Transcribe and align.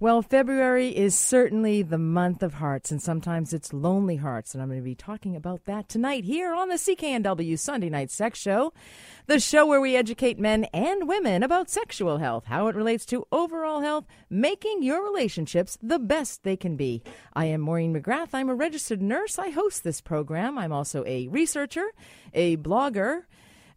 Well, 0.00 0.22
February 0.22 0.96
is 0.96 1.18
certainly 1.18 1.82
the 1.82 1.98
month 1.98 2.44
of 2.44 2.54
hearts, 2.54 2.92
and 2.92 3.02
sometimes 3.02 3.52
it's 3.52 3.72
lonely 3.72 4.14
hearts. 4.14 4.54
And 4.54 4.62
I'm 4.62 4.68
going 4.68 4.78
to 4.78 4.84
be 4.84 4.94
talking 4.94 5.34
about 5.34 5.64
that 5.64 5.88
tonight 5.88 6.22
here 6.22 6.54
on 6.54 6.68
the 6.68 6.76
CKNW 6.76 7.58
Sunday 7.58 7.90
Night 7.90 8.12
Sex 8.12 8.38
Show, 8.38 8.72
the 9.26 9.40
show 9.40 9.66
where 9.66 9.80
we 9.80 9.96
educate 9.96 10.38
men 10.38 10.66
and 10.66 11.08
women 11.08 11.42
about 11.42 11.68
sexual 11.68 12.18
health, 12.18 12.44
how 12.44 12.68
it 12.68 12.76
relates 12.76 13.04
to 13.06 13.26
overall 13.32 13.80
health, 13.80 14.06
making 14.30 14.84
your 14.84 15.02
relationships 15.02 15.76
the 15.82 15.98
best 15.98 16.44
they 16.44 16.56
can 16.56 16.76
be. 16.76 17.02
I 17.32 17.46
am 17.46 17.62
Maureen 17.62 17.92
McGrath. 17.92 18.28
I'm 18.32 18.50
a 18.50 18.54
registered 18.54 19.02
nurse. 19.02 19.36
I 19.36 19.50
host 19.50 19.82
this 19.82 20.00
program. 20.00 20.58
I'm 20.58 20.72
also 20.72 21.02
a 21.06 21.26
researcher, 21.26 21.86
a 22.32 22.56
blogger, 22.58 23.22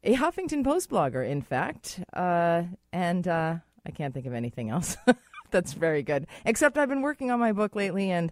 a 0.03 0.13
Huffington 0.17 0.63
Post 0.63 0.91
blogger, 0.91 1.27
in 1.27 1.41
fact, 1.41 1.99
uh, 2.13 2.61
and 2.93 3.27
uh, 3.27 3.55
I 3.87 3.89
can't 3.89 4.13
think 4.13 4.27
of 4.27 4.35
anything 4.35 4.69
else. 4.69 4.97
That's 5.51 5.73
very 5.73 6.01
good. 6.01 6.27
Except 6.45 6.77
I've 6.77 6.89
been 6.89 7.01
working 7.01 7.29
on 7.29 7.39
my 7.39 7.51
book 7.51 7.75
lately, 7.75 8.09
and 8.09 8.31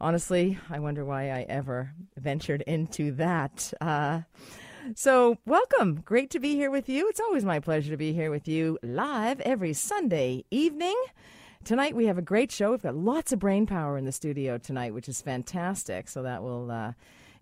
honestly, 0.00 0.58
I 0.70 0.78
wonder 0.78 1.04
why 1.04 1.30
I 1.30 1.46
ever 1.48 1.92
ventured 2.16 2.62
into 2.62 3.12
that. 3.12 3.72
Uh, 3.80 4.22
so, 4.94 5.38
welcome. 5.46 6.02
Great 6.04 6.30
to 6.30 6.40
be 6.40 6.54
here 6.54 6.70
with 6.70 6.88
you. 6.88 7.08
It's 7.08 7.20
always 7.20 7.44
my 7.44 7.60
pleasure 7.60 7.90
to 7.90 7.96
be 7.96 8.12
here 8.12 8.30
with 8.30 8.48
you 8.48 8.78
live 8.82 9.40
every 9.40 9.72
Sunday 9.72 10.44
evening. 10.50 11.00
Tonight, 11.64 11.94
we 11.94 12.06
have 12.06 12.18
a 12.18 12.22
great 12.22 12.50
show. 12.50 12.72
We've 12.72 12.82
got 12.82 12.96
lots 12.96 13.32
of 13.32 13.38
brain 13.38 13.64
power 13.64 13.96
in 13.96 14.04
the 14.04 14.12
studio 14.12 14.58
tonight, 14.58 14.92
which 14.92 15.08
is 15.08 15.22
fantastic. 15.22 16.08
So, 16.08 16.22
that 16.24 16.42
will 16.42 16.70
uh, 16.70 16.92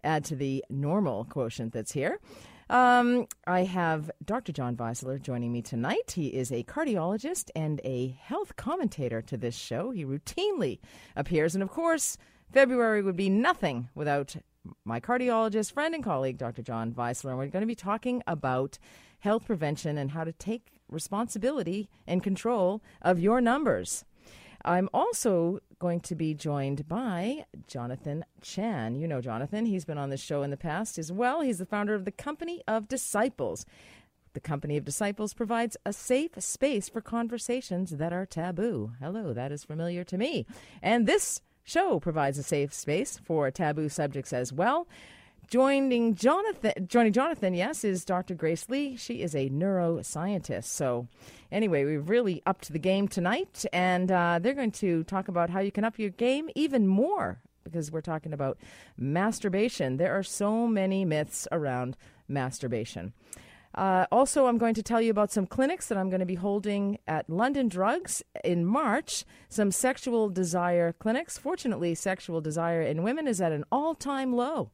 add 0.05 0.25
to 0.27 0.37
the 0.37 0.65
normal 0.69 1.25
quotient 1.25 1.73
that's 1.73 1.93
here. 1.93 2.21
Um, 2.71 3.27
I 3.49 3.65
have 3.65 4.13
Dr. 4.25 4.53
John 4.53 4.77
Weisler 4.77 5.21
joining 5.21 5.51
me 5.51 5.61
tonight. 5.61 6.13
He 6.13 6.29
is 6.29 6.53
a 6.53 6.63
cardiologist 6.63 7.51
and 7.57 7.81
a 7.83 8.17
health 8.23 8.55
commentator 8.55 9.21
to 9.23 9.37
this 9.37 9.57
show. 9.57 9.91
He 9.91 10.05
routinely 10.05 10.79
appears, 11.17 11.57
and 11.57 11.65
of 11.65 11.69
course, 11.69 12.17
February 12.53 13.03
would 13.03 13.17
be 13.17 13.29
nothing 13.29 13.89
without 13.97 14.37
my 14.85 15.01
cardiologist, 15.01 15.73
friend, 15.73 15.97
and 15.97 16.05
colleague, 16.05 16.39
Dr. 16.39 16.63
John 16.63 16.93
Weisler. 16.93 17.31
And 17.31 17.39
we're 17.39 17.49
going 17.49 17.63
to 17.63 17.67
be 17.67 17.75
talking 17.75 18.23
about 18.29 18.79
health 19.19 19.47
prevention 19.47 19.99
and 19.99 20.13
how 20.13 20.23
to 20.23 20.33
take 20.33 20.79
responsibility 20.89 21.89
and 22.07 22.23
control 22.23 22.83
of 23.03 23.19
your 23.19 23.41
numbers. 23.41 24.05
I'm 24.65 24.89
also 24.93 25.61
going 25.79 26.01
to 26.01 26.15
be 26.15 26.35
joined 26.35 26.87
by 26.87 27.47
Jonathan 27.67 28.25
Chan. 28.43 28.97
You 28.97 29.09
know 29.09 29.21
Jonathan, 29.21 29.67
he's 29.67 29.85
been 29.85 29.99
on 29.99 30.11
this 30.11 30.23
show 30.23 30.43
in 30.43 30.51
the 30.51 30.57
past 30.57 30.99
as 30.99 31.11
well. 31.11 31.41
He's 31.41 31.59
the 31.59 31.67
founder 31.67 31.95
of 31.95 32.05
the 32.05 32.13
Company 32.13 32.63
of 32.69 32.89
Disciples. 32.89 33.65
The 34.33 34.41
Company 34.41 34.77
of 34.77 34.85
Disciples 34.85 35.35
provides 35.35 35.77
a 35.85 35.93
safe 35.93 36.33
space 36.39 36.89
for 36.89 37.01
conversations 37.01 37.91
that 37.93 38.13
are 38.13 38.27
taboo. 38.27 38.93
Hello, 39.01 39.33
that 39.33 39.51
is 39.51 39.65
familiar 39.65 40.05
to 40.05 40.19
me. 40.19 40.47
And 40.83 41.07
this 41.07 41.41
show 41.65 41.99
provides 41.99 42.39
a 42.39 42.43
safe 42.43 42.73
space 42.73 43.19
for 43.19 43.51
taboo 43.51 43.89
subjects 43.89 44.33
as 44.33 44.53
well. 44.53 44.87
Joining 45.51 46.15
Jonathan, 46.15 46.87
joining 46.87 47.13
Jonathan, 47.13 47.55
yes, 47.55 47.83
is 47.83 48.05
Dr. 48.05 48.37
Grace 48.37 48.69
Lee. 48.69 48.97
She 48.97 49.21
is 49.21 49.35
a 49.35 49.51
neuroscientist. 49.51 50.67
So, 50.67 51.09
anyway, 51.51 51.85
we've 51.85 52.09
really 52.09 52.41
upped 52.47 52.73
the 52.73 52.79
game 52.79 53.09
tonight, 53.09 53.65
and 53.73 54.13
uh, 54.13 54.39
they're 54.41 54.55
going 54.55 54.71
to 54.71 55.03
talk 55.03 55.27
about 55.27 55.51
how 55.51 55.59
you 55.59 55.73
can 55.73 55.83
up 55.83 55.99
your 55.99 56.11
game 56.11 56.51
even 56.55 56.87
more 56.87 57.41
because 57.65 57.91
we're 57.91 58.01
talking 58.01 58.33
about 58.33 58.59
masturbation. 58.97 59.97
There 59.97 60.17
are 60.17 60.23
so 60.23 60.69
many 60.69 61.05
myths 61.05 61.49
around 61.51 61.97
masturbation. 62.29 63.13
Uh, 63.75 64.07
also, 64.13 64.47
I'm 64.47 64.59
going 64.59 64.75
to 64.75 64.85
tell 64.85 65.01
you 65.01 65.11
about 65.11 65.33
some 65.33 65.47
clinics 65.47 65.89
that 65.89 65.99
I'm 65.99 66.11
going 66.11 66.21
to 66.21 66.27
be 66.27 66.37
holding 66.37 66.99
at 67.09 67.29
London 67.29 67.67
Drugs 67.67 68.23
in 68.45 68.65
March. 68.65 69.25
Some 69.49 69.73
sexual 69.73 70.29
desire 70.29 70.93
clinics. 70.93 71.39
Fortunately, 71.39 71.97
sexual 71.97 72.41
desire 72.41 72.83
in 72.83 73.03
women 73.03 73.27
is 73.27 73.41
at 73.41 73.51
an 73.51 73.65
all 73.73 73.97
time 73.97 74.33
low. 74.33 74.71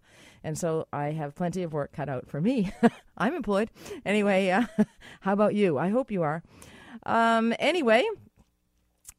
And 0.47 0.57
so 0.57 0.87
I 0.93 1.11
have 1.11 1.35
plenty 1.35 1.65
of 1.65 1.73
work 1.73 1.93
cut 1.93 2.09
out 2.09 2.29
for 2.29 2.41
me. 2.41 2.73
I'm 3.19 3.35
employed. 3.35 3.69
Anyway, 4.05 4.49
uh, 4.51 4.67
how 5.21 5.33
about 5.33 5.57
you? 5.57 5.77
I 5.77 5.89
hope 5.89 6.13
you 6.13 6.23
are. 6.23 6.45
Um, 7.05 7.53
anyway, 7.59 8.05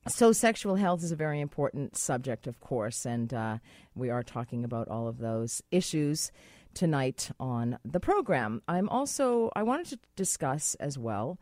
so, 0.07 0.31
sexual 0.31 0.75
health 0.75 1.03
is 1.03 1.11
a 1.11 1.17
very 1.17 1.41
important 1.41 1.97
subject, 1.97 2.47
of 2.47 2.61
course, 2.61 3.05
and 3.05 3.33
uh, 3.33 3.57
we 3.93 4.09
are 4.09 4.23
talking 4.23 4.63
about 4.63 4.87
all 4.87 5.09
of 5.09 5.17
those 5.17 5.61
issues 5.69 6.31
tonight 6.73 7.29
on 7.41 7.77
the 7.83 7.99
program. 7.99 8.61
I'm 8.69 8.87
also, 8.87 9.51
I 9.53 9.63
wanted 9.63 9.87
to 9.87 9.99
discuss 10.15 10.75
as 10.75 10.97
well 10.97 11.39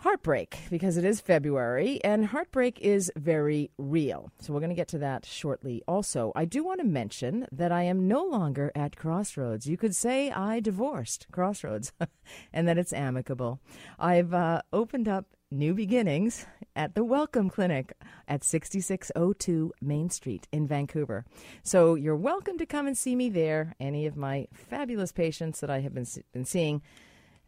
heartbreak 0.00 0.58
because 0.70 0.96
it 0.96 1.04
is 1.04 1.20
February 1.20 2.02
and 2.02 2.24
heartbreak 2.24 2.78
is 2.80 3.12
very 3.16 3.70
real. 3.76 4.32
So 4.40 4.52
we're 4.52 4.60
going 4.60 4.70
to 4.70 4.76
get 4.76 4.88
to 4.88 4.98
that 4.98 5.26
shortly. 5.26 5.82
Also, 5.86 6.32
I 6.34 6.46
do 6.46 6.64
want 6.64 6.80
to 6.80 6.86
mention 6.86 7.46
that 7.52 7.70
I 7.70 7.82
am 7.82 8.08
no 8.08 8.24
longer 8.24 8.72
at 8.74 8.96
Crossroads. 8.96 9.66
You 9.66 9.76
could 9.76 9.94
say 9.94 10.30
I 10.30 10.60
divorced 10.60 11.26
Crossroads 11.32 11.92
and 12.52 12.66
that 12.66 12.78
it's 12.78 12.94
amicable. 12.94 13.60
I've 13.98 14.32
uh, 14.32 14.62
opened 14.72 15.06
up 15.06 15.26
new 15.50 15.74
beginnings 15.74 16.46
at 16.74 16.94
the 16.94 17.04
Welcome 17.04 17.50
Clinic 17.50 17.92
at 18.26 18.42
6602 18.42 19.70
Main 19.82 20.08
Street 20.08 20.48
in 20.50 20.66
Vancouver. 20.66 21.26
So 21.62 21.94
you're 21.94 22.16
welcome 22.16 22.56
to 22.56 22.64
come 22.64 22.86
and 22.86 22.96
see 22.96 23.14
me 23.14 23.28
there. 23.28 23.74
Any 23.78 24.06
of 24.06 24.16
my 24.16 24.48
fabulous 24.54 25.12
patients 25.12 25.60
that 25.60 25.68
I 25.68 25.80
have 25.80 25.92
been, 25.92 26.06
been 26.32 26.46
seeing 26.46 26.80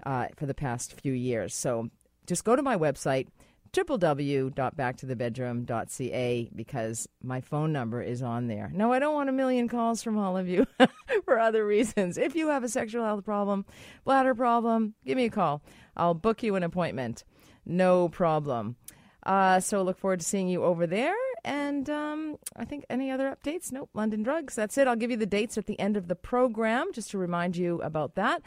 uh, 0.05 0.27
for 0.37 0.45
the 0.45 0.55
past 0.55 1.01
few 1.01 1.13
years. 1.13 1.55
So 1.55 1.89
just 2.27 2.45
go 2.45 2.57
to 2.57 2.63
my 2.63 2.77
website 2.77 3.29
www.backtothebedroom.ca 3.73 6.51
because 6.55 7.09
my 7.23 7.41
phone 7.41 7.73
number 7.73 8.03
is 8.03 8.23
on 8.23 8.47
there. 8.47 8.71
Now, 8.75 8.93
I 8.93 8.99
don't 8.99 9.15
want 9.15 9.31
a 9.31 9.33
million 9.33 9.67
calls 9.67 10.03
from 10.03 10.19
all 10.19 10.37
of 10.37 10.47
you 10.47 10.67
for 11.25 11.39
other 11.39 11.65
reasons. 11.65 12.19
If 12.19 12.35
you 12.35 12.49
have 12.49 12.65
a 12.65 12.69
sexual 12.69 13.05
health 13.05 13.25
problem, 13.25 13.65
bladder 14.05 14.35
problem, 14.35 14.93
give 15.07 15.17
me 15.17 15.25
a 15.25 15.31
call. 15.31 15.63
I'll 15.97 16.13
book 16.13 16.43
you 16.43 16.55
an 16.55 16.63
appointment. 16.63 17.25
No 17.65 18.11
problem. 18.11 18.77
Uh, 19.25 19.61
so 19.61 19.83
look 19.83 19.99
forward 19.99 20.21
to 20.21 20.27
seeing 20.27 20.49
you 20.49 20.65
over 20.65 20.87
there. 20.87 21.15
And 21.45 21.89
um, 21.89 22.37
I 22.57 22.65
think 22.65 22.85
any 22.91 23.11
other 23.11 23.35
updates? 23.35 23.73
Nope. 23.73 23.91
London 23.95 24.23
Drugs. 24.23 24.55
That's 24.55 24.77
it. 24.79 24.87
I'll 24.87 24.97
give 24.97 25.11
you 25.11 25.17
the 25.17 25.27
dates 25.27 25.57
at 25.57 25.67
the 25.67 25.79
end 25.81 25.97
of 25.97 26.09
the 26.09 26.15
program 26.15 26.93
just 26.93 27.11
to 27.13 27.19
remind 27.19 27.57
you 27.57 27.81
about 27.83 28.17
that. 28.17 28.43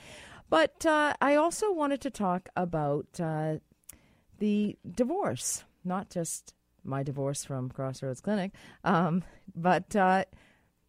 But 0.49 0.85
uh, 0.85 1.13
I 1.21 1.35
also 1.35 1.71
wanted 1.71 2.01
to 2.01 2.09
talk 2.09 2.49
about 2.55 3.07
uh, 3.19 3.55
the 4.39 4.77
divorce, 4.89 5.63
not 5.83 6.09
just 6.09 6.53
my 6.83 7.03
divorce 7.03 7.43
from 7.43 7.69
Crossroads 7.69 8.21
Clinic, 8.21 8.51
um, 8.83 9.23
but 9.55 9.95
uh, 9.95 10.25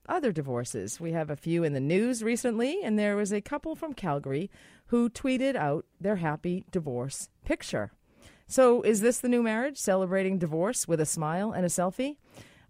other 0.08 0.32
divorces. 0.32 1.00
We 1.00 1.12
have 1.12 1.30
a 1.30 1.36
few 1.36 1.64
in 1.64 1.72
the 1.72 1.80
news 1.80 2.22
recently, 2.22 2.82
and 2.82 2.98
there 2.98 3.16
was 3.16 3.32
a 3.32 3.40
couple 3.40 3.74
from 3.74 3.94
Calgary 3.94 4.50
who 4.86 5.08
tweeted 5.08 5.56
out 5.56 5.86
their 6.00 6.16
happy 6.16 6.64
divorce 6.70 7.28
picture. 7.44 7.92
So, 8.46 8.82
is 8.82 9.00
this 9.00 9.18
the 9.18 9.28
new 9.28 9.42
marriage, 9.42 9.78
celebrating 9.78 10.38
divorce 10.38 10.86
with 10.86 11.00
a 11.00 11.06
smile 11.06 11.50
and 11.50 11.64
a 11.64 11.68
selfie? 11.68 12.16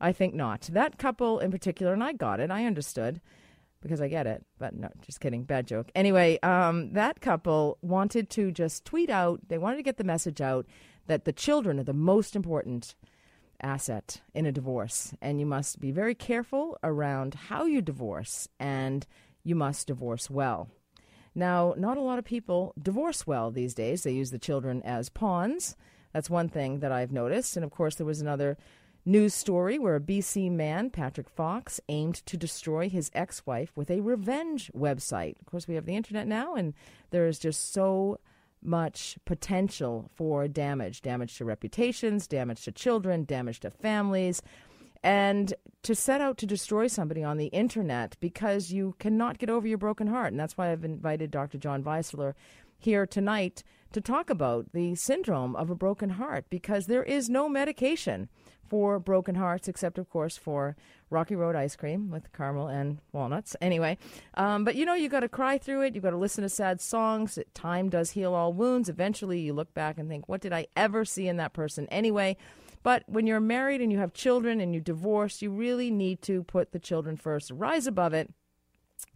I 0.00 0.12
think 0.12 0.34
not. 0.34 0.62
That 0.72 0.98
couple 0.98 1.38
in 1.38 1.50
particular, 1.50 1.92
and 1.92 2.02
I 2.02 2.12
got 2.12 2.40
it, 2.40 2.50
I 2.50 2.64
understood 2.64 3.20
because 3.82 4.00
I 4.00 4.08
get 4.08 4.26
it, 4.26 4.44
but 4.58 4.74
no, 4.74 4.88
just 5.02 5.20
kidding, 5.20 5.44
bad 5.44 5.66
joke. 5.66 5.90
Anyway, 5.94 6.38
um, 6.42 6.92
that 6.92 7.20
couple 7.20 7.78
wanted 7.82 8.30
to 8.30 8.50
just 8.50 8.84
tweet 8.84 9.10
out, 9.10 9.40
they 9.48 9.58
wanted 9.58 9.76
to 9.76 9.82
get 9.82 9.96
the 9.96 10.04
message 10.04 10.40
out 10.40 10.66
that 11.06 11.24
the 11.24 11.32
children 11.32 11.78
are 11.78 11.84
the 11.84 11.92
most 11.92 12.34
important 12.34 12.94
asset 13.62 14.20
in 14.34 14.46
a 14.46 14.52
divorce, 14.52 15.14
and 15.22 15.40
you 15.40 15.46
must 15.46 15.80
be 15.80 15.90
very 15.90 16.14
careful 16.14 16.76
around 16.82 17.34
how 17.34 17.64
you 17.64 17.80
divorce, 17.80 18.48
and 18.58 19.06
you 19.44 19.54
must 19.54 19.86
divorce 19.86 20.28
well. 20.28 20.68
Now, 21.34 21.74
not 21.76 21.98
a 21.98 22.02
lot 22.02 22.18
of 22.18 22.24
people 22.24 22.72
divorce 22.80 23.26
well 23.26 23.50
these 23.50 23.74
days. 23.74 24.02
They 24.02 24.12
use 24.12 24.30
the 24.30 24.38
children 24.38 24.82
as 24.82 25.10
pawns. 25.10 25.76
That's 26.12 26.30
one 26.30 26.48
thing 26.48 26.80
that 26.80 26.92
I've 26.92 27.12
noticed. 27.12 27.56
And 27.56 27.64
of 27.64 27.70
course, 27.70 27.96
there 27.96 28.06
was 28.06 28.22
another 28.22 28.56
news 29.06 29.32
story 29.32 29.78
where 29.78 29.96
a 29.96 30.00
BC 30.00 30.50
man, 30.50 30.90
Patrick 30.90 31.30
Fox, 31.30 31.80
aimed 31.88 32.16
to 32.26 32.36
destroy 32.36 32.88
his 32.88 33.10
ex 33.14 33.46
wife 33.46 33.72
with 33.76 33.90
a 33.90 34.00
revenge 34.00 34.70
website. 34.76 35.40
Of 35.40 35.46
course, 35.46 35.68
we 35.68 35.76
have 35.76 35.86
the 35.86 35.96
internet 35.96 36.26
now, 36.26 36.54
and 36.54 36.74
there 37.10 37.26
is 37.26 37.38
just 37.38 37.72
so 37.72 38.18
much 38.62 39.16
potential 39.24 40.10
for 40.14 40.48
damage 40.48 41.00
damage 41.00 41.36
to 41.38 41.44
reputations, 41.44 42.26
damage 42.26 42.64
to 42.64 42.72
children, 42.72 43.24
damage 43.24 43.60
to 43.60 43.70
families 43.70 44.42
and 45.02 45.54
to 45.82 45.94
set 45.94 46.20
out 46.20 46.36
to 46.38 46.46
destroy 46.46 46.88
somebody 46.88 47.22
on 47.22 47.36
the 47.36 47.46
internet 47.46 48.16
because 48.18 48.72
you 48.72 48.96
cannot 48.98 49.38
get 49.38 49.48
over 49.48 49.68
your 49.68 49.78
broken 49.78 50.08
heart. 50.08 50.32
And 50.32 50.40
that's 50.40 50.56
why 50.56 50.72
I've 50.72 50.84
invited 50.84 51.30
Dr. 51.30 51.58
John 51.58 51.84
Weisler 51.84 52.34
here 52.78 53.06
tonight 53.06 53.62
to 53.96 54.00
talk 54.02 54.28
about 54.28 54.74
the 54.74 54.94
syndrome 54.94 55.56
of 55.56 55.70
a 55.70 55.74
broken 55.74 56.10
heart 56.10 56.44
because 56.50 56.84
there 56.84 57.02
is 57.02 57.30
no 57.30 57.48
medication 57.48 58.28
for 58.68 58.98
broken 58.98 59.36
hearts 59.36 59.68
except, 59.68 59.96
of 59.96 60.10
course, 60.10 60.36
for 60.36 60.76
Rocky 61.08 61.34
Road 61.34 61.56
ice 61.56 61.76
cream 61.76 62.10
with 62.10 62.30
caramel 62.34 62.68
and 62.68 62.98
walnuts. 63.12 63.56
Anyway, 63.58 63.96
um, 64.34 64.64
but 64.64 64.74
you 64.74 64.84
know, 64.84 64.92
you 64.92 65.08
got 65.08 65.20
to 65.20 65.30
cry 65.30 65.56
through 65.56 65.80
it. 65.80 65.94
You 65.94 66.02
got 66.02 66.10
to 66.10 66.18
listen 66.18 66.42
to 66.42 66.50
sad 66.50 66.82
songs. 66.82 67.38
Time 67.54 67.88
does 67.88 68.10
heal 68.10 68.34
all 68.34 68.52
wounds. 68.52 68.90
Eventually, 68.90 69.40
you 69.40 69.54
look 69.54 69.72
back 69.72 69.96
and 69.96 70.10
think, 70.10 70.28
what 70.28 70.42
did 70.42 70.52
I 70.52 70.66
ever 70.76 71.06
see 71.06 71.26
in 71.26 71.38
that 71.38 71.54
person 71.54 71.88
anyway? 71.88 72.36
But 72.82 73.02
when 73.06 73.26
you're 73.26 73.40
married 73.40 73.80
and 73.80 73.90
you 73.90 73.96
have 73.96 74.12
children 74.12 74.60
and 74.60 74.74
you 74.74 74.80
divorce, 74.82 75.40
you 75.40 75.50
really 75.50 75.90
need 75.90 76.20
to 76.22 76.42
put 76.42 76.72
the 76.72 76.78
children 76.78 77.16
first, 77.16 77.50
rise 77.50 77.86
above 77.86 78.12
it, 78.12 78.28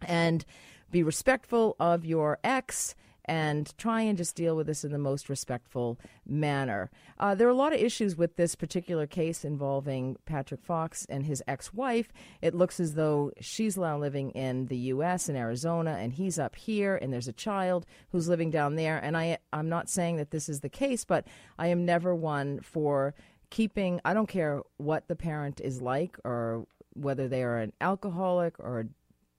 and 0.01 0.43
be 0.89 1.03
respectful 1.03 1.75
of 1.79 2.03
your 2.03 2.39
ex 2.43 2.95
and 3.25 3.77
try 3.77 4.01
and 4.01 4.17
just 4.17 4.35
deal 4.35 4.55
with 4.55 4.67
this 4.67 4.83
in 4.83 4.91
the 4.91 4.97
most 4.97 5.29
respectful 5.29 5.99
manner. 6.25 6.89
Uh, 7.19 7.35
there 7.35 7.47
are 7.47 7.51
a 7.51 7.55
lot 7.55 7.73
of 7.73 7.79
issues 7.79 8.15
with 8.15 8.35
this 8.35 8.55
particular 8.55 9.05
case 9.05 9.45
involving 9.45 10.17
Patrick 10.25 10.63
Fox 10.63 11.05
and 11.09 11.25
his 11.25 11.43
ex 11.47 11.73
wife. 11.73 12.11
It 12.41 12.55
looks 12.55 12.79
as 12.79 12.95
though 12.95 13.31
she's 13.39 13.77
now 13.77 13.97
living 13.97 14.31
in 14.31 14.67
the 14.67 14.77
U.S., 14.77 15.29
in 15.29 15.35
Arizona, 15.35 15.97
and 15.99 16.13
he's 16.13 16.39
up 16.39 16.55
here, 16.55 16.95
and 16.95 17.13
there's 17.13 17.27
a 17.27 17.33
child 17.33 17.85
who's 18.11 18.27
living 18.27 18.49
down 18.49 18.75
there. 18.75 18.97
And 18.97 19.15
I, 19.15 19.37
I'm 19.53 19.69
not 19.69 19.89
saying 19.89 20.17
that 20.17 20.31
this 20.31 20.49
is 20.49 20.61
the 20.61 20.69
case, 20.69 21.05
but 21.05 21.25
I 21.59 21.67
am 21.67 21.85
never 21.85 22.15
one 22.15 22.59
for 22.61 23.13
keeping, 23.49 24.01
I 24.03 24.13
don't 24.13 24.29
care 24.29 24.61
what 24.77 25.07
the 25.07 25.15
parent 25.15 25.61
is 25.61 25.81
like 25.81 26.17
or 26.23 26.65
whether 26.93 27.27
they 27.27 27.43
are 27.43 27.59
an 27.59 27.73
alcoholic 27.81 28.59
or 28.59 28.79
a, 28.79 28.85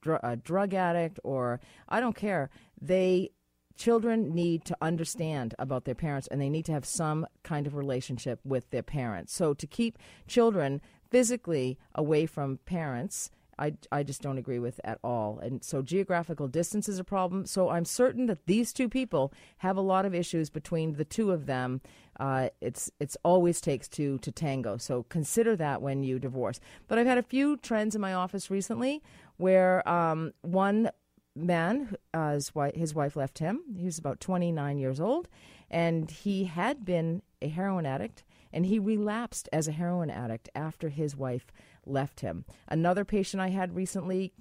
dr- 0.02 0.20
a 0.22 0.36
drug 0.36 0.74
addict 0.74 1.18
or 1.24 1.60
I 1.88 2.00
don't 2.00 2.16
care. 2.16 2.50
They 2.80 3.30
children 3.76 4.34
need 4.34 4.64
to 4.66 4.76
understand 4.80 5.54
about 5.58 5.84
their 5.84 5.94
parents 5.94 6.28
and 6.28 6.40
they 6.40 6.50
need 6.50 6.64
to 6.66 6.72
have 6.72 6.84
some 6.84 7.26
kind 7.42 7.66
of 7.66 7.74
relationship 7.74 8.40
with 8.44 8.70
their 8.70 8.82
parents. 8.82 9.34
So 9.34 9.54
to 9.54 9.66
keep 9.66 9.98
children 10.26 10.80
physically 11.10 11.78
away 11.94 12.26
from 12.26 12.58
parents, 12.64 13.30
I, 13.58 13.74
I 13.90 14.02
just 14.02 14.22
don't 14.22 14.38
agree 14.38 14.58
with 14.58 14.80
at 14.82 14.98
all. 15.04 15.38
And 15.38 15.62
so 15.62 15.82
geographical 15.82 16.48
distance 16.48 16.88
is 16.88 16.98
a 16.98 17.04
problem. 17.04 17.46
So 17.46 17.68
I'm 17.68 17.84
certain 17.84 18.26
that 18.26 18.46
these 18.46 18.72
two 18.72 18.88
people 18.88 19.32
have 19.58 19.76
a 19.76 19.82
lot 19.82 20.04
of 20.04 20.14
issues 20.14 20.50
between 20.50 20.94
the 20.94 21.04
two 21.04 21.30
of 21.30 21.46
them. 21.46 21.80
Uh, 22.18 22.48
it's 22.60 22.90
it's 22.98 23.16
always 23.24 23.60
takes 23.60 23.88
two 23.88 24.18
to 24.18 24.32
tango. 24.32 24.78
So 24.78 25.04
consider 25.04 25.54
that 25.56 25.82
when 25.82 26.02
you 26.02 26.18
divorce. 26.18 26.60
But 26.88 26.98
I've 26.98 27.06
had 27.06 27.18
a 27.18 27.22
few 27.22 27.56
trends 27.56 27.94
in 27.94 28.00
my 28.00 28.14
office 28.14 28.50
recently 28.50 29.02
where 29.36 29.86
um, 29.88 30.32
one 30.42 30.90
man, 31.34 31.96
uh, 32.12 32.32
his, 32.32 32.54
wife, 32.54 32.74
his 32.74 32.94
wife 32.94 33.16
left 33.16 33.38
him. 33.38 33.60
He 33.76 33.84
was 33.84 33.98
about 33.98 34.20
29 34.20 34.78
years 34.78 35.00
old, 35.00 35.28
and 35.70 36.10
he 36.10 36.44
had 36.44 36.84
been 36.84 37.22
a 37.40 37.48
heroin 37.48 37.86
addict, 37.86 38.24
and 38.52 38.66
he 38.66 38.78
relapsed 38.78 39.48
as 39.52 39.68
a 39.68 39.72
heroin 39.72 40.10
addict 40.10 40.48
after 40.54 40.88
his 40.88 41.16
wife 41.16 41.46
left 41.86 42.20
him. 42.20 42.44
Another 42.68 43.04
patient 43.04 43.40
I 43.40 43.48
had 43.48 43.74
recently 43.74 44.32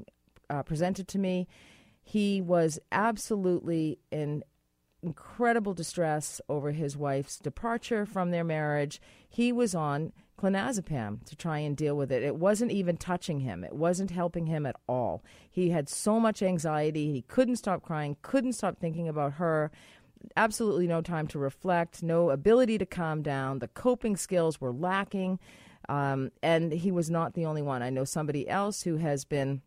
uh, 0.49 0.63
presented 0.63 1.07
to 1.09 1.19
me, 1.19 1.47
he 2.03 2.41
was 2.41 2.79
absolutely 2.91 3.99
in 4.11 4.43
incredible 5.03 5.73
distress 5.73 6.39
over 6.47 6.71
his 6.71 6.95
wife's 6.95 7.37
departure 7.39 8.05
from 8.05 8.31
their 8.31 8.43
marriage. 8.43 9.01
He 9.27 9.51
was 9.51 9.73
on 9.73 10.13
clonazepam 10.41 11.23
to 11.25 11.35
try 11.35 11.59
and 11.59 11.77
deal 11.77 11.95
with 11.95 12.11
it. 12.11 12.23
It 12.23 12.35
wasn't 12.35 12.71
even 12.71 12.97
touching 12.97 13.41
him. 13.41 13.63
It 13.63 13.73
wasn't 13.73 14.11
helping 14.11 14.47
him 14.47 14.65
at 14.65 14.75
all. 14.87 15.23
He 15.49 15.69
had 15.69 15.87
so 15.87 16.19
much 16.19 16.41
anxiety. 16.41 17.11
He 17.11 17.21
couldn't 17.21 17.57
stop 17.57 17.83
crying, 17.83 18.17
couldn't 18.21 18.53
stop 18.53 18.79
thinking 18.79 19.07
about 19.07 19.33
her. 19.33 19.71
Absolutely 20.35 20.87
no 20.87 21.01
time 21.01 21.27
to 21.27 21.39
reflect, 21.39 22.03
no 22.03 22.29
ability 22.29 22.77
to 22.77 22.85
calm 22.85 23.21
down. 23.21 23.59
The 23.59 23.67
coping 23.67 24.17
skills 24.17 24.59
were 24.59 24.71
lacking. 24.71 25.39
Um, 25.89 26.31
and 26.41 26.71
he 26.71 26.91
was 26.91 27.09
not 27.09 27.33
the 27.33 27.45
only 27.45 27.61
one. 27.61 27.81
I 27.81 27.89
know 27.89 28.05
somebody 28.05 28.47
else 28.47 28.83
who 28.83 28.97
has 28.97 29.25
been 29.25 29.61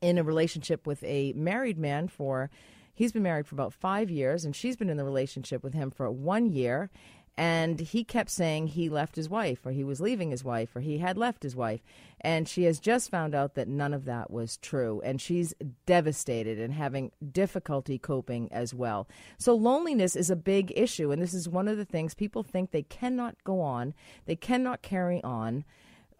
in 0.00 0.18
a 0.18 0.22
relationship 0.22 0.86
with 0.86 1.02
a 1.04 1.32
married 1.34 1.78
man 1.78 2.08
for 2.08 2.50
he's 2.94 3.12
been 3.12 3.22
married 3.22 3.46
for 3.46 3.54
about 3.54 3.72
five 3.72 4.10
years 4.10 4.44
and 4.44 4.54
she's 4.54 4.76
been 4.76 4.90
in 4.90 4.96
the 4.96 5.04
relationship 5.04 5.64
with 5.64 5.74
him 5.74 5.90
for 5.90 6.10
one 6.10 6.46
year 6.46 6.90
and 7.36 7.80
he 7.80 8.04
kept 8.04 8.30
saying 8.30 8.68
he 8.68 8.90
left 8.90 9.16
his 9.16 9.28
wife, 9.28 9.64
or 9.64 9.72
he 9.72 9.84
was 9.84 10.02
leaving 10.02 10.30
his 10.30 10.44
wife, 10.44 10.76
or 10.76 10.80
he 10.80 10.98
had 10.98 11.16
left 11.16 11.42
his 11.42 11.56
wife. 11.56 11.80
And 12.20 12.46
she 12.46 12.64
has 12.64 12.78
just 12.78 13.10
found 13.10 13.34
out 13.34 13.54
that 13.54 13.68
none 13.68 13.94
of 13.94 14.04
that 14.04 14.30
was 14.30 14.58
true. 14.58 15.00
And 15.02 15.20
she's 15.20 15.54
devastated 15.86 16.58
and 16.60 16.74
having 16.74 17.10
difficulty 17.32 17.98
coping 17.98 18.52
as 18.52 18.74
well. 18.74 19.08
So, 19.38 19.54
loneliness 19.54 20.14
is 20.14 20.30
a 20.30 20.36
big 20.36 20.72
issue. 20.76 21.10
And 21.10 21.22
this 21.22 21.32
is 21.32 21.48
one 21.48 21.68
of 21.68 21.78
the 21.78 21.86
things 21.86 22.14
people 22.14 22.42
think 22.42 22.70
they 22.70 22.82
cannot 22.82 23.36
go 23.44 23.60
on, 23.60 23.94
they 24.26 24.36
cannot 24.36 24.82
carry 24.82 25.22
on 25.24 25.64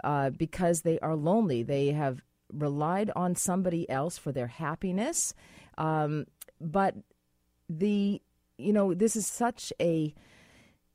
uh, 0.02 0.30
because 0.30 0.80
they 0.80 0.98
are 1.00 1.14
lonely. 1.14 1.62
They 1.62 1.88
have 1.88 2.22
relied 2.52 3.10
on 3.14 3.34
somebody 3.34 3.88
else 3.90 4.16
for 4.16 4.32
their 4.32 4.46
happiness. 4.46 5.34
Um, 5.76 6.26
but 6.58 6.96
the, 7.68 8.22
you 8.56 8.72
know, 8.72 8.94
this 8.94 9.14
is 9.14 9.26
such 9.26 9.72
a 9.80 10.14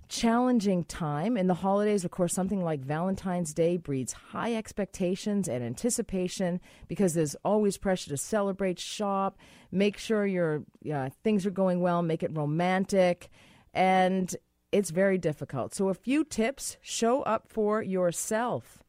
challenging 0.09 0.83
time. 0.83 1.37
In 1.37 1.47
the 1.47 1.53
holidays, 1.53 2.05
of 2.05 2.11
course, 2.11 2.33
something 2.33 2.63
like 2.63 2.81
Valentine's 2.81 3.53
Day 3.53 3.77
breeds 3.77 4.13
high 4.13 4.55
expectations 4.55 5.47
and 5.47 5.63
anticipation 5.63 6.59
because 6.87 7.13
there's 7.13 7.35
always 7.43 7.77
pressure 7.77 8.09
to 8.09 8.17
celebrate, 8.17 8.79
shop, 8.79 9.37
make 9.71 9.97
sure 9.97 10.25
your 10.25 10.63
uh, 10.91 11.09
things 11.23 11.45
are 11.45 11.51
going 11.51 11.79
well, 11.79 12.01
make 12.01 12.23
it 12.23 12.35
romantic, 12.35 13.29
and 13.73 14.35
it's 14.71 14.89
very 14.89 15.17
difficult. 15.17 15.73
So, 15.73 15.89
a 15.89 15.93
few 15.93 16.23
tips 16.23 16.77
show 16.81 17.21
up 17.23 17.47
for 17.47 17.81
yourself. 17.81 18.83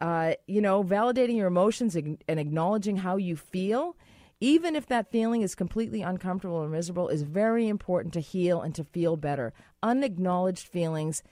Uh, 0.00 0.34
you 0.46 0.60
know, 0.60 0.84
validating 0.84 1.36
your 1.36 1.46
emotions 1.46 1.96
and 1.96 2.18
acknowledging 2.28 2.98
how 2.98 3.16
you 3.16 3.36
feel 3.36 3.96
even 4.42 4.74
if 4.74 4.86
that 4.86 5.12
feeling 5.12 5.42
is 5.42 5.54
completely 5.54 6.02
uncomfortable 6.02 6.56
or 6.56 6.68
miserable, 6.68 7.06
is 7.08 7.22
very 7.22 7.68
important 7.68 8.12
to 8.12 8.18
heal 8.18 8.60
and 8.60 8.74
to 8.74 8.82
feel 8.82 9.16
better. 9.16 9.52
Unacknowledged 9.84 10.66
feelings 10.66 11.22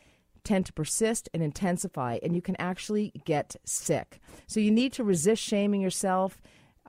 tend 0.45 0.65
to 0.67 0.73
persist 0.73 1.29
and 1.35 1.43
intensify, 1.43 2.21
and 2.23 2.37
you 2.37 2.41
can 2.41 2.55
actually 2.61 3.13
get 3.25 3.57
sick. 3.65 4.21
So 4.47 4.61
you 4.61 4.71
need 4.71 4.93
to 4.93 5.03
resist 5.03 5.43
shaming 5.43 5.81
yourself. 5.81 6.41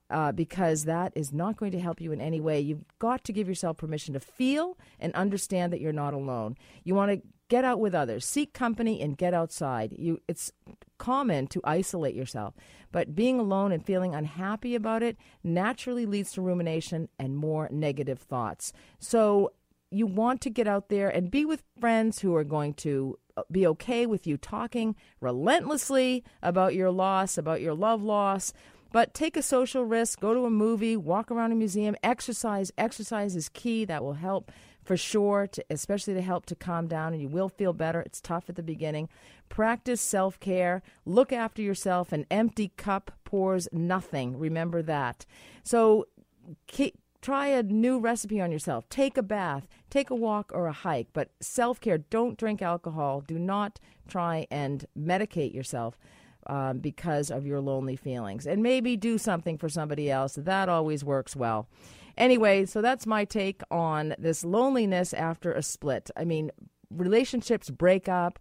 Uh, 0.10 0.30
because 0.30 0.84
that 0.84 1.14
is 1.16 1.32
not 1.32 1.56
going 1.56 1.72
to 1.72 1.80
help 1.80 2.02
you 2.02 2.12
in 2.12 2.20
any 2.20 2.42
way. 2.42 2.60
You've 2.60 2.84
got 3.00 3.24
to 3.24 3.32
give 3.32 3.48
yourself 3.48 3.78
permission 3.78 4.14
to 4.14 4.20
feel 4.20 4.78
and 5.00 5.14
understand 5.14 5.72
that 5.72 5.80
you're 5.80 5.94
not 5.94 6.14
alone. 6.14 6.58
You 6.84 6.96
want 6.96 7.14
to 7.14 7.22
get 7.52 7.66
out 7.66 7.82
with 7.82 7.94
others, 7.94 8.26
seek 8.26 8.54
company, 8.54 9.02
and 9.02 9.18
get 9.18 9.34
outside. 9.34 9.94
You, 9.98 10.22
it's 10.26 10.54
common 10.98 11.48
to 11.48 11.60
isolate 11.66 12.16
yourself. 12.16 12.54
But 12.94 13.14
being 13.14 13.42
alone 13.42 13.74
and 13.74 13.86
feeling 13.86 14.16
unhappy 14.16 14.74
about 14.74 15.04
it 15.04 15.18
naturally 15.44 16.06
leads 16.06 16.32
to 16.32 16.42
rumination 16.42 17.10
and 17.20 17.36
more 17.36 17.68
negative 17.70 18.20
thoughts. 18.20 18.72
So 19.00 19.52
you 19.90 20.08
want 20.08 20.40
to 20.42 20.50
get 20.50 20.66
out 20.66 20.88
there 20.88 21.10
and 21.10 21.30
be 21.30 21.44
with 21.44 21.62
friends 21.78 22.20
who 22.20 22.34
are 22.38 22.46
going 22.46 22.74
to 22.76 23.20
uh, 23.36 23.42
be 23.52 23.68
okay 23.68 24.06
with 24.06 24.26
you 24.26 24.38
talking 24.38 24.96
relentlessly 25.20 26.24
about 26.42 26.74
your 26.74 26.90
loss, 26.90 27.38
about 27.38 27.60
your 27.60 27.74
love 27.74 28.02
loss. 28.02 28.54
But 28.94 29.14
take 29.14 29.36
a 29.36 29.42
social 29.42 29.84
risk, 29.84 30.22
go 30.22 30.34
to 30.34 30.46
a 30.46 30.50
movie, 30.50 30.96
walk 30.96 31.32
around 31.32 31.52
a 31.52 31.56
museum, 31.56 31.98
exercise. 32.02 32.72
Exercise 32.78 33.36
is 33.36 33.50
key. 33.50 33.84
That 33.84 34.04
will 34.06 34.14
help 34.14 34.52
for 34.84 34.98
sure, 34.98 35.48
to, 35.48 35.64
especially 35.70 36.14
to 36.16 36.22
help 36.22 36.46
to 36.48 36.56
calm 36.56 36.88
down, 36.88 37.14
and 37.14 37.22
you 37.22 37.28
will 37.28 37.50
feel 37.50 37.74
better. 37.74 38.02
It's 38.02 38.22
tough 38.22 38.50
at 38.50 38.56
the 38.56 38.64
beginning. 38.64 39.10
Practice 39.50 40.02
self 40.02 40.40
care. 40.40 40.82
Look 41.06 41.32
after 41.32 41.62
yourself. 41.62 42.12
An 42.12 42.26
empty 42.32 42.72
cup 42.78 43.12
pours 43.24 43.68
nothing. 43.72 44.38
Remember 44.38 44.82
that. 44.82 45.26
So, 45.64 46.08
keep, 46.68 46.98
try 47.22 47.48
a 47.48 47.64
new 47.64 48.00
recipe 48.00 48.42
on 48.42 48.52
yourself. 48.52 48.90
Take 48.90 49.18
a 49.18 49.24
bath, 49.24 49.68
take 49.90 50.10
a 50.10 50.16
walk 50.16 50.52
or 50.54 50.68
a 50.68 50.74
hike, 50.74 51.10
but 51.14 51.30
self 51.40 51.80
care. 51.80 52.00
Don't 52.00 52.38
drink 52.38 52.62
alcohol. 52.62 53.22
Do 53.22 53.38
not 53.38 53.80
try 54.08 54.48
and 54.50 54.86
medicate 54.98 55.54
yourself. 55.54 55.98
Um, 56.48 56.80
because 56.80 57.30
of 57.30 57.46
your 57.46 57.62
lonely 57.62 57.96
feelings, 57.96 58.48
and 58.48 58.64
maybe 58.64 58.98
do 58.98 59.20
something 59.20 59.60
for 59.60 59.70
somebody 59.70 60.10
else. 60.10 60.34
That 60.34 60.70
always 60.70 61.04
works 61.04 61.36
well. 61.36 61.68
Anyway, 62.18 62.66
so 62.66 62.82
that's 62.82 63.06
my 63.06 63.26
take 63.26 63.62
on 63.72 64.16
this 64.18 64.44
loneliness 64.44 65.14
after 65.14 65.52
a 65.54 65.62
split. 65.62 66.12
I 66.16 66.26
mean, 66.26 66.52
relationships 66.90 67.70
break 67.70 68.08
up. 68.10 68.40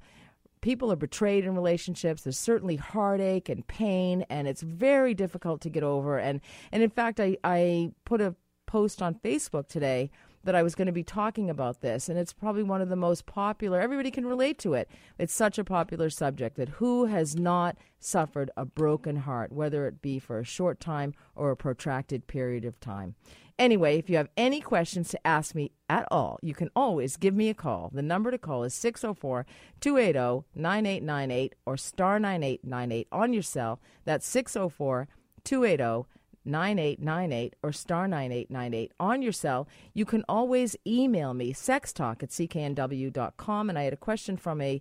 People 0.61 0.93
are 0.93 0.97
betrayed 0.97 1.45
in 1.45 1.55
relationships. 1.55 2.23
There's 2.23 2.39
certainly 2.39 2.77
heartache 2.77 3.49
and 3.49 3.67
pain, 3.67 4.27
and 4.29 4.47
it's 4.47 4.63
very 4.63 5.15
difficult 5.15 5.63
to 5.63 5.71
get 5.71 5.83
over. 5.83 6.19
And, 6.19 6.41
and 6.71 6.83
in 6.83 6.91
fact, 6.91 7.19
I, 7.19 7.39
I 7.43 7.93
put 8.05 8.21
a 8.21 8.35
post 8.67 9.01
on 9.01 9.15
Facebook 9.15 9.69
today 9.69 10.11
that 10.45 10.55
I 10.55 10.63
was 10.63 10.75
going 10.75 10.87
to 10.87 10.93
be 10.93 11.05
talking 11.05 11.51
about 11.51 11.81
this, 11.81 12.09
and 12.09 12.19
it's 12.19 12.33
probably 12.33 12.63
one 12.63 12.81
of 12.81 12.89
the 12.89 12.97
most 12.97 13.27
popular. 13.27 13.81
Everybody 13.81 14.11
can 14.11 14.27
relate 14.27 14.59
to 14.61 14.75
it. 14.75 14.89
It's 15.19 15.35
such 15.35 15.59
a 15.59 15.65
popular 15.65 16.09
subject 16.09 16.57
that 16.57 16.71
who 16.71 17.07
has 17.07 17.37
not 17.37 17.77
suffered 17.99 18.51
a 18.57 18.65
broken 18.65 19.17
heart, 19.17 19.53
whether 19.53 19.87
it 19.87 20.01
be 20.01 20.19
for 20.19 20.39
a 20.39 20.45
short 20.45 20.81
time 20.81 21.15
or 21.35 21.51
a 21.51 21.57
protracted 21.57 22.27
period 22.27 22.65
of 22.65 22.81
time. 22.81 23.15
Anyway, 23.61 23.99
if 23.99 24.09
you 24.09 24.17
have 24.17 24.31
any 24.39 24.59
questions 24.59 25.11
to 25.11 25.27
ask 25.27 25.55
me 25.55 25.71
at 25.87 26.09
all, 26.11 26.39
you 26.41 26.55
can 26.55 26.71
always 26.75 27.19
give 27.19 27.35
me 27.35 27.51
a 27.51 27.55
call. 27.55 27.91
The 27.93 28.01
number 28.01 28.31
to 28.31 28.39
call 28.39 28.65
is 28.65 28.73
604 28.73 29.45
280 29.81 30.47
9898 30.55 31.55
or 31.67 31.77
star 31.77 32.19
9898 32.19 33.07
on 33.13 33.35
your 33.35 33.43
cell. 33.43 33.79
That's 34.07 34.27
604 34.27 35.09
280 35.45 36.09
9898 36.43 37.55
or 37.63 37.71
star 37.71 38.09
9898 38.09 38.93
on 38.99 39.21
your 39.21 39.33
cell. 39.33 39.69
You 39.93 40.07
can 40.07 40.25
always 40.27 40.75
email 40.87 41.35
me, 41.35 41.53
sextalk 41.53 42.23
at 42.23 42.31
cknw.com. 42.31 43.69
And 43.69 43.79
I 43.79 43.83
had 43.83 43.93
a 43.93 43.99
question 43.99 44.39
from 44.39 44.63
a 44.63 44.81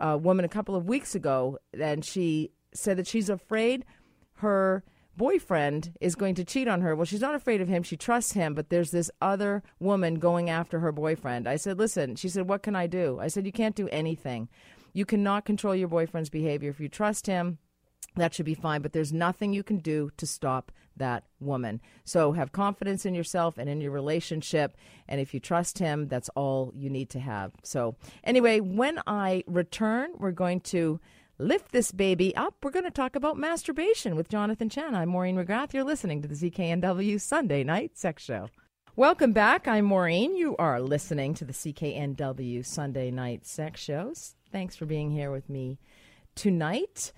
a 0.00 0.18
woman 0.18 0.44
a 0.44 0.48
couple 0.48 0.74
of 0.74 0.86
weeks 0.86 1.14
ago, 1.14 1.58
and 1.72 2.04
she 2.04 2.50
said 2.74 2.98
that 2.98 3.06
she's 3.06 3.30
afraid 3.30 3.84
her 4.38 4.82
boyfriend 5.16 5.96
is 6.00 6.14
going 6.14 6.34
to 6.36 6.44
cheat 6.44 6.68
on 6.68 6.82
her. 6.82 6.94
Well, 6.94 7.06
she's 7.06 7.20
not 7.20 7.34
afraid 7.34 7.60
of 7.60 7.68
him. 7.68 7.82
She 7.82 7.96
trusts 7.96 8.32
him, 8.32 8.54
but 8.54 8.70
there's 8.70 8.90
this 8.90 9.10
other 9.20 9.62
woman 9.80 10.16
going 10.16 10.50
after 10.50 10.80
her 10.80 10.92
boyfriend. 10.92 11.48
I 11.48 11.56
said, 11.56 11.78
Listen, 11.78 12.16
she 12.16 12.28
said, 12.28 12.48
What 12.48 12.62
can 12.62 12.76
I 12.76 12.86
do? 12.86 13.18
I 13.20 13.28
said, 13.28 13.46
You 13.46 13.52
can't 13.52 13.76
do 13.76 13.88
anything. 13.88 14.48
You 14.92 15.04
cannot 15.04 15.44
control 15.44 15.74
your 15.74 15.88
boyfriend's 15.88 16.30
behavior. 16.30 16.70
If 16.70 16.80
you 16.80 16.88
trust 16.88 17.26
him, 17.26 17.58
that 18.16 18.34
should 18.34 18.46
be 18.46 18.54
fine, 18.54 18.80
but 18.80 18.92
there's 18.92 19.12
nothing 19.12 19.52
you 19.52 19.62
can 19.62 19.78
do 19.78 20.10
to 20.16 20.26
stop 20.26 20.72
that 20.96 21.24
woman. 21.38 21.80
So 22.04 22.32
have 22.32 22.52
confidence 22.52 23.04
in 23.04 23.14
yourself 23.14 23.58
and 23.58 23.68
in 23.68 23.80
your 23.80 23.90
relationship. 23.90 24.76
And 25.06 25.20
if 25.20 25.34
you 25.34 25.40
trust 25.40 25.78
him, 25.78 26.08
that's 26.08 26.30
all 26.30 26.72
you 26.74 26.88
need 26.88 27.10
to 27.10 27.20
have. 27.20 27.52
So, 27.62 27.96
anyway, 28.24 28.60
when 28.60 29.00
I 29.06 29.44
return, 29.46 30.12
we're 30.18 30.30
going 30.30 30.60
to 30.60 30.98
lift 31.38 31.72
this 31.72 31.92
baby 31.92 32.34
up. 32.34 32.54
We're 32.62 32.70
going 32.70 32.84
to 32.84 32.90
talk 32.90 33.14
about 33.14 33.36
masturbation 33.36 34.16
with 34.16 34.28
Jonathan 34.28 34.68
Chan. 34.68 34.94
I'm 34.94 35.10
Maureen 35.10 35.36
McGrath. 35.36 35.74
You're 35.74 35.84
listening 35.84 36.22
to 36.22 36.28
the 36.28 36.34
CKNW 36.34 37.20
Sunday 37.20 37.62
Night 37.62 37.98
Sex 37.98 38.22
Show. 38.22 38.48
Welcome 38.94 39.32
back. 39.32 39.68
I'm 39.68 39.84
Maureen. 39.84 40.34
You 40.34 40.56
are 40.56 40.80
listening 40.80 41.34
to 41.34 41.44
the 41.44 41.52
CKNW 41.52 42.64
Sunday 42.64 43.10
Night 43.10 43.44
Sex 43.44 43.82
Shows. 43.82 44.34
Thanks 44.50 44.76
for 44.76 44.86
being 44.86 45.10
here 45.10 45.30
with 45.30 45.50
me 45.50 45.78
tonight. 46.34 47.12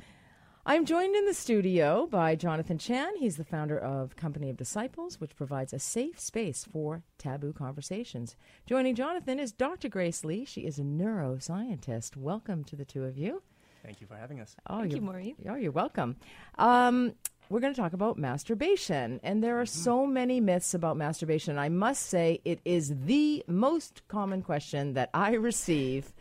I'm 0.67 0.85
joined 0.85 1.15
in 1.15 1.25
the 1.25 1.33
studio 1.33 2.09
by 2.11 2.35
Jonathan 2.35 2.77
Chan. 2.77 3.17
He's 3.19 3.37
the 3.37 3.45
founder 3.45 3.79
of 3.79 4.17
Company 4.17 4.51
of 4.51 4.57
Disciples, 4.57 5.21
which 5.21 5.37
provides 5.37 5.73
a 5.73 5.79
safe 5.79 6.19
space 6.19 6.65
for 6.65 7.05
taboo 7.19 7.53
conversations. 7.53 8.35
Joining 8.67 8.97
Jonathan 8.97 9.39
is 9.39 9.53
Dr. 9.53 9.89
Grace 9.89 10.25
Lee. 10.25 10.45
She 10.45 10.63
is 10.63 10.81
a 10.81 10.83
neuroscientist. 10.83 12.17
Welcome 12.17 12.65
to 12.65 12.75
the 12.75 12.85
two 12.85 13.05
of 13.05 13.17
you. 13.17 13.43
Thank 13.85 14.01
you 14.01 14.07
for 14.07 14.17
having 14.17 14.41
us. 14.41 14.55
Oh, 14.69 14.81
Thank 14.81 14.95
you, 14.95 15.01
Maureen. 15.01 15.37
Oh, 15.49 15.55
you're 15.55 15.73
welcome. 15.73 16.17
Um, 16.59 17.15
we're 17.49 17.61
going 17.61 17.73
to 17.73 17.81
talk 17.81 17.93
about 17.95 18.19
masturbation. 18.19 19.21
And 19.23 19.43
there 19.43 19.59
are 19.61 19.65
Mm-hmm. 19.65 19.83
so 19.85 20.07
many 20.07 20.41
myths 20.41 20.75
about 20.75 20.97
masturbation. 20.97 21.59
I 21.59 21.69
must 21.69 22.07
say, 22.07 22.41
it 22.45 22.61
is 22.65 22.93
the 23.05 23.45
most 23.47 24.03
common 24.09 24.43
question 24.43 24.95
that 24.95 25.11
I 25.15 25.35
receive. 25.35 26.13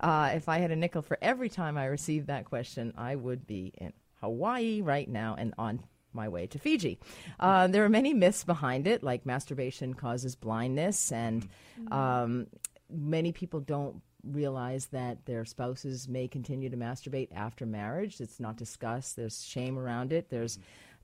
Uh, 0.00 0.30
if 0.34 0.48
I 0.48 0.58
had 0.58 0.70
a 0.70 0.76
nickel 0.76 1.02
for 1.02 1.18
every 1.22 1.48
time 1.48 1.76
I 1.78 1.86
received 1.86 2.26
that 2.28 2.44
question, 2.44 2.92
I 2.96 3.16
would 3.16 3.46
be 3.46 3.72
in 3.78 3.92
Hawaii 4.20 4.80
right 4.82 5.08
now 5.08 5.34
and 5.38 5.54
on 5.58 5.82
my 6.12 6.28
way 6.28 6.46
to 6.48 6.58
Fiji. 6.58 6.98
Uh, 7.40 7.66
there 7.66 7.84
are 7.84 7.88
many 7.88 8.14
myths 8.14 8.44
behind 8.44 8.86
it, 8.86 9.02
like 9.02 9.26
masturbation 9.26 9.94
causes 9.94 10.34
blindness, 10.36 11.10
and 11.12 11.48
um, 11.90 12.46
many 12.90 13.32
people 13.32 13.60
don't 13.60 14.00
realize 14.32 14.86
that 14.86 15.24
their 15.26 15.44
spouses 15.44 16.08
may 16.08 16.28
continue 16.28 16.68
to 16.70 16.76
masturbate 16.76 17.28
after 17.34 17.66
marriage. 17.66 18.20
It's 18.20 18.40
not 18.40 18.56
discussed. 18.56 19.16
There's 19.16 19.44
shame 19.44 19.78
around 19.78 20.12
it. 20.12 20.30
There's 20.30 20.58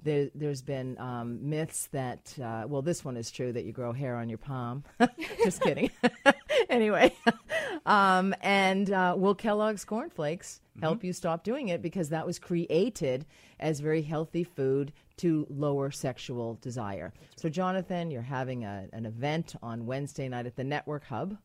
there, 0.04 0.30
there's 0.34 0.62
been 0.62 0.98
um, 0.98 1.48
myths 1.48 1.88
that 1.92 2.34
uh, 2.42 2.64
well, 2.66 2.82
this 2.82 3.04
one 3.04 3.16
is 3.16 3.30
true 3.30 3.52
that 3.52 3.64
you 3.64 3.72
grow 3.72 3.92
hair 3.92 4.16
on 4.16 4.28
your 4.28 4.38
palm. 4.38 4.84
Just 5.44 5.62
kidding. 5.62 5.90
anyway, 6.68 7.14
um, 7.86 8.34
and 8.40 8.90
uh, 8.90 9.14
will 9.16 9.34
Kellogg's 9.34 9.84
Corn 9.84 10.10
Flakes 10.10 10.60
help 10.80 11.04
you 11.04 11.12
stop 11.12 11.44
doing 11.44 11.68
it 11.68 11.82
because 11.82 12.08
that 12.08 12.26
was 12.26 12.38
created 12.38 13.26
as 13.60 13.80
very 13.80 14.02
healthy 14.02 14.42
food 14.42 14.92
to 15.18 15.46
lower 15.50 15.90
sexual 15.90 16.58
desire. 16.62 17.12
So, 17.36 17.48
Jonathan, 17.48 18.10
you're 18.10 18.22
having 18.22 18.64
a, 18.64 18.88
an 18.92 19.06
event 19.06 19.54
on 19.62 19.86
Wednesday 19.86 20.28
night 20.28 20.46
at 20.46 20.56
the 20.56 20.64
Network 20.64 21.04
Hub, 21.04 21.36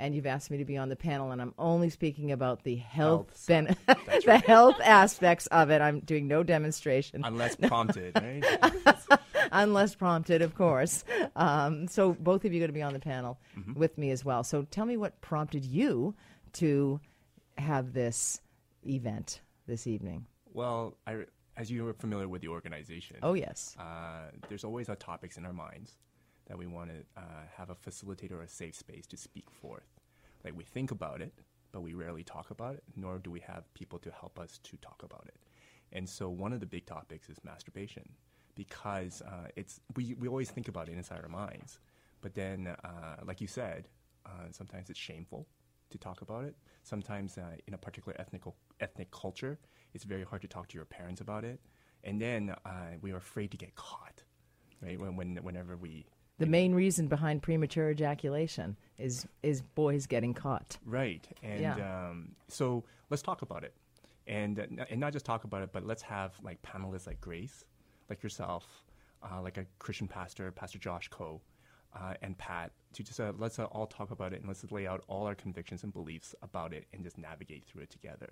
and 0.00 0.14
you've 0.14 0.26
asked 0.26 0.50
me 0.50 0.58
to 0.58 0.64
be 0.64 0.76
on 0.76 0.88
the 0.88 0.96
panel, 0.96 1.30
and 1.30 1.40
I'm 1.40 1.54
only 1.58 1.90
speaking 1.90 2.32
about 2.32 2.64
the 2.64 2.76
health, 2.76 3.28
Health 3.46 3.46
ben- 3.46 3.76
the 4.24 4.38
health 4.38 4.76
aspects 4.82 5.46
of 5.48 5.70
it. 5.70 5.80
I'm 5.80 6.00
doing 6.00 6.26
no 6.26 6.42
demonstration 6.42 7.22
Unless 7.24 7.56
prompted, 7.56 8.16
right? 8.16 9.20
unless 9.52 9.94
prompted, 9.94 10.42
of 10.42 10.54
course. 10.54 11.04
Um, 11.36 11.86
so 11.86 12.14
both 12.14 12.44
of 12.44 12.52
you 12.52 12.58
are 12.58 12.62
going 12.62 12.70
to 12.70 12.74
be 12.74 12.82
on 12.82 12.94
the 12.94 12.98
panel 13.00 13.38
with 13.74 13.98
me 13.98 14.10
as 14.10 14.24
well. 14.24 14.42
So 14.42 14.66
tell 14.70 14.86
me 14.86 14.96
what 14.96 15.20
prompted 15.20 15.64
you 15.64 16.14
to 16.54 16.98
have 17.58 17.92
this 17.92 18.40
event 18.86 19.40
this 19.66 19.86
evening. 19.86 20.26
well, 20.54 20.96
I, 21.06 21.24
as 21.56 21.70
you 21.70 21.86
are 21.86 21.92
familiar 21.92 22.26
with 22.26 22.40
the 22.40 22.48
organization, 22.48 23.18
Oh 23.22 23.34
yes, 23.34 23.76
uh, 23.78 24.30
there's 24.48 24.64
always 24.64 24.88
our 24.88 24.96
topics 24.96 25.36
in 25.36 25.44
our 25.44 25.52
minds 25.52 25.98
that 26.50 26.58
we 26.58 26.66
want 26.66 26.90
to 26.90 26.96
uh, 27.16 27.44
have 27.56 27.70
a 27.70 27.76
facilitator 27.76 28.32
or 28.32 28.42
a 28.42 28.48
safe 28.48 28.74
space 28.74 29.06
to 29.06 29.16
speak 29.16 29.48
forth. 29.48 29.86
Like 30.44 30.56
we 30.56 30.64
think 30.64 30.90
about 30.90 31.22
it, 31.22 31.32
but 31.70 31.80
we 31.82 31.94
rarely 31.94 32.24
talk 32.24 32.50
about 32.50 32.74
it, 32.74 32.82
nor 32.96 33.18
do 33.18 33.30
we 33.30 33.38
have 33.40 33.72
people 33.72 34.00
to 34.00 34.10
help 34.10 34.36
us 34.36 34.58
to 34.64 34.76
talk 34.78 35.00
about 35.04 35.26
it. 35.28 35.36
And 35.92 36.08
so 36.08 36.28
one 36.28 36.52
of 36.52 36.58
the 36.58 36.66
big 36.66 36.86
topics 36.86 37.28
is 37.28 37.38
masturbation, 37.44 38.08
because 38.56 39.22
uh, 39.22 39.46
it's 39.54 39.80
we, 39.94 40.14
we 40.18 40.26
always 40.26 40.50
think 40.50 40.66
about 40.66 40.88
it 40.88 40.96
inside 40.96 41.20
our 41.22 41.28
minds, 41.28 41.78
but 42.20 42.34
then, 42.34 42.66
uh, 42.66 43.16
like 43.24 43.40
you 43.40 43.46
said, 43.46 43.86
uh, 44.26 44.50
sometimes 44.50 44.90
it's 44.90 44.98
shameful 44.98 45.46
to 45.90 45.98
talk 45.98 46.20
about 46.20 46.44
it. 46.44 46.56
Sometimes 46.82 47.38
uh, 47.38 47.42
in 47.68 47.74
a 47.74 47.78
particular 47.78 48.16
ethnic 48.18 48.42
ethnic 48.80 49.10
culture, 49.12 49.56
it's 49.94 50.04
very 50.04 50.24
hard 50.24 50.42
to 50.42 50.48
talk 50.48 50.66
to 50.68 50.74
your 50.74 50.84
parents 50.84 51.20
about 51.20 51.44
it, 51.44 51.60
and 52.02 52.20
then 52.20 52.42
uh, 52.64 52.70
we 53.02 53.12
are 53.12 53.18
afraid 53.18 53.52
to 53.52 53.56
get 53.56 53.76
caught, 53.76 54.24
right? 54.82 54.98
When, 54.98 55.14
when 55.14 55.36
whenever 55.42 55.76
we 55.76 56.06
the 56.40 56.46
main 56.46 56.74
reason 56.74 57.06
behind 57.06 57.42
premature 57.42 57.90
ejaculation 57.90 58.76
is 58.98 59.26
is 59.42 59.62
boys 59.62 60.06
getting 60.06 60.34
caught. 60.34 60.78
Right, 60.84 61.26
and 61.42 61.60
Yeah. 61.60 62.08
um, 62.10 62.34
so 62.48 62.82
let's 63.10 63.22
talk 63.22 63.42
about 63.42 63.62
it, 63.62 63.74
and 64.26 64.58
uh, 64.58 64.86
and 64.90 64.98
not 64.98 65.12
just 65.12 65.24
talk 65.26 65.44
about 65.44 65.62
it, 65.62 65.70
but 65.72 65.86
let's 65.86 66.02
have 66.02 66.32
like 66.42 66.60
panelists 66.62 67.06
like 67.06 67.20
Grace, 67.20 67.64
like 68.08 68.22
yourself, 68.22 68.64
uh, 69.22 69.40
like 69.42 69.58
a 69.58 69.66
Christian 69.78 70.08
pastor, 70.08 70.50
Pastor 70.50 70.78
Josh 70.78 71.08
Coe, 71.08 71.40
uh, 71.94 72.14
and 72.22 72.36
Pat, 72.38 72.72
to 72.94 73.02
just 73.02 73.20
uh, 73.20 73.32
let's 73.38 73.58
uh, 73.58 73.64
all 73.66 73.86
talk 73.86 74.10
about 74.10 74.32
it 74.32 74.40
and 74.40 74.48
let's 74.48 74.64
lay 74.72 74.86
out 74.86 75.04
all 75.08 75.26
our 75.26 75.34
convictions 75.34 75.84
and 75.84 75.92
beliefs 75.92 76.34
about 76.42 76.72
it 76.72 76.86
and 76.92 77.04
just 77.04 77.18
navigate 77.18 77.64
through 77.66 77.82
it 77.82 77.90
together, 77.90 78.30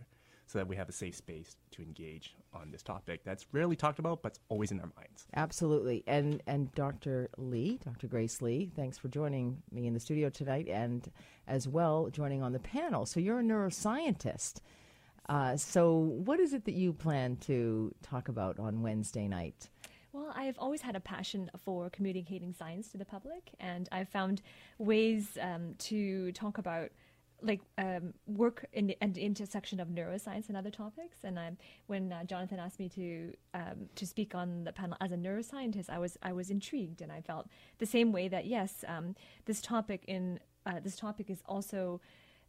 so 0.48 0.58
that 0.58 0.66
we 0.66 0.74
have 0.76 0.88
a 0.88 0.92
safe 0.92 1.14
space 1.14 1.56
to 1.70 1.82
engage 1.82 2.34
on 2.54 2.70
this 2.70 2.82
topic 2.82 3.22
that's 3.22 3.46
rarely 3.52 3.76
talked 3.76 3.98
about, 3.98 4.22
but 4.22 4.32
it's 4.32 4.40
always 4.48 4.70
in 4.70 4.80
our 4.80 4.90
minds. 4.96 5.26
Absolutely. 5.36 6.02
And 6.06 6.42
and 6.46 6.74
Dr. 6.74 7.28
Lee, 7.36 7.78
Dr. 7.84 8.06
Grace 8.06 8.40
Lee, 8.40 8.70
thanks 8.74 8.96
for 8.96 9.08
joining 9.08 9.62
me 9.70 9.86
in 9.86 9.92
the 9.92 10.00
studio 10.00 10.30
tonight 10.30 10.66
and 10.68 11.10
as 11.46 11.68
well 11.68 12.08
joining 12.10 12.42
on 12.42 12.52
the 12.52 12.58
panel. 12.58 13.04
So 13.04 13.20
you're 13.20 13.40
a 13.40 13.42
neuroscientist. 13.42 14.60
Uh, 15.28 15.54
so 15.58 15.94
what 15.94 16.40
is 16.40 16.54
it 16.54 16.64
that 16.64 16.72
you 16.72 16.94
plan 16.94 17.36
to 17.36 17.94
talk 18.02 18.28
about 18.28 18.58
on 18.58 18.80
Wednesday 18.80 19.28
night? 19.28 19.68
Well, 20.12 20.32
I've 20.34 20.58
always 20.58 20.80
had 20.80 20.96
a 20.96 21.00
passion 21.00 21.50
for 21.62 21.90
communicating 21.90 22.54
science 22.54 22.88
to 22.88 22.98
the 22.98 23.04
public, 23.04 23.50
and 23.60 23.86
I've 23.92 24.08
found 24.08 24.40
ways 24.78 25.36
um, 25.40 25.74
to 25.80 26.32
talk 26.32 26.56
about 26.56 26.88
like 27.40 27.60
um, 27.78 28.14
work 28.26 28.66
in 28.72 28.88
the, 28.88 28.96
the 29.00 29.24
intersection 29.24 29.80
of 29.80 29.88
neuroscience 29.88 30.48
and 30.48 30.56
other 30.56 30.70
topics. 30.70 31.18
And 31.22 31.38
um, 31.38 31.56
when 31.86 32.12
uh, 32.12 32.24
Jonathan 32.24 32.58
asked 32.58 32.78
me 32.78 32.88
to 32.90 33.32
um, 33.54 33.88
to 33.94 34.06
speak 34.06 34.34
on 34.34 34.64
the 34.64 34.72
panel 34.72 34.96
as 35.00 35.12
a 35.12 35.16
neuroscientist, 35.16 35.88
I 35.88 35.98
was 35.98 36.16
I 36.22 36.32
was 36.32 36.50
intrigued, 36.50 37.00
and 37.00 37.12
I 37.12 37.20
felt 37.20 37.48
the 37.78 37.86
same 37.86 38.12
way 38.12 38.28
that 38.28 38.46
yes, 38.46 38.84
um, 38.86 39.14
this 39.44 39.60
topic 39.60 40.04
in 40.06 40.40
uh, 40.66 40.80
this 40.82 40.96
topic 40.96 41.30
is 41.30 41.42
also 41.46 42.00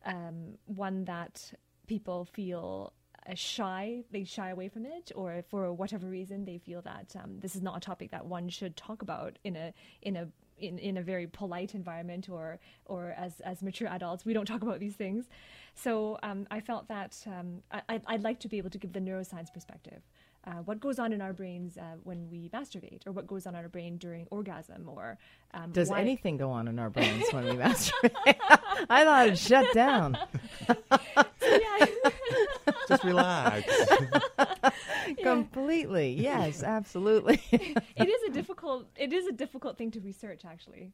um, 0.05 0.57
one 0.65 1.05
that 1.05 1.53
people 1.87 2.25
feel 2.25 2.93
uh, 3.27 3.33
shy, 3.35 4.03
they 4.11 4.23
shy 4.23 4.49
away 4.49 4.69
from 4.69 4.85
it, 4.85 5.11
or 5.15 5.43
for 5.49 5.71
whatever 5.73 6.07
reason 6.07 6.45
they 6.45 6.57
feel 6.57 6.81
that 6.81 7.15
um, 7.21 7.39
this 7.39 7.55
is 7.55 7.61
not 7.61 7.77
a 7.77 7.79
topic 7.79 8.11
that 8.11 8.25
one 8.25 8.49
should 8.49 8.75
talk 8.75 9.01
about 9.01 9.37
in 9.43 9.55
a 9.55 9.73
in 10.01 10.15
a 10.15 10.27
in, 10.59 10.77
in 10.79 10.97
a 10.97 11.01
very 11.01 11.27
polite 11.27 11.73
environment 11.75 12.29
or 12.29 12.59
or 12.85 13.13
as 13.17 13.39
as 13.41 13.61
mature 13.61 13.87
adults 13.87 14.25
we 14.25 14.33
don't 14.33 14.45
talk 14.45 14.61
about 14.61 14.79
these 14.79 14.95
things. 14.95 15.25
So 15.75 16.17
um, 16.23 16.45
I 16.51 16.59
felt 16.59 16.87
that 16.89 17.15
um, 17.27 17.61
I, 17.71 18.01
I'd- 18.07 18.23
like 18.23 18.39
to 18.41 18.47
be 18.49 18.57
able 18.57 18.69
to 18.71 18.77
give 18.77 18.91
the 18.93 18.99
neuroscience 18.99 19.53
perspective. 19.53 20.01
Uh, 20.45 20.51
what 20.65 20.79
goes 20.79 20.99
on 20.99 21.11
in 21.13 21.21
our 21.21 21.33
brains 21.33 21.77
uh, 21.77 21.81
when 22.03 22.29
we 22.29 22.49
masturbate, 22.49 23.05
or 23.05 23.11
what 23.11 23.27
goes 23.27 23.45
on 23.45 23.55
in 23.55 23.61
our 23.61 23.67
brain 23.69 23.97
during 23.97 24.25
orgasm, 24.31 24.87
or 24.87 25.17
um, 25.53 25.71
Does 25.71 25.89
why- 25.89 25.99
anything 26.01 26.37
go 26.37 26.49
on 26.51 26.67
in 26.67 26.79
our 26.79 26.89
brains 26.89 27.25
when 27.31 27.43
we 27.45 27.51
masturbate? 27.51 28.13
I 28.89 29.03
thought 29.03 29.27
it 29.27 29.37
shut 29.37 29.73
down. 29.73 30.17
yeah. 31.41 31.85
Just 32.89 33.03
relax. 33.05 33.71
Completely. 35.23 36.11
Yes, 36.13 36.63
absolutely. 36.63 37.41
it 37.51 38.09
is 38.09 38.23
a 38.29 38.31
difficult 38.31 38.87
it 38.97 39.13
is 39.13 39.25
a 39.27 39.31
difficult 39.31 39.77
thing 39.77 39.91
to 39.91 39.99
research 39.99 40.41
actually 40.45 40.91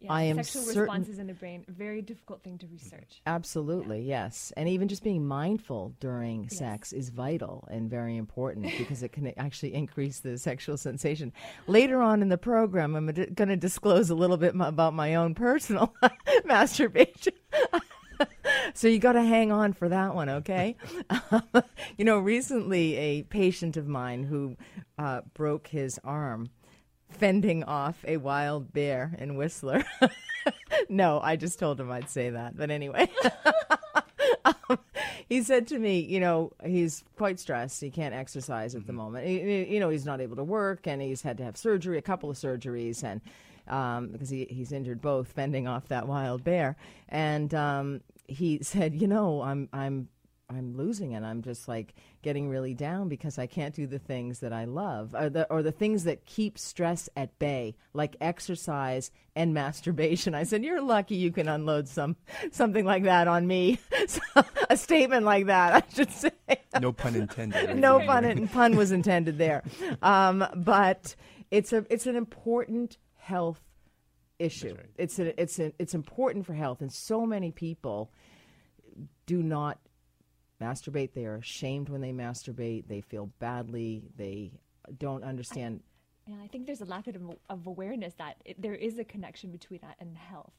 yeah, 0.00 0.12
I 0.12 0.22
am 0.22 0.36
sexual 0.36 0.62
certain- 0.62 0.80
responses 0.82 1.18
in 1.18 1.26
the 1.26 1.34
brain 1.34 1.64
very 1.68 2.00
difficult 2.00 2.42
thing 2.42 2.56
to 2.58 2.66
research 2.68 3.20
Absolutely, 3.26 4.00
yes. 4.02 4.50
And 4.56 4.66
even 4.68 4.88
just 4.88 5.02
being 5.04 5.26
mindful 5.26 5.94
during 6.00 6.48
sex 6.48 6.92
is 6.94 7.10
vital 7.10 7.68
and 7.70 7.90
very 7.90 8.16
important 8.16 8.66
because 8.78 9.02
it 9.02 9.12
can 9.12 9.32
actually 9.36 9.74
increase 9.74 10.20
the 10.20 10.38
sexual 10.38 10.76
sensation. 10.78 11.32
Later 11.66 12.00
on 12.00 12.22
in 12.22 12.28
the 12.30 12.38
program, 12.38 12.94
I'm 12.96 13.06
going 13.06 13.48
to 13.50 13.56
disclose 13.56 14.08
a 14.10 14.14
little 14.14 14.38
bit 14.38 14.54
m- 14.54 14.62
about 14.62 14.94
my 14.94 15.14
own 15.16 15.34
personal 15.34 15.94
masturbation. 16.46 17.34
so 18.74 18.88
you 18.88 18.98
got 18.98 19.12
to 19.12 19.22
hang 19.22 19.52
on 19.52 19.72
for 19.72 19.88
that 19.88 20.14
one, 20.14 20.28
okay? 20.28 20.76
you 21.96 22.04
know, 22.04 22.18
recently 22.18 22.96
a 22.96 23.22
patient 23.24 23.76
of 23.76 23.86
mine 23.86 24.24
who 24.24 24.56
uh, 24.98 25.22
broke 25.34 25.68
his 25.68 25.98
arm 26.04 26.50
fending 27.08 27.64
off 27.64 28.04
a 28.06 28.16
wild 28.16 28.72
bear 28.72 29.14
in 29.18 29.36
Whistler. 29.36 29.84
no, 30.88 31.20
I 31.22 31.36
just 31.36 31.58
told 31.58 31.80
him 31.80 31.90
I'd 31.90 32.08
say 32.08 32.30
that. 32.30 32.56
But 32.56 32.70
anyway. 32.70 33.10
um, 34.44 34.78
he 35.28 35.42
said 35.42 35.66
to 35.68 35.78
me, 35.78 36.00
you 36.00 36.20
know, 36.20 36.52
he's 36.64 37.04
quite 37.16 37.40
stressed. 37.40 37.80
He 37.80 37.90
can't 37.90 38.14
exercise 38.14 38.74
at 38.74 38.86
the 38.86 38.92
moment. 38.92 39.26
He, 39.26 39.64
you 39.64 39.80
know, 39.80 39.90
he's 39.90 40.04
not 40.04 40.20
able 40.20 40.36
to 40.36 40.44
work, 40.44 40.86
and 40.86 41.02
he's 41.02 41.22
had 41.22 41.36
to 41.38 41.44
have 41.44 41.56
surgery, 41.56 41.98
a 41.98 42.02
couple 42.02 42.30
of 42.30 42.36
surgeries, 42.36 43.02
and 43.02 43.20
um, 43.70 44.08
because 44.08 44.28
he, 44.28 44.46
he's 44.50 44.72
injured 44.72 45.00
both 45.00 45.32
fending 45.32 45.66
off 45.66 45.88
that 45.88 46.06
wild 46.06 46.44
bear. 46.44 46.76
And 47.08 47.54
um, 47.54 48.00
he 48.26 48.58
said, 48.62 48.94
you 48.94 49.08
know, 49.08 49.42
I'm 49.42 49.68
I'm 49.72 50.08
I'm 50.50 50.76
losing 50.76 51.12
it. 51.12 51.22
I'm 51.22 51.42
just 51.42 51.68
like 51.68 51.94
getting 52.22 52.48
really 52.48 52.74
down 52.74 53.08
because 53.08 53.38
I 53.38 53.46
can't 53.46 53.74
do 53.74 53.86
the 53.86 54.00
things 54.00 54.40
that 54.40 54.52
I 54.52 54.64
love, 54.64 55.14
or 55.14 55.30
the 55.30 55.50
or 55.50 55.62
the 55.62 55.72
things 55.72 56.04
that 56.04 56.26
keep 56.26 56.58
stress 56.58 57.08
at 57.16 57.38
bay, 57.38 57.76
like 57.94 58.16
exercise 58.20 59.12
and 59.36 59.54
masturbation. 59.54 60.34
I 60.34 60.42
said, 60.42 60.64
"You're 60.64 60.82
lucky 60.82 61.14
you 61.14 61.30
can 61.30 61.48
unload 61.48 61.86
some 61.88 62.16
something 62.50 62.84
like 62.84 63.04
that 63.04 63.28
on 63.28 63.46
me." 63.46 63.78
a 64.70 64.76
statement 64.76 65.24
like 65.24 65.46
that, 65.46 65.72
I 65.84 65.94
should 65.94 66.10
say. 66.10 66.32
No 66.80 66.92
pun 66.92 67.14
intended. 67.14 67.68
right? 67.68 67.76
no 67.76 68.00
pun 68.00 68.48
pun 68.48 68.76
was 68.76 68.90
intended 68.90 69.38
there, 69.38 69.62
um, 70.02 70.44
but 70.56 71.14
it's 71.50 71.72
a 71.72 71.86
it's 71.90 72.06
an 72.06 72.16
important 72.16 72.98
health 73.30 73.60
issue. 74.40 74.74
right. 74.74 74.86
It's 74.96 75.18
a, 75.18 75.40
it's 75.40 75.58
a, 75.58 75.72
it's 75.78 75.94
important 75.94 76.46
for 76.46 76.54
health, 76.54 76.80
and 76.80 76.92
so 76.92 77.24
many 77.24 77.52
people 77.52 78.10
do 79.26 79.42
not 79.42 79.78
masturbate. 80.60 81.12
They 81.12 81.26
are 81.26 81.36
ashamed 81.36 81.88
when 81.88 82.00
they 82.00 82.12
masturbate. 82.12 82.88
They 82.88 83.00
feel 83.00 83.30
badly. 83.38 84.02
They 84.16 84.52
don't 84.98 85.22
understand. 85.22 85.80
Yeah, 86.26 86.36
I 86.42 86.48
think 86.48 86.66
there's 86.66 86.80
a 86.80 86.86
lack 86.86 87.06
of, 87.06 87.16
of 87.48 87.66
awareness 87.66 88.14
that 88.14 88.36
it, 88.44 88.60
there 88.60 88.74
is 88.74 88.98
a 88.98 89.04
connection 89.04 89.50
between 89.50 89.80
that 89.82 89.96
and 90.00 90.16
health. 90.16 90.52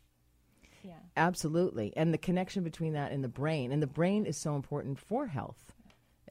Yeah. 0.84 0.94
Absolutely, 1.18 1.94
and 1.96 2.14
the 2.14 2.18
connection 2.18 2.64
between 2.64 2.94
that 2.94 3.12
and 3.12 3.24
the 3.24 3.30
brain, 3.30 3.72
and 3.72 3.82
the 3.84 3.88
brain 3.88 4.26
is 4.26 4.38
so 4.38 4.56
important 4.56 4.98
for 5.00 5.28
health. 5.28 5.74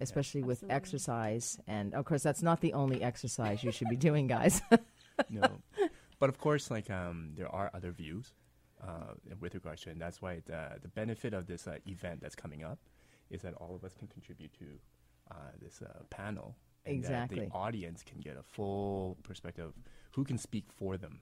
Especially 0.03 0.43
with 0.43 0.65
exercise, 0.71 1.59
and 1.67 1.93
of 1.93 2.07
course, 2.07 2.23
that's 2.23 2.43
not 2.43 2.63
the 2.63 2.73
only 2.73 3.03
exercise 3.03 3.63
you 3.63 3.71
should 3.71 3.91
be 3.91 3.97
doing, 3.97 4.27
guys. 4.27 4.63
no. 5.29 5.61
But 6.21 6.29
of 6.29 6.39
course, 6.39 6.71
like 6.71 6.89
um, 6.91 7.33
there 7.35 7.49
are 7.49 7.71
other 7.75 7.91
views 7.91 8.35
uh, 8.87 9.15
with 9.41 9.55
regards 9.55 9.83
to 9.83 9.89
it. 9.89 9.93
And 9.93 10.01
that's 10.01 10.23
why 10.23 10.43
the, 10.47 10.79
the 10.81 10.89
benefit 10.89 11.35
of 11.35 11.47
this 11.47 11.67
uh, 11.67 11.79
event 11.87 12.21
that's 12.23 12.37
coming 12.37 12.63
up 12.63 12.79
is 13.31 13.43
that 13.43 13.55
all 13.55 13.75
of 13.75 13.83
us 13.85 13.95
can 13.99 14.07
contribute 14.09 14.53
to 14.55 14.67
uh, 15.31 15.35
this 15.61 15.81
uh, 15.83 16.03
panel. 16.11 16.55
And 16.87 17.03
that 17.05 17.09
Exactly. 17.11 17.47
the 17.47 17.53
audience 17.53 18.03
can 18.03 18.21
get 18.21 18.37
a 18.39 18.43
full 18.43 19.17
perspective 19.23 19.67
of 19.67 19.75
who 20.13 20.25
can 20.25 20.39
speak 20.39 20.67
for 20.73 20.97
them 20.97 21.21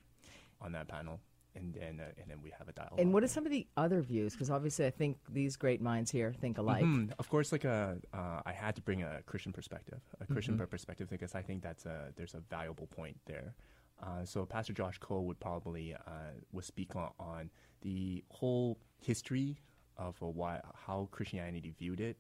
on 0.61 0.73
that 0.73 0.89
panel. 0.89 1.21
And 1.55 1.75
then, 1.75 1.99
uh, 2.01 2.13
and 2.21 2.31
then 2.31 2.39
we 2.43 2.51
have 2.57 2.69
a 2.69 2.73
dialogue. 2.73 3.01
And 3.01 3.13
what 3.13 3.25
are 3.25 3.29
some 3.29 3.45
of 3.45 3.51
the 3.51 3.67
other 3.77 4.01
views? 4.01 4.33
Because 4.35 4.51
obviously, 4.51 4.87
I 4.87 4.91
think 4.91 5.17
these 5.29 5.57
great 5.57 5.81
minds 5.81 6.11
here 6.13 6.33
think 6.33 6.59
alike. 6.59 6.85
Mhm. 6.85 7.13
Of 7.19 7.29
course, 7.29 7.51
like 7.51 7.65
uh, 7.65 7.95
I 8.13 8.53
had 8.53 8.77
to 8.77 8.83
bring 8.83 9.03
a 9.03 9.23
Christian 9.27 9.53
perspective, 9.53 10.01
a 10.21 10.27
Christian 10.27 10.55
Mm-hmm. 10.55 10.67
perspective, 10.67 11.09
because 11.11 11.35
I 11.35 11.43
think 11.43 11.63
that's 11.63 11.85
a 11.87 12.13
there's 12.17 12.35
a 12.35 12.41
valuable 12.41 12.87
point 12.87 13.17
there. 13.27 13.55
Uh, 14.03 14.25
so 14.25 14.45
Pastor 14.45 14.73
Josh 14.73 14.99
Cole 14.99 15.25
would 15.27 15.41
probably 15.41 15.95
uh, 15.95 16.33
would 16.53 16.65
speak 16.65 16.95
on, 16.95 17.11
on 17.19 17.51
the 17.83 18.23
whole 18.31 18.79
history 19.01 19.59
of 19.97 20.17
uh, 20.23 20.27
why 20.27 20.61
how 20.87 21.09
Christianity 21.11 21.75
viewed 21.79 22.01
it. 22.01 22.17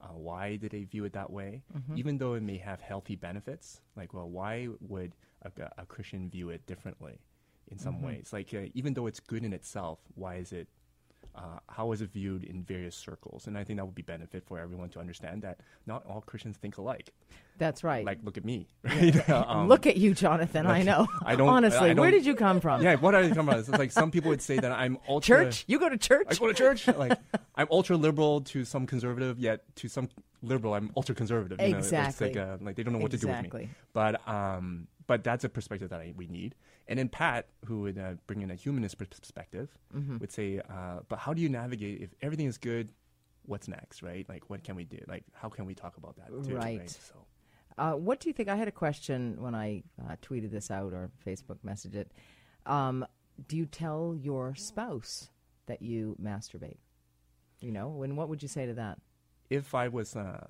Uh, 0.00 0.08
why 0.14 0.56
did 0.56 0.72
they 0.72 0.82
view 0.84 1.04
it 1.04 1.12
that 1.12 1.30
way? 1.30 1.62
Mm-hmm. 1.76 1.96
Even 1.96 2.18
though 2.18 2.34
it 2.34 2.42
may 2.42 2.58
have 2.58 2.80
healthy 2.80 3.16
benefits, 3.16 3.80
like 3.96 4.12
well, 4.12 4.28
why 4.28 4.68
would 4.80 5.14
a, 5.42 5.50
a 5.78 5.86
Christian 5.86 6.28
view 6.28 6.50
it 6.50 6.66
differently 6.66 7.20
in 7.70 7.78
some 7.78 7.96
Mm-hmm. 7.96 8.06
ways? 8.06 8.30
Like 8.32 8.52
uh, 8.52 8.66
even 8.74 8.94
though 8.94 9.06
it's 9.06 9.20
good 9.20 9.44
in 9.44 9.52
itself, 9.52 10.00
why 10.14 10.36
is 10.36 10.52
it 10.52 10.68
uh, 11.34 11.58
how 11.68 11.92
is 11.92 12.02
it 12.02 12.10
viewed 12.12 12.44
in 12.44 12.62
various 12.62 12.94
circles? 12.94 13.46
And 13.46 13.56
I 13.56 13.64
think 13.64 13.78
that 13.78 13.84
would 13.84 13.94
be 13.94 14.02
benefit 14.02 14.44
for 14.46 14.58
everyone 14.58 14.88
to 14.90 15.00
understand 15.00 15.42
that 15.42 15.60
not 15.86 16.04
all 16.06 16.20
Christians 16.20 16.56
think 16.56 16.76
alike. 16.78 17.12
That's 17.58 17.84
right. 17.84 18.04
Like, 18.04 18.18
look 18.22 18.36
at 18.36 18.44
me. 18.44 18.68
Right? 18.84 19.28
Um, 19.30 19.68
Look 19.68 19.86
at 19.86 19.96
you, 19.96 20.14
Jonathan. 20.14 20.66
I 20.66 20.82
know. 20.82 21.06
I 21.24 21.36
don't- 21.36 21.48
Honestly, 21.48 21.78
I 21.90 21.94
where 21.94 22.10
don't- 22.10 22.10
did 22.12 22.26
you 22.26 22.34
come 22.34 22.60
from? 22.60 22.82
yeah, 22.82 22.96
what 22.96 23.14
are 23.14 23.22
you 23.22 23.28
talking 23.28 23.44
about? 23.48 23.60
It's 23.60 23.68
like 23.68 23.92
some 23.92 24.10
people 24.10 24.30
would 24.30 24.42
say 24.42 24.58
that 24.58 24.72
I'm 24.72 24.98
ultra 25.08 25.44
Church? 25.44 25.64
You 25.68 25.78
go 25.78 25.88
to 25.88 25.98
church? 25.98 26.26
I 26.30 26.34
go 26.34 26.48
to 26.48 26.54
church. 26.54 26.86
Like 26.88 27.18
I'm 27.54 27.68
ultra 27.70 27.96
liberal 27.96 28.40
to 28.42 28.64
some 28.64 28.86
conservative, 28.86 29.38
yet 29.38 29.62
to 29.76 29.88
some 29.88 30.08
liberal, 30.42 30.74
I'm 30.74 30.90
ultra 30.96 31.14
conservative. 31.14 31.60
You 31.60 31.72
Know? 31.72 31.78
Exactly. 31.78 32.28
It's 32.28 32.36
like, 32.36 32.46
uh, 32.46 32.56
like 32.60 32.76
they 32.76 32.82
don't 32.82 32.92
know 32.94 32.98
what 32.98 33.12
to 33.12 33.16
do 33.18 33.28
with 33.28 33.36
Exactly. 33.36 33.62
me. 33.64 33.70
But 33.92 34.26
um, 34.28 34.88
but 35.06 35.24
that's 35.24 35.44
a 35.44 35.48
perspective 35.48 35.90
that 35.90 36.00
I, 36.00 36.12
we 36.16 36.26
need. 36.26 36.54
And 36.88 36.98
then 36.98 37.08
Pat, 37.08 37.48
who 37.66 37.80
would 37.82 37.98
uh, 37.98 38.14
bring 38.26 38.42
in 38.42 38.50
a 38.50 38.54
humanist 38.54 38.98
perspective, 38.98 39.68
Mm-hmm. 39.96 40.18
would 40.18 40.32
say, 40.32 40.60
uh, 40.60 41.00
but 41.08 41.18
how 41.18 41.32
do 41.34 41.42
you 41.42 41.48
navigate 41.48 42.00
if 42.02 42.14
everything 42.22 42.46
is 42.46 42.58
good? 42.58 42.88
What's 43.44 43.66
next, 43.68 44.02
right? 44.02 44.28
Like, 44.28 44.48
what 44.50 44.62
can 44.62 44.76
we 44.76 44.84
do? 44.84 44.98
Like, 45.08 45.24
how 45.32 45.48
can 45.48 45.66
we 45.66 45.74
talk 45.74 45.96
about 45.96 46.16
that? 46.16 46.28
Too, 46.46 46.54
Right. 46.54 46.88
So, 46.88 47.26
Uh, 47.78 47.92
what 47.94 48.20
do 48.20 48.28
you 48.28 48.32
think? 48.32 48.48
I 48.48 48.56
had 48.56 48.68
a 48.68 48.72
question 48.72 49.40
when 49.40 49.54
I 49.54 49.82
uh, 50.00 50.16
tweeted 50.22 50.50
this 50.52 50.70
out 50.70 50.92
or 50.92 51.10
Facebook 51.26 51.58
messaged 51.66 51.94
it. 51.96 52.12
Um, 52.66 53.04
do 53.48 53.56
you 53.56 53.66
tell 53.66 54.14
your 54.14 54.54
spouse 54.54 55.30
that 55.66 55.80
you 55.82 56.16
masturbate? 56.22 56.78
You 57.60 57.72
know, 57.72 58.02
and 58.02 58.16
what 58.16 58.28
would 58.28 58.42
you 58.42 58.48
say 58.48 58.66
to 58.66 58.74
that? 58.74 58.98
if 59.50 59.74
I 59.74 59.88
was, 59.88 60.16
uh, 60.16 60.46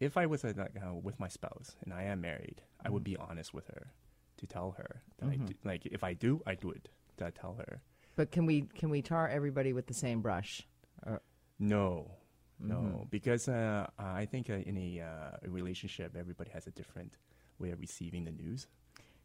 if 0.00 0.16
I 0.16 0.26
was 0.26 0.44
like, 0.44 0.58
uh, 0.84 0.94
with 0.94 1.18
my 1.18 1.28
spouse 1.28 1.76
and 1.84 1.92
I 1.92 2.04
am 2.04 2.20
married, 2.20 2.62
I 2.84 2.90
would 2.90 3.04
be 3.04 3.16
honest 3.16 3.54
with 3.54 3.66
her 3.68 3.92
to 4.38 4.46
tell 4.46 4.72
her 4.72 5.02
that 5.18 5.28
I 5.30 5.36
do, 5.36 5.54
like 5.64 5.86
if 5.86 6.04
I 6.04 6.12
do, 6.14 6.42
I 6.46 6.54
would 6.54 6.70
it. 6.70 6.88
To 7.18 7.30
tell 7.30 7.54
her, 7.54 7.80
But 8.14 8.30
can 8.30 8.44
we 8.44 8.62
can 8.78 8.90
we 8.90 9.00
tar 9.00 9.26
everybody 9.26 9.72
with 9.72 9.86
the 9.86 9.94
same 9.94 10.20
brush? 10.20 10.66
Or, 11.06 11.22
No, 11.58 12.10
no, 12.60 12.74
Mm-hmm. 12.76 13.02
because 13.10 13.48
uh, 13.48 13.86
I 13.98 14.26
think 14.26 14.50
uh, 14.50 14.54
in 14.70 14.76
a, 14.76 15.00
uh, 15.00 15.46
a 15.46 15.48
relationship, 15.48 16.14
everybody 16.14 16.50
has 16.50 16.66
a 16.66 16.70
different 16.72 17.16
way 17.58 17.70
of 17.70 17.80
receiving 17.80 18.24
the 18.26 18.32
news, 18.32 18.66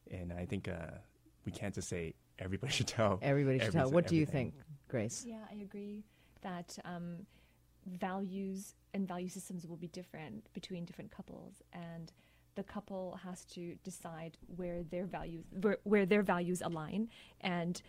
and 0.09 0.31
I 0.31 0.45
think 0.45 0.69
uh, 0.69 0.99
we 1.45 1.51
can't 1.51 1.75
just 1.75 1.89
say 1.89 2.13
everybody 2.39 2.71
should 2.77 2.87
tell. 2.87 3.19
everybody 3.21 3.59
should 3.59 3.73
tell. 3.73 3.81
everything- 3.81 3.93
What 3.93 4.07
do 4.07 4.15
you 4.15 4.21
everything. 4.21 4.51
think, 4.51 4.63
Grace? 4.87 5.25
Yeah, 5.27 5.43
I 5.51 5.55
agree 5.61 6.05
that 6.41 6.77
um, 6.85 7.25
values 7.85 8.75
and 8.93 9.07
value 9.07 9.29
systems 9.29 9.65
will 9.65 9.77
be 9.77 9.87
different 9.87 10.51
between 10.53 10.85
different 10.85 11.11
couples, 11.11 11.61
and 11.73 12.11
the 12.55 12.63
couple 12.63 13.19
has 13.23 13.45
to 13.45 13.75
decide 13.83 14.37
where 14.55 14.83
their 14.83 15.05
values 15.05 15.45
where, 15.61 15.77
where 15.83 16.05
their 16.05 16.21
values 16.21 16.61
align. 16.61 17.09
And 17.39 17.81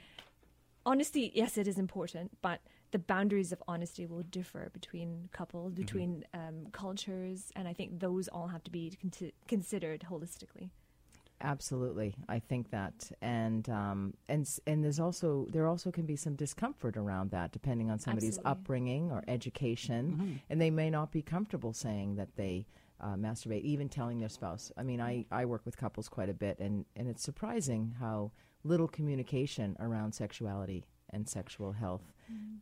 honesty, 0.86 1.32
yes, 1.34 1.58
it 1.58 1.66
is 1.66 1.78
important, 1.78 2.38
but 2.42 2.60
the 2.92 2.98
boundaries 2.98 3.52
of 3.52 3.62
honesty 3.66 4.06
will 4.06 4.22
differ 4.22 4.70
between 4.72 5.28
couples, 5.32 5.72
between 5.72 6.24
um, 6.34 6.66
cultures, 6.72 7.50
and 7.56 7.66
I 7.66 7.72
think 7.72 8.00
those 8.00 8.28
all 8.28 8.48
have 8.48 8.62
to 8.64 8.70
be 8.70 8.96
con- 9.00 9.32
considered 9.48 10.06
holistically. 10.10 10.70
Absolutely, 11.42 12.14
I 12.28 12.38
think 12.38 12.70
that, 12.70 13.10
and 13.20 13.68
um, 13.68 14.14
and 14.28 14.48
and 14.66 14.84
there's 14.84 15.00
also 15.00 15.46
there 15.50 15.66
also 15.66 15.90
can 15.90 16.06
be 16.06 16.16
some 16.16 16.36
discomfort 16.36 16.96
around 16.96 17.32
that, 17.32 17.52
depending 17.52 17.90
on 17.90 17.98
somebody's 17.98 18.38
Absolutely. 18.38 18.50
upbringing 18.50 19.10
or 19.10 19.24
education, 19.26 20.40
and 20.50 20.60
they 20.60 20.70
may 20.70 20.88
not 20.88 21.10
be 21.10 21.20
comfortable 21.20 21.72
saying 21.72 22.14
that 22.16 22.36
they 22.36 22.66
uh, 23.00 23.14
masturbate, 23.14 23.62
even 23.62 23.88
telling 23.88 24.20
their 24.20 24.28
spouse. 24.28 24.70
I 24.76 24.84
mean, 24.84 25.00
I 25.00 25.26
I 25.30 25.44
work 25.44 25.62
with 25.64 25.76
couples 25.76 26.08
quite 26.08 26.28
a 26.28 26.34
bit, 26.34 26.60
and 26.60 26.84
and 26.94 27.08
it's 27.08 27.22
surprising 27.22 27.94
how 27.98 28.30
little 28.64 28.88
communication 28.88 29.76
around 29.80 30.12
sexuality 30.14 30.84
and 31.10 31.28
sexual 31.28 31.72
health. 31.72 32.12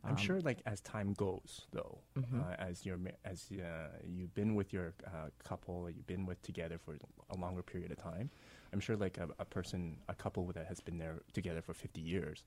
I'm 0.03 0.17
sure, 0.17 0.41
like 0.41 0.57
as 0.65 0.81
time 0.81 1.13
goes, 1.13 1.67
though, 1.71 1.99
uh, 2.17 2.55
as 2.59 2.85
you're 2.85 2.99
as 3.23 3.47
uh, 3.51 3.89
you've 4.05 4.33
been 4.33 4.55
with 4.55 4.73
your 4.73 4.93
uh, 5.05 5.29
couple, 5.43 5.89
you've 5.89 6.07
been 6.07 6.25
with 6.25 6.41
together 6.41 6.77
for 6.77 6.97
a 7.29 7.37
longer 7.37 7.61
period 7.61 7.91
of 7.91 7.97
time. 7.97 8.29
I'm 8.73 8.79
sure, 8.79 8.95
like 8.95 9.17
a, 9.17 9.29
a 9.39 9.45
person, 9.45 9.97
a 10.07 10.13
couple 10.13 10.45
that 10.53 10.67
has 10.67 10.79
been 10.79 10.97
there 10.97 11.21
together 11.33 11.61
for 11.61 11.73
50 11.73 12.01
years, 12.01 12.45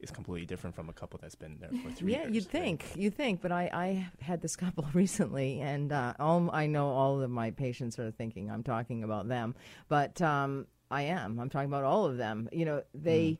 is 0.00 0.10
completely 0.10 0.46
different 0.46 0.76
from 0.76 0.88
a 0.88 0.92
couple 0.92 1.18
that's 1.20 1.34
been 1.34 1.58
there 1.60 1.70
for 1.82 1.90
three 1.90 2.12
Yeah, 2.12 2.18
years. 2.18 2.28
Yeah, 2.28 2.34
you'd 2.34 2.44
right? 2.44 2.52
think, 2.52 2.84
you'd 2.94 3.14
think, 3.16 3.40
but 3.42 3.50
I, 3.50 3.68
I 3.72 4.08
had 4.22 4.40
this 4.40 4.54
couple 4.64 4.86
recently, 4.94 5.60
and 5.60 5.92
uh, 5.92 6.14
all, 6.20 6.50
I 6.52 6.66
know 6.66 6.88
all 6.88 7.20
of 7.20 7.30
my 7.30 7.50
patients 7.50 7.98
are 7.98 8.10
thinking 8.12 8.50
I'm 8.50 8.62
talking 8.62 9.02
about 9.02 9.28
them, 9.28 9.56
but 9.88 10.22
um, 10.22 10.66
I 10.90 11.02
am. 11.02 11.40
I'm 11.40 11.50
talking 11.50 11.68
about 11.68 11.84
all 11.84 12.04
of 12.06 12.16
them. 12.16 12.48
You 12.52 12.64
know, 12.64 12.82
they. 12.94 13.38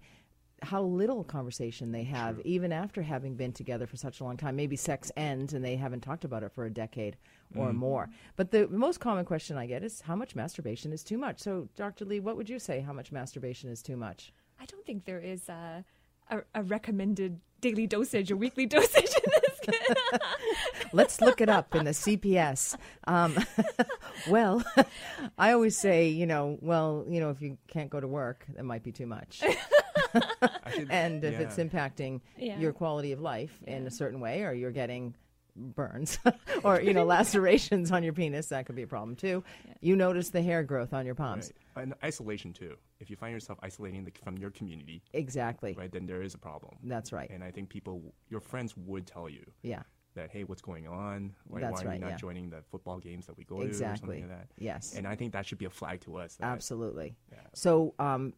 How 0.62 0.82
little 0.82 1.24
conversation 1.24 1.92
they 1.92 2.04
have, 2.04 2.40
even 2.40 2.72
after 2.72 3.02
having 3.02 3.34
been 3.34 3.52
together 3.52 3.86
for 3.86 3.96
such 3.96 4.20
a 4.20 4.24
long 4.24 4.36
time. 4.36 4.56
Maybe 4.56 4.76
sex 4.76 5.12
ends 5.16 5.54
and 5.54 5.64
they 5.64 5.76
haven't 5.76 6.00
talked 6.00 6.24
about 6.24 6.42
it 6.42 6.52
for 6.52 6.64
a 6.64 6.70
decade 6.70 7.16
or 7.54 7.72
more. 7.72 8.10
But 8.36 8.50
the 8.50 8.68
most 8.68 9.00
common 9.00 9.24
question 9.24 9.56
I 9.56 9.66
get 9.66 9.82
is 9.82 10.00
how 10.00 10.16
much 10.16 10.34
masturbation 10.34 10.92
is 10.92 11.02
too 11.02 11.18
much? 11.18 11.40
So, 11.40 11.68
Dr. 11.76 12.04
Lee, 12.04 12.20
what 12.20 12.36
would 12.36 12.50
you 12.50 12.58
say? 12.58 12.80
How 12.80 12.92
much 12.92 13.12
masturbation 13.12 13.70
is 13.70 13.82
too 13.82 13.96
much? 13.96 14.32
I 14.60 14.66
don't 14.66 14.84
think 14.84 15.04
there 15.04 15.20
is 15.20 15.48
a, 15.48 15.84
a, 16.30 16.38
a 16.54 16.62
recommended 16.62 17.40
daily 17.60 17.86
dosage 17.86 18.30
or 18.30 18.36
weekly 18.36 18.66
dosage 18.76 19.14
in 19.14 19.32
this 19.42 19.48
Let's 20.92 21.20
look 21.20 21.40
it 21.40 21.48
up 21.48 21.74
in 21.74 21.84
the 21.84 21.90
CPS. 21.90 22.76
Um, 23.06 23.36
well, 24.28 24.62
I 25.38 25.52
always 25.52 25.76
say, 25.76 26.08
you 26.08 26.26
know, 26.26 26.58
well, 26.60 27.04
you 27.08 27.20
know, 27.20 27.30
if 27.30 27.42
you 27.42 27.58
can't 27.68 27.90
go 27.90 28.00
to 28.00 28.08
work, 28.08 28.46
that 28.54 28.64
might 28.64 28.82
be 28.82 28.92
too 28.92 29.06
much. 29.06 29.42
Actually, 30.14 30.86
and 30.90 31.24
if 31.24 31.38
it's 31.40 31.56
impacting 31.56 32.20
Yeah. 32.36 32.58
your 32.58 32.72
quality 32.72 33.12
of 33.12 33.20
life 33.20 33.58
in 33.66 33.86
a 33.86 33.90
certain 33.90 34.20
way, 34.20 34.42
or 34.42 34.52
you're 34.52 34.70
getting 34.72 35.14
burns 35.56 36.20
or 36.62 36.80
you 36.80 36.94
know 36.94 37.04
lacerations 37.16 37.90
on 37.90 38.02
your 38.04 38.12
penis, 38.12 38.46
that 38.48 38.66
could 38.66 38.76
be 38.76 38.82
a 38.82 38.86
problem 38.86 39.16
too. 39.16 39.42
You 39.80 39.96
notice 39.96 40.30
the 40.30 40.42
hair 40.42 40.62
growth 40.62 40.92
on 40.92 41.04
your 41.04 41.14
palms. 41.16 41.52
Right. 41.74 41.82
And 41.82 41.94
isolation 42.04 42.52
too. 42.52 42.76
If 43.00 43.10
you 43.10 43.16
find 43.16 43.32
yourself 43.32 43.58
isolating 43.62 44.04
the, 44.04 44.12
from 44.24 44.38
your 44.38 44.50
community, 44.50 45.02
Exactly. 45.12 45.74
right, 45.78 45.90
then 45.90 46.06
there 46.06 46.22
is 46.22 46.34
a 46.34 46.38
problem. 46.38 46.76
That's 46.84 47.12
right. 47.12 47.30
And 47.30 47.42
I 47.44 47.50
think 47.50 47.68
people, 47.68 48.02
your 48.28 48.40
friends 48.40 48.76
would 48.76 49.06
tell 49.06 49.28
you 49.28 49.44
Yeah. 49.62 49.82
that, 50.14 50.30
hey, 50.32 50.42
what's 50.44 50.62
going 50.62 50.88
on? 50.88 51.34
Why, 51.46 51.60
That's 51.60 51.74
why 51.74 51.82
are 51.82 51.88
right, 51.90 51.94
you 51.94 52.00
not 52.00 52.10
yeah. 52.10 52.16
joining 52.16 52.50
the 52.50 52.62
football 52.70 52.98
games 52.98 53.26
that 53.26 53.36
we 53.36 53.44
go 53.44 53.58
to 53.58 53.62
or 53.62 53.66
Exactly. 53.68 54.18
something 54.20 54.28
like 54.28 54.38
that? 54.40 54.48
Yes. 54.58 54.94
And 54.96 55.06
I 55.06 55.14
think 55.14 55.32
that 55.32 55.46
should 55.46 55.58
be 55.58 55.66
a 55.66 55.70
flag 55.70 56.00
to 56.02 56.16
us. 56.16 56.34
That, 56.36 56.46
Absolutely. 56.46 57.14
Yeah. 57.30 57.38
So, 57.54 57.94
um, 58.00 58.32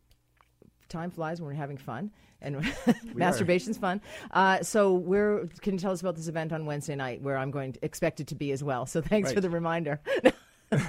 time 0.90 1.10
flies 1.10 1.40
when 1.40 1.48
we're 1.48 1.54
having 1.54 1.78
fun, 1.78 2.10
and 2.42 2.56
are. 2.86 2.94
masturbation's 3.14 3.78
fun. 3.78 4.00
Uh, 4.30 4.62
so, 4.62 4.94
we're 4.94 5.46
can 5.62 5.74
you 5.74 5.78
tell 5.78 5.92
us 5.92 6.00
about 6.00 6.16
this 6.16 6.28
event 6.28 6.52
on 6.52 6.66
Wednesday 6.66 6.96
night, 6.96 7.22
where 7.22 7.38
I'm 7.38 7.50
going 7.50 7.72
to 7.72 7.84
expect 7.84 8.20
it 8.20 8.26
to 8.28 8.34
be 8.34 8.52
as 8.52 8.62
well. 8.62 8.86
So, 8.86 9.00
thanks 9.12 9.32
for 9.32 9.40
the 9.40 9.50
reminder. 9.50 10.00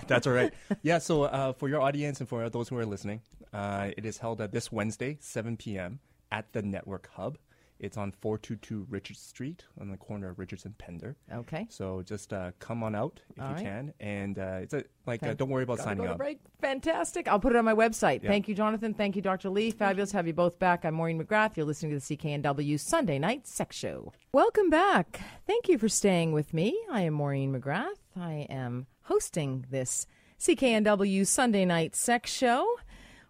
That's 0.07 0.27
all 0.27 0.33
right. 0.33 0.53
Yeah, 0.83 0.99
so 0.99 1.23
uh, 1.23 1.53
for 1.53 1.67
your 1.67 1.81
audience 1.81 2.19
and 2.19 2.29
for 2.29 2.49
those 2.49 2.69
who 2.69 2.77
are 2.77 2.85
listening, 2.85 3.21
uh, 3.53 3.89
it 3.97 4.05
is 4.05 4.17
held 4.17 4.39
uh, 4.39 4.47
this 4.47 4.71
Wednesday, 4.71 5.17
7 5.21 5.57
p.m. 5.57 5.99
at 6.31 6.51
the 6.53 6.61
Network 6.61 7.09
Hub. 7.13 7.37
It's 7.81 7.97
on 7.97 8.11
422 8.11 8.85
Richard 8.91 9.17
Street 9.17 9.65
on 9.79 9.89
the 9.89 9.97
corner 9.97 10.29
of 10.29 10.37
Richards 10.37 10.65
and 10.65 10.77
Pender. 10.77 11.15
okay. 11.33 11.65
So 11.67 12.03
just 12.03 12.31
uh, 12.31 12.51
come 12.59 12.83
on 12.83 12.93
out 12.93 13.19
if 13.35 13.41
All 13.41 13.49
you 13.49 13.55
right. 13.55 13.63
can. 13.63 13.93
And 13.99 14.37
uh, 14.37 14.59
it's 14.61 14.75
a, 14.75 14.83
like, 15.07 15.23
uh, 15.23 15.33
don't 15.33 15.49
worry 15.49 15.63
about 15.63 15.77
Gotta 15.77 15.89
signing 15.89 16.05
go 16.05 16.11
up. 16.11 16.17
break. 16.19 16.37
Fantastic. 16.61 17.27
I'll 17.27 17.39
put 17.39 17.53
it 17.53 17.57
on 17.57 17.65
my 17.65 17.73
website. 17.73 18.21
Yeah. 18.21 18.29
Thank 18.29 18.47
you, 18.47 18.53
Jonathan. 18.53 18.93
Thank 18.93 19.15
you, 19.15 19.23
Dr. 19.23 19.49
Lee. 19.49 19.71
Fabulous 19.71 20.11
to 20.11 20.17
have 20.17 20.27
you 20.27 20.33
both 20.33 20.59
back. 20.59 20.85
I'm 20.85 20.93
Maureen 20.93 21.19
McGrath. 21.19 21.57
You're 21.57 21.65
listening 21.65 21.99
to 21.99 22.07
the 22.07 22.15
CKNW 22.17 22.79
Sunday 22.79 23.17
Night 23.17 23.47
Sex 23.47 23.75
Show. 23.75 24.13
Welcome 24.31 24.69
back. 24.69 25.19
Thank 25.47 25.67
you 25.67 25.79
for 25.79 25.89
staying 25.89 26.33
with 26.33 26.53
me. 26.53 26.79
I 26.91 27.01
am 27.01 27.15
Maureen 27.15 27.51
McGrath. 27.51 27.97
I 28.15 28.45
am 28.47 28.85
hosting 29.05 29.65
this 29.71 30.05
CKNW 30.39 31.25
Sunday 31.25 31.65
Night 31.65 31.95
Sex 31.95 32.31
Show. 32.31 32.75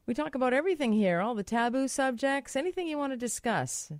We 0.05 0.13
talk 0.13 0.35
about 0.35 0.51
everything 0.51 0.91
here, 0.91 1.21
all 1.21 1.35
the 1.35 1.43
taboo 1.43 1.87
subjects, 1.87 2.57
anything 2.57 2.87
you 2.87 2.97
want 2.97 3.13
to 3.13 3.17
discuss. 3.17 3.93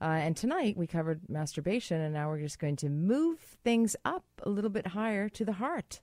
Uh, 0.00 0.04
and 0.04 0.36
tonight 0.36 0.76
we 0.76 0.86
covered 0.86 1.28
masturbation, 1.28 2.00
and 2.00 2.14
now 2.14 2.28
we're 2.28 2.40
just 2.40 2.58
going 2.58 2.76
to 2.76 2.88
move 2.88 3.38
things 3.64 3.96
up 4.04 4.24
a 4.44 4.48
little 4.48 4.70
bit 4.70 4.88
higher 4.88 5.28
to 5.28 5.44
the 5.44 5.54
heart. 5.54 6.00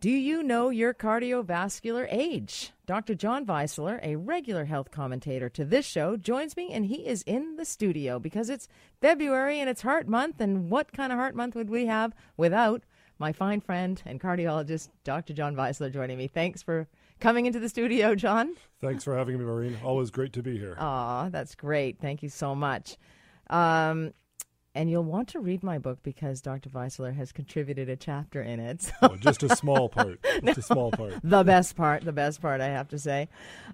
Do 0.00 0.10
you 0.10 0.42
know 0.42 0.70
your 0.70 0.94
cardiovascular 0.94 2.08
age? 2.10 2.72
Dr. 2.86 3.14
John 3.14 3.44
Weisler, 3.44 4.00
a 4.02 4.16
regular 4.16 4.64
health 4.64 4.90
commentator 4.90 5.50
to 5.50 5.64
this 5.64 5.84
show, 5.84 6.16
joins 6.16 6.56
me, 6.56 6.72
and 6.72 6.86
he 6.86 7.06
is 7.06 7.22
in 7.24 7.56
the 7.56 7.66
studio 7.66 8.18
because 8.18 8.48
it's 8.48 8.66
February 9.02 9.60
and 9.60 9.68
it's 9.68 9.82
Heart 9.82 10.08
Month. 10.08 10.40
And 10.40 10.70
what 10.70 10.92
kind 10.92 11.12
of 11.12 11.18
Heart 11.18 11.34
Month 11.34 11.54
would 11.54 11.68
we 11.68 11.84
have 11.84 12.14
without 12.38 12.82
my 13.18 13.30
fine 13.30 13.60
friend 13.60 14.02
and 14.06 14.18
cardiologist, 14.18 14.88
Dr. 15.04 15.34
John 15.34 15.54
Weisler, 15.54 15.92
joining 15.92 16.16
me? 16.16 16.28
Thanks 16.28 16.62
for 16.62 16.88
coming 17.20 17.46
into 17.46 17.60
the 17.60 17.68
studio, 17.68 18.14
John. 18.14 18.54
Thanks 18.80 19.04
for 19.04 19.16
having 19.16 19.38
me, 19.38 19.44
Maureen. 19.44 19.78
Always 19.84 20.10
great 20.10 20.32
to 20.34 20.42
be 20.42 20.58
here. 20.58 20.76
Aw, 20.78 21.28
that's 21.28 21.54
great. 21.54 21.98
Thank 22.00 22.22
you 22.22 22.28
so 22.28 22.54
much. 22.54 22.96
Um, 23.48 24.12
and 24.72 24.88
you'll 24.88 25.02
want 25.02 25.28
to 25.30 25.40
read 25.40 25.64
my 25.64 25.78
book 25.78 25.98
because 26.04 26.40
Dr. 26.40 26.70
Weisler 26.70 27.12
has 27.16 27.32
contributed 27.32 27.88
a 27.88 27.96
chapter 27.96 28.40
in 28.40 28.60
it. 28.60 28.82
So 28.82 28.92
Oh, 29.02 29.16
just 29.16 29.42
a 29.42 29.54
small 29.56 29.88
part. 29.96 30.24
Just 30.44 30.58
a 30.58 30.62
small 30.62 30.92
part. 30.92 31.14
the 31.24 31.42
best 31.42 31.74
part, 31.76 32.04
the 32.04 32.12
best 32.12 32.40
part, 32.40 32.60
I 32.60 32.68
have 32.68 32.86
to 32.90 32.98
say. 32.98 33.28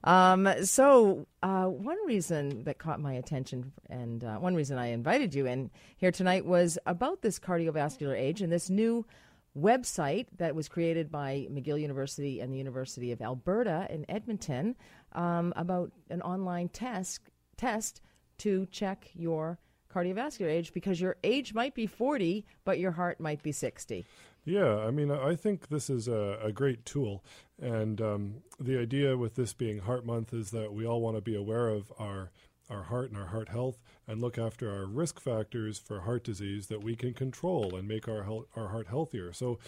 Um, 0.05 0.49
so, 0.65 1.27
uh, 1.43 1.67
one 1.67 1.99
reason 2.07 2.65
that 2.65 2.79
caught 2.79 2.99
my 2.99 3.13
attention 3.13 3.73
and 3.91 4.25
uh, 4.25 4.37
one 4.39 4.55
reason 4.55 4.79
I 4.79 4.87
invited 4.87 5.35
you 5.35 5.47
in 5.47 5.71
here 5.99 6.11
tonight 6.11 6.47
was 6.47 6.79
about 6.87 7.21
this 7.21 7.39
cardiovascular 7.39 8.19
age 8.19 8.41
and 8.41 8.51
this 8.51 8.71
new 8.71 9.05
website 9.57 10.27
that 10.37 10.55
was 10.55 10.69
created 10.69 11.11
by 11.11 11.47
McGill 11.51 11.81
University 11.81 12.41
and 12.41 12.53
the 12.53 12.59
University 12.59 13.13
of 13.13 13.23
Alberta 13.23 13.87
in 13.91 14.05
Edmonton 14.11 14.77
um, 15.13 15.53
about 15.57 15.93
an 16.11 16.21
online 16.23 16.69
test 16.69 17.21
test 17.57 18.03
to 18.39 18.67
check 18.71 19.09
your 19.15 19.59
cardiovascular 19.93 20.49
age 20.49 20.75
because 20.75 21.01
your 21.01 21.17
age 21.25 21.55
might 21.55 21.75
be 21.75 21.87
40 21.87 22.45
but 22.65 22.79
your 22.79 22.91
heart 22.91 23.19
might 23.19 23.43
be 23.43 23.51
60 23.51 24.05
Yeah, 24.45 24.79
I 24.79 24.91
mean, 24.91 25.11
I 25.11 25.35
think 25.35 25.69
this 25.69 25.89
is 25.91 26.07
a, 26.07 26.39
a 26.43 26.53
great 26.53 26.85
tool. 26.85 27.25
And 27.61 28.01
um, 28.01 28.35
the 28.61 28.79
idea 28.79 29.17
with 29.17 29.35
this 29.35 29.53
being 29.55 29.79
Heart 29.79 30.07
Month 30.07 30.33
is 30.33 30.51
that 30.53 30.73
we 30.73 30.87
all 30.87 31.01
want 31.01 31.17
to 31.17 31.23
be 31.23 31.35
aware 31.35 31.69
of 31.69 31.93
our 31.99 32.31
our 32.69 32.85
heart 32.85 33.11
and 33.11 33.19
our 33.19 33.29
heart 33.29 33.49
health 33.49 33.79
and 34.07 34.21
look 34.21 34.39
after 34.39 34.71
our 34.73 34.87
risk 34.87 35.21
factors 35.21 35.79
for 35.79 36.01
heart 36.01 36.25
disease 36.25 36.67
that 36.67 36.83
we 36.83 36.97
can 36.97 37.15
control 37.15 37.75
and 37.75 37.87
make 37.87 38.09
our 38.09 38.25
health, 38.25 38.47
our 38.57 38.69
heart 38.69 38.89
healthier. 38.89 39.33
So 39.33 39.59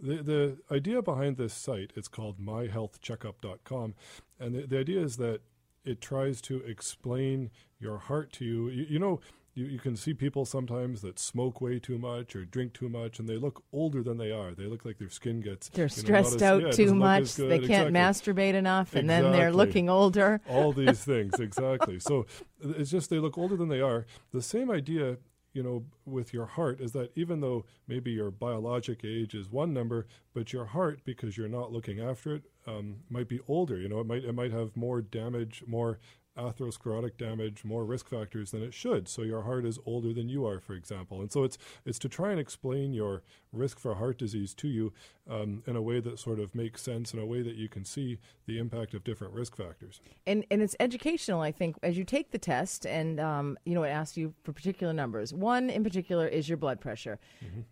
the 0.00 0.22
the 0.22 0.58
idea 0.70 1.02
behind 1.02 1.36
this 1.36 1.54
site 1.54 1.92
it's 1.94 2.08
called 2.08 2.38
myhealthcheckup.com 2.38 3.94
and 4.40 4.54
the, 4.54 4.66
the 4.66 4.78
idea 4.78 5.00
is 5.00 5.16
that 5.18 5.40
it 5.84 6.00
tries 6.00 6.40
to 6.42 6.58
explain 6.60 7.50
your 7.78 7.98
heart 7.98 8.32
to 8.32 8.44
you. 8.44 8.68
You, 8.70 8.86
you 8.90 8.98
know, 8.98 9.20
you, 9.54 9.66
you 9.66 9.78
can 9.78 9.96
see 9.96 10.14
people 10.14 10.44
sometimes 10.44 11.00
that 11.02 11.18
smoke 11.18 11.60
way 11.60 11.78
too 11.78 11.98
much 11.98 12.34
or 12.34 12.44
drink 12.44 12.72
too 12.72 12.88
much, 12.88 13.18
and 13.18 13.28
they 13.28 13.36
look 13.36 13.62
older 13.72 14.02
than 14.02 14.18
they 14.18 14.32
are. 14.32 14.52
They 14.52 14.64
look 14.66 14.84
like 14.84 14.98
their 14.98 15.08
skin 15.10 15.40
gets 15.40 15.68
They're 15.68 15.84
you 15.84 15.96
know, 15.96 16.02
stressed 16.02 16.36
as- 16.36 16.42
out 16.42 16.62
yeah, 16.62 16.70
too 16.72 16.94
much. 16.94 17.34
They 17.34 17.58
can't 17.60 17.94
Exactly. 17.94 18.32
masturbate 18.34 18.54
enough, 18.54 18.94
and 18.94 19.08
then 19.08 19.32
they're 19.32 19.52
looking 19.52 19.88
older. 19.88 20.40
All 20.48 20.72
these 20.82 21.04
things, 21.04 21.38
exactly. 21.38 21.98
So 22.00 22.26
it's 22.62 22.90
just 22.90 23.10
they 23.10 23.18
look 23.18 23.38
older 23.38 23.56
than 23.56 23.68
they 23.68 23.80
are. 23.80 24.06
The 24.32 24.42
same 24.42 24.70
idea, 24.70 25.18
you 25.52 25.62
know, 25.62 25.84
with 26.04 26.34
your 26.34 26.46
heart 26.46 26.80
is 26.80 26.92
that 26.92 27.12
even 27.14 27.40
though 27.40 27.64
maybe 27.86 28.10
your 28.10 28.30
biologic 28.32 29.04
age 29.04 29.34
is 29.34 29.50
one 29.50 29.72
number, 29.72 30.06
but 30.34 30.52
your 30.52 30.64
heart, 30.64 31.00
because 31.04 31.36
you're 31.36 31.48
not 31.48 31.70
looking 31.72 32.00
after 32.00 32.34
it, 32.34 32.42
um, 32.66 32.96
might 33.08 33.28
be 33.28 33.38
older. 33.46 33.76
You 33.76 33.88
know, 33.88 34.00
it 34.00 34.06
might 34.06 34.24
it 34.24 34.34
might 34.34 34.52
have 34.52 34.76
more 34.76 35.00
damage, 35.00 35.62
more 35.66 36.00
atherosclerotic 36.36 37.16
damage, 37.16 37.64
more 37.64 37.84
risk 37.84 38.08
factors 38.08 38.50
than 38.50 38.62
it 38.62 38.74
should. 38.74 39.08
So 39.08 39.22
your 39.22 39.42
heart 39.42 39.64
is 39.64 39.78
older 39.86 40.12
than 40.12 40.28
you 40.28 40.46
are, 40.46 40.60
for 40.60 40.74
example. 40.74 41.20
And 41.20 41.32
so 41.32 41.44
it's 41.44 41.58
it's 41.84 41.98
to 42.00 42.08
try 42.08 42.30
and 42.30 42.40
explain 42.40 42.92
your 42.92 43.22
risk 43.52 43.78
for 43.78 43.94
heart 43.94 44.18
disease 44.18 44.54
to 44.54 44.68
you 44.68 44.92
um, 45.30 45.62
in 45.66 45.74
a 45.74 45.82
way 45.82 46.00
that 46.00 46.18
sort 46.18 46.38
of 46.38 46.54
makes 46.54 46.82
sense, 46.82 47.14
in 47.14 47.18
a 47.18 47.24
way 47.24 47.42
that 47.42 47.54
you 47.54 47.68
can 47.68 47.84
see 47.84 48.18
the 48.46 48.58
impact 48.58 48.92
of 48.92 49.04
different 49.04 49.32
risk 49.32 49.56
factors. 49.56 50.00
And 50.26 50.44
and 50.50 50.60
it's 50.60 50.76
educational, 50.78 51.40
I 51.40 51.50
think, 51.50 51.76
as 51.82 51.96
you 51.96 52.04
take 52.04 52.30
the 52.30 52.38
test, 52.38 52.86
and 52.86 53.18
um, 53.18 53.58
you 53.64 53.74
know, 53.74 53.84
it 53.84 53.88
asks 53.88 54.16
you 54.16 54.34
for 54.42 54.52
particular 54.52 54.92
numbers. 54.92 55.32
One 55.32 55.70
in 55.70 55.82
particular 55.82 56.26
is 56.28 56.48
your 56.48 56.58
blood 56.58 56.80
pressure. 56.80 57.18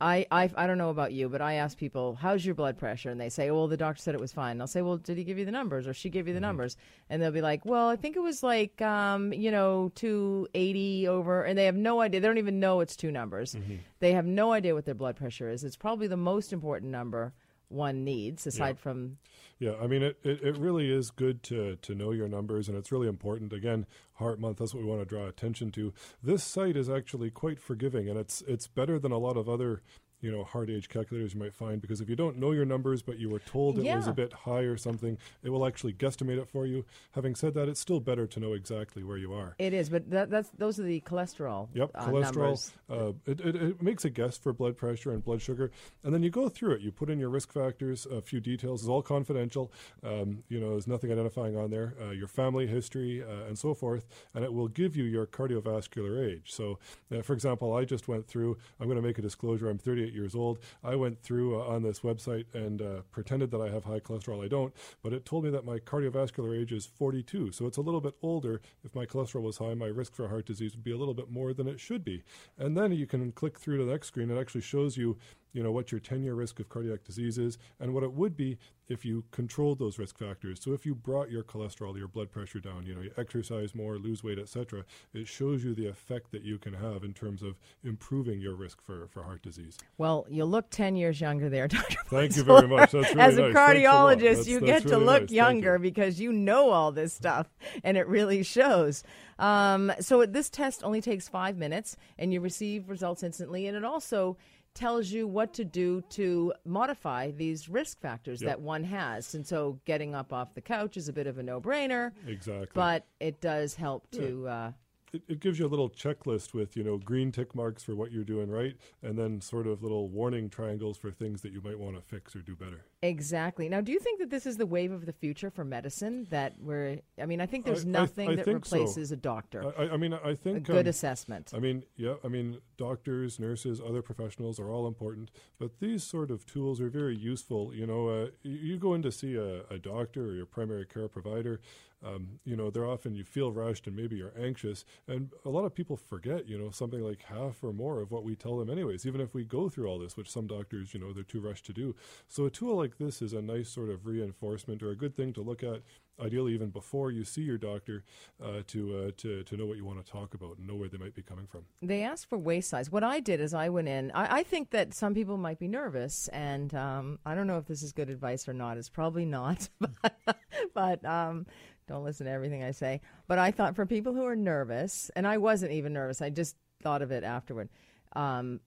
I, 0.00 0.26
I 0.30 0.50
I 0.56 0.66
don't 0.66 0.78
know 0.78 0.90
about 0.90 1.12
you, 1.12 1.28
but 1.28 1.42
I 1.42 1.54
ask 1.54 1.76
people, 1.76 2.14
"How's 2.14 2.44
your 2.44 2.54
blood 2.54 2.78
pressure?" 2.78 3.10
And 3.10 3.20
they 3.20 3.28
say, 3.28 3.50
"Well, 3.50 3.68
the 3.68 3.76
doctor 3.76 4.00
said 4.00 4.14
it 4.14 4.20
was 4.20 4.32
fine." 4.32 4.52
And 4.52 4.62
I'll 4.62 4.66
say, 4.66 4.82
"Well, 4.82 4.96
did 4.96 5.18
he 5.18 5.24
give 5.24 5.38
you 5.38 5.44
the 5.44 5.52
numbers, 5.52 5.86
or 5.86 5.92
she 5.92 6.08
give 6.08 6.26
you 6.26 6.34
the 6.34 6.40
numbers?" 6.40 6.76
And 7.10 7.20
they'll 7.20 7.30
be 7.30 7.42
like, 7.42 7.66
"Well, 7.66 7.88
I 7.88 7.96
think 7.96 8.16
it 8.16 8.22
was 8.22 8.42
like 8.42 8.80
um, 8.80 9.32
you 9.32 9.50
know, 9.50 9.92
two 9.94 10.48
eighty 10.54 11.06
over," 11.06 11.42
and 11.42 11.58
they 11.58 11.66
have 11.66 11.76
no 11.76 12.00
idea. 12.00 12.20
They 12.20 12.26
don't 12.26 12.38
even 12.38 12.60
know 12.60 12.80
it's 12.80 12.96
two 12.96 13.10
numbers. 13.10 13.54
They 14.00 14.12
have 14.12 14.24
no 14.26 14.52
idea 14.52 14.74
what 14.74 14.86
their 14.86 14.94
blood 14.94 15.16
pressure 15.16 15.50
is. 15.50 15.64
It's 15.64 15.76
probably 15.76 16.06
the 16.06 16.16
most 16.16 16.52
important 16.52 16.90
number 16.90 17.34
one 17.72 18.04
needs, 18.04 18.46
aside 18.46 18.78
from 18.78 19.18
Yeah, 19.58 19.74
I 19.80 19.86
mean, 19.86 20.02
it, 20.02 20.18
it, 20.22 20.42
it 20.42 20.58
really 20.58 20.90
is 20.90 21.10
good 21.10 21.42
to, 21.44 21.76
to 21.76 21.94
know 21.94 22.10
your 22.10 22.28
numbers, 22.28 22.68
and 22.68 22.76
it's 22.76 22.90
really 22.90 23.08
important. 23.08 23.52
Again, 23.52 23.86
Heart 24.14 24.40
Month, 24.40 24.58
that's 24.58 24.74
what 24.74 24.82
we 24.82 24.88
want 24.88 25.00
to 25.02 25.06
draw 25.06 25.26
attention 25.26 25.70
to. 25.72 25.92
This 26.22 26.42
site 26.42 26.76
is 26.76 26.88
actually 26.90 27.30
quite 27.30 27.60
forgiving, 27.60 28.08
and 28.08 28.18
it's 28.18 28.42
it's 28.48 28.66
better 28.66 28.98
than 28.98 29.12
a 29.12 29.18
lot 29.18 29.36
of 29.36 29.48
other 29.48 29.82
you 30.22 30.32
know 30.32 30.44
heart 30.44 30.70
age 30.70 30.88
calculators 30.88 31.34
you 31.34 31.40
might 31.40 31.54
find 31.54 31.80
because 31.80 32.00
if 32.00 32.08
you 32.08 32.16
don't 32.16 32.38
know 32.38 32.52
your 32.52 32.64
numbers 32.64 33.02
but 33.02 33.18
you 33.18 33.28
were 33.28 33.40
told 33.40 33.78
it 33.78 33.94
was 33.94 34.06
a 34.06 34.12
bit 34.12 34.32
high 34.32 34.60
or 34.60 34.76
something 34.76 35.18
it 35.42 35.50
will 35.50 35.66
actually 35.66 35.92
guesstimate 35.92 36.38
it 36.38 36.48
for 36.48 36.66
you 36.66 36.84
having 37.12 37.34
said 37.34 37.52
that 37.54 37.68
it's 37.68 37.80
still 37.80 38.00
better 38.00 38.26
to 38.26 38.40
know 38.40 38.54
exactly 38.54 39.02
where 39.02 39.18
you 39.18 39.32
are 39.32 39.54
it 39.58 39.72
is. 39.72 39.88
But 39.88 40.10
that, 40.10 40.30
that's 40.30 40.50
those 40.58 40.78
are 40.78 40.82
the 40.82 41.00
cholesterol. 41.00 41.68
Yep, 41.74 41.90
uh, 41.94 42.06
cholesterol. 42.06 42.70
Uh, 42.90 43.12
it, 43.26 43.40
it, 43.40 43.56
it 43.56 43.82
makes 43.82 44.04
a 44.04 44.10
guess 44.10 44.36
for 44.36 44.52
blood 44.52 44.76
pressure 44.76 45.12
and 45.12 45.24
blood 45.24 45.40
sugar, 45.40 45.70
and 46.04 46.12
then 46.12 46.22
you 46.22 46.30
go 46.30 46.48
through 46.48 46.72
it. 46.72 46.80
You 46.80 46.92
put 46.92 47.10
in 47.10 47.18
your 47.18 47.30
risk 47.30 47.52
factors, 47.52 48.06
a 48.06 48.20
few 48.20 48.40
details. 48.40 48.82
It's 48.82 48.88
all 48.88 49.02
confidential. 49.02 49.72
Um, 50.02 50.42
you 50.48 50.60
know, 50.60 50.70
there's 50.70 50.86
nothing 50.86 51.10
identifying 51.12 51.56
on 51.56 51.70
there. 51.70 51.94
Uh, 52.00 52.10
your 52.10 52.28
family 52.28 52.66
history 52.66 53.22
uh, 53.22 53.46
and 53.46 53.58
so 53.58 53.74
forth, 53.74 54.06
and 54.34 54.44
it 54.44 54.52
will 54.52 54.68
give 54.68 54.96
you 54.96 55.04
your 55.04 55.26
cardiovascular 55.26 56.28
age. 56.28 56.52
So, 56.52 56.78
uh, 57.16 57.22
for 57.22 57.32
example, 57.32 57.74
I 57.74 57.84
just 57.84 58.08
went 58.08 58.26
through. 58.26 58.56
I'm 58.80 58.86
going 58.86 59.00
to 59.00 59.06
make 59.06 59.18
a 59.18 59.22
disclosure. 59.22 59.68
I'm 59.68 59.78
38 59.78 60.11
38 60.12 60.14
years 60.14 60.34
old. 60.34 60.58
I 60.84 60.94
went 60.94 61.22
through 61.22 61.60
uh, 61.60 61.64
on 61.64 61.82
this 61.82 62.00
website 62.00 62.44
and 62.54 62.80
uh, 62.80 63.02
pretended 63.10 63.50
that 63.50 63.60
I 63.60 63.70
have 63.70 63.84
high 63.84 64.00
cholesterol. 64.00 64.44
I 64.44 64.48
don't, 64.48 64.72
but 65.02 65.12
it 65.12 65.24
told 65.24 65.44
me 65.44 65.50
that 65.50 65.64
my 65.64 65.78
cardiovascular 65.78 66.58
age 66.58 66.72
is 66.72 66.86
42. 66.86 67.52
So 67.52 67.66
it's 67.66 67.78
a 67.78 67.80
little 67.80 68.00
bit 68.00 68.14
older. 68.22 68.60
If 68.84 68.94
my 68.94 69.06
cholesterol 69.06 69.42
was 69.42 69.58
high, 69.58 69.74
my 69.74 69.86
risk 69.86 70.14
for 70.14 70.28
heart 70.28 70.46
disease 70.46 70.74
would 70.74 70.84
be 70.84 70.92
a 70.92 70.98
little 70.98 71.14
bit 71.14 71.30
more 71.30 71.52
than 71.52 71.68
it 71.68 71.80
should 71.80 72.04
be. 72.04 72.22
And 72.58 72.76
then 72.76 72.92
you 72.92 73.06
can 73.06 73.32
click 73.32 73.58
through 73.58 73.78
to 73.78 73.84
the 73.84 73.92
next 73.92 74.08
screen. 74.08 74.30
It 74.30 74.40
actually 74.40 74.62
shows 74.62 74.96
you 74.96 75.16
you 75.52 75.62
know 75.62 75.72
what 75.72 75.90
your 75.92 76.00
10 76.00 76.22
year 76.22 76.34
risk 76.34 76.60
of 76.60 76.68
cardiac 76.68 77.04
disease 77.04 77.38
is 77.38 77.58
and 77.80 77.92
what 77.94 78.02
it 78.02 78.12
would 78.12 78.36
be 78.36 78.58
if 78.88 79.04
you 79.04 79.24
controlled 79.30 79.78
those 79.78 79.98
risk 79.98 80.18
factors 80.18 80.60
so 80.62 80.72
if 80.72 80.84
you 80.84 80.94
brought 80.94 81.30
your 81.30 81.42
cholesterol 81.42 81.96
your 81.96 82.08
blood 82.08 82.30
pressure 82.30 82.58
down 82.60 82.84
you 82.86 82.94
know 82.94 83.00
you 83.00 83.10
exercise 83.16 83.74
more 83.74 83.96
lose 83.98 84.22
weight 84.24 84.38
etc 84.38 84.84
it 85.14 85.26
shows 85.28 85.64
you 85.64 85.74
the 85.74 85.86
effect 85.86 86.30
that 86.32 86.42
you 86.42 86.58
can 86.58 86.74
have 86.74 87.04
in 87.04 87.12
terms 87.12 87.42
of 87.42 87.56
improving 87.84 88.40
your 88.40 88.54
risk 88.54 88.82
for, 88.82 89.08
for 89.08 89.22
heart 89.22 89.42
disease 89.42 89.78
Well, 89.98 90.26
you 90.28 90.44
look 90.44 90.70
10 90.70 90.96
years 90.96 91.20
younger 91.20 91.48
there, 91.48 91.68
Dr. 91.68 91.96
Thank 92.06 92.36
you 92.36 92.42
very 92.44 92.68
much. 92.68 92.92
That's 92.92 93.08
really 93.14 93.20
As 93.20 93.38
a 93.38 93.42
nice. 93.42 93.54
Thanks 93.54 93.56
a 93.56 93.58
cardiologist, 93.58 94.20
That's- 94.20 94.46
you 94.48 94.60
that's 94.60 94.84
get 94.84 94.88
to 94.90 94.98
look 94.98 95.06
nice. 95.06 95.18
Thank 95.20 95.30
you. 95.30 95.36
younger 95.36 95.78
because 95.78 96.20
you 96.20 96.32
know 96.32 96.70
all 96.70 96.92
this 96.92 97.12
stuff, 97.12 97.48
and 97.84 97.96
it 97.96 98.06
really 98.06 98.42
shows. 98.42 99.02
Um, 99.38 99.92
so 100.00 100.24
this 100.26 100.50
test 100.50 100.82
only 100.84 101.00
takes 101.00 101.28
five 101.28 101.56
minutes, 101.56 101.96
and 102.18 102.32
you 102.32 102.40
receive 102.40 102.88
results 102.88 103.22
instantly, 103.22 103.66
and 103.66 103.76
it 103.76 103.84
also 103.84 104.36
tells 104.74 105.10
you 105.10 105.26
what 105.28 105.52
to 105.54 105.64
do 105.64 106.02
to 106.10 106.52
modify 106.64 107.30
these 107.30 107.68
risk 107.68 108.00
factors 108.00 108.40
Yep. 108.40 108.48
that 108.48 108.60
one 108.60 108.84
has. 108.84 109.34
And 109.34 109.46
so 109.46 109.80
getting 109.84 110.14
up 110.14 110.32
off 110.32 110.54
the 110.54 110.60
couch 110.62 110.96
is 110.96 111.08
a 111.08 111.12
bit 111.12 111.26
of 111.26 111.38
a 111.38 111.42
no-brainer, 111.42 112.12
exactly 112.26 112.68
but 112.74 113.06
it 113.20 113.40
does 113.40 113.74
help 113.74 114.10
to 114.12 114.48
uh, 114.48 114.72
it, 115.12 115.22
it 115.28 115.40
gives 115.40 115.58
you 115.58 115.66
a 115.66 115.68
little 115.68 115.90
checklist 115.90 116.54
with 116.54 116.76
you 116.76 116.82
know 116.84 116.98
green 116.98 117.32
tick 117.32 117.54
marks 117.54 117.82
for 117.82 117.94
what 117.94 118.12
you're 118.12 118.24
doing 118.24 118.50
right 118.50 118.76
and 119.02 119.18
then 119.18 119.40
sort 119.40 119.66
of 119.66 119.82
little 119.82 120.08
warning 120.08 120.48
triangles 120.48 120.96
for 120.96 121.10
things 121.10 121.42
that 121.42 121.52
you 121.52 121.60
might 121.62 121.78
want 121.78 121.96
to 121.96 122.02
fix 122.02 122.34
or 122.34 122.40
do 122.40 122.54
better 122.56 122.84
Exactly. 123.04 123.68
Now, 123.68 123.80
do 123.80 123.90
you 123.90 123.98
think 123.98 124.20
that 124.20 124.30
this 124.30 124.46
is 124.46 124.58
the 124.58 124.64
wave 124.64 124.92
of 124.92 125.06
the 125.06 125.12
future 125.12 125.50
for 125.50 125.64
medicine? 125.64 126.24
That 126.30 126.54
we're, 126.60 127.00
I 127.20 127.26
mean, 127.26 127.40
I 127.40 127.46
think 127.46 127.64
there's 127.64 127.84
I- 127.84 127.88
I- 127.88 127.90
nothing 127.90 128.28
I 128.30 128.36
that 128.36 128.44
think 128.44 128.64
so. 128.64 128.76
replaces 128.76 129.10
a 129.10 129.16
doctor, 129.16 129.74
I, 129.76 129.82
I- 129.86 129.92
I 129.94 129.96
mean 129.96 130.14
i 130.14 130.30
a 130.30 130.36
think 130.36 130.62
good 130.62 130.86
um, 130.86 130.90
assessment. 130.90 131.50
I 131.52 131.58
mean, 131.58 131.82
yeah, 131.96 132.14
I 132.22 132.28
mean, 132.28 132.58
doctors, 132.76 133.40
nurses, 133.40 133.80
other 133.80 134.02
professionals 134.02 134.60
are 134.60 134.70
all 134.70 134.86
important, 134.86 135.32
but 135.58 135.80
these 135.80 136.04
sort 136.04 136.30
of 136.30 136.46
tools 136.46 136.80
are 136.80 136.88
very 136.90 137.16
useful. 137.16 137.74
You 137.74 137.88
know, 137.88 138.06
uh, 138.08 138.26
you, 138.44 138.52
you 138.52 138.76
go 138.78 138.94
in 138.94 139.02
to 139.02 139.10
see 139.10 139.34
a, 139.34 139.62
a 139.64 139.78
doctor 139.80 140.26
or 140.26 140.34
your 140.34 140.46
primary 140.46 140.86
care 140.86 141.08
provider. 141.08 141.60
Um, 142.04 142.40
you 142.44 142.56
know, 142.56 142.70
they're 142.70 142.86
often 142.86 143.14
you 143.14 143.24
feel 143.24 143.52
rushed 143.52 143.86
and 143.86 143.96
maybe 143.96 144.16
you're 144.16 144.34
anxious, 144.38 144.84
and 145.06 145.30
a 145.44 145.48
lot 145.48 145.64
of 145.64 145.74
people 145.74 145.96
forget. 145.96 146.48
You 146.48 146.58
know, 146.58 146.70
something 146.70 147.00
like 147.00 147.22
half 147.22 147.62
or 147.62 147.72
more 147.72 148.00
of 148.00 148.10
what 148.10 148.24
we 148.24 148.34
tell 148.34 148.56
them, 148.56 148.70
anyways. 148.70 149.06
Even 149.06 149.20
if 149.20 149.34
we 149.34 149.44
go 149.44 149.68
through 149.68 149.86
all 149.86 149.98
this, 149.98 150.16
which 150.16 150.30
some 150.30 150.46
doctors, 150.46 150.94
you 150.94 151.00
know, 151.00 151.12
they're 151.12 151.22
too 151.22 151.40
rushed 151.40 151.66
to 151.66 151.72
do. 151.72 151.94
So 152.28 152.46
a 152.46 152.50
tool 152.50 152.76
like 152.76 152.98
this 152.98 153.22
is 153.22 153.32
a 153.32 153.42
nice 153.42 153.68
sort 153.68 153.90
of 153.90 154.06
reinforcement 154.06 154.82
or 154.82 154.90
a 154.90 154.96
good 154.96 155.16
thing 155.16 155.32
to 155.34 155.42
look 155.42 155.62
at 155.62 155.82
ideally 156.20 156.52
even 156.52 156.70
before 156.70 157.10
you 157.10 157.24
see 157.24 157.42
your 157.42 157.58
doctor 157.58 158.04
uh, 158.42 158.62
to, 158.66 158.96
uh, 158.96 159.10
to 159.16 159.42
to 159.42 159.56
know 159.56 159.66
what 159.66 159.76
you 159.76 159.84
want 159.84 160.04
to 160.04 160.10
talk 160.10 160.34
about 160.34 160.58
and 160.58 160.66
know 160.66 160.74
where 160.74 160.88
they 160.88 160.98
might 160.98 161.14
be 161.14 161.22
coming 161.22 161.46
from. 161.46 161.64
They 161.80 162.02
asked 162.02 162.28
for 162.28 162.38
waist 162.38 162.70
size. 162.70 162.90
What 162.90 163.04
I 163.04 163.20
did 163.20 163.40
is 163.40 163.54
I 163.54 163.68
went 163.68 163.88
in. 163.88 164.10
I, 164.12 164.38
I 164.38 164.42
think 164.42 164.70
that 164.70 164.94
some 164.94 165.14
people 165.14 165.36
might 165.36 165.58
be 165.58 165.68
nervous, 165.68 166.28
and 166.28 166.74
um, 166.74 167.18
I 167.24 167.34
don't 167.34 167.46
know 167.46 167.58
if 167.58 167.66
this 167.66 167.82
is 167.82 167.92
good 167.92 168.10
advice 168.10 168.48
or 168.48 168.52
not. 168.52 168.76
It's 168.76 168.88
probably 168.88 169.24
not, 169.24 169.68
but, 170.02 170.36
but 170.74 171.04
um, 171.04 171.46
don't 171.86 172.04
listen 172.04 172.26
to 172.26 172.32
everything 172.32 172.62
I 172.62 172.70
say. 172.70 173.00
But 173.28 173.38
I 173.38 173.50
thought 173.50 173.76
for 173.76 173.86
people 173.86 174.14
who 174.14 174.24
are 174.24 174.36
nervous, 174.36 175.10
and 175.16 175.26
I 175.26 175.38
wasn't 175.38 175.72
even 175.72 175.92
nervous. 175.92 176.22
I 176.22 176.30
just 176.30 176.56
thought 176.82 177.02
of 177.02 177.10
it 177.12 177.24
afterward. 177.24 177.68
Um, 178.14 178.60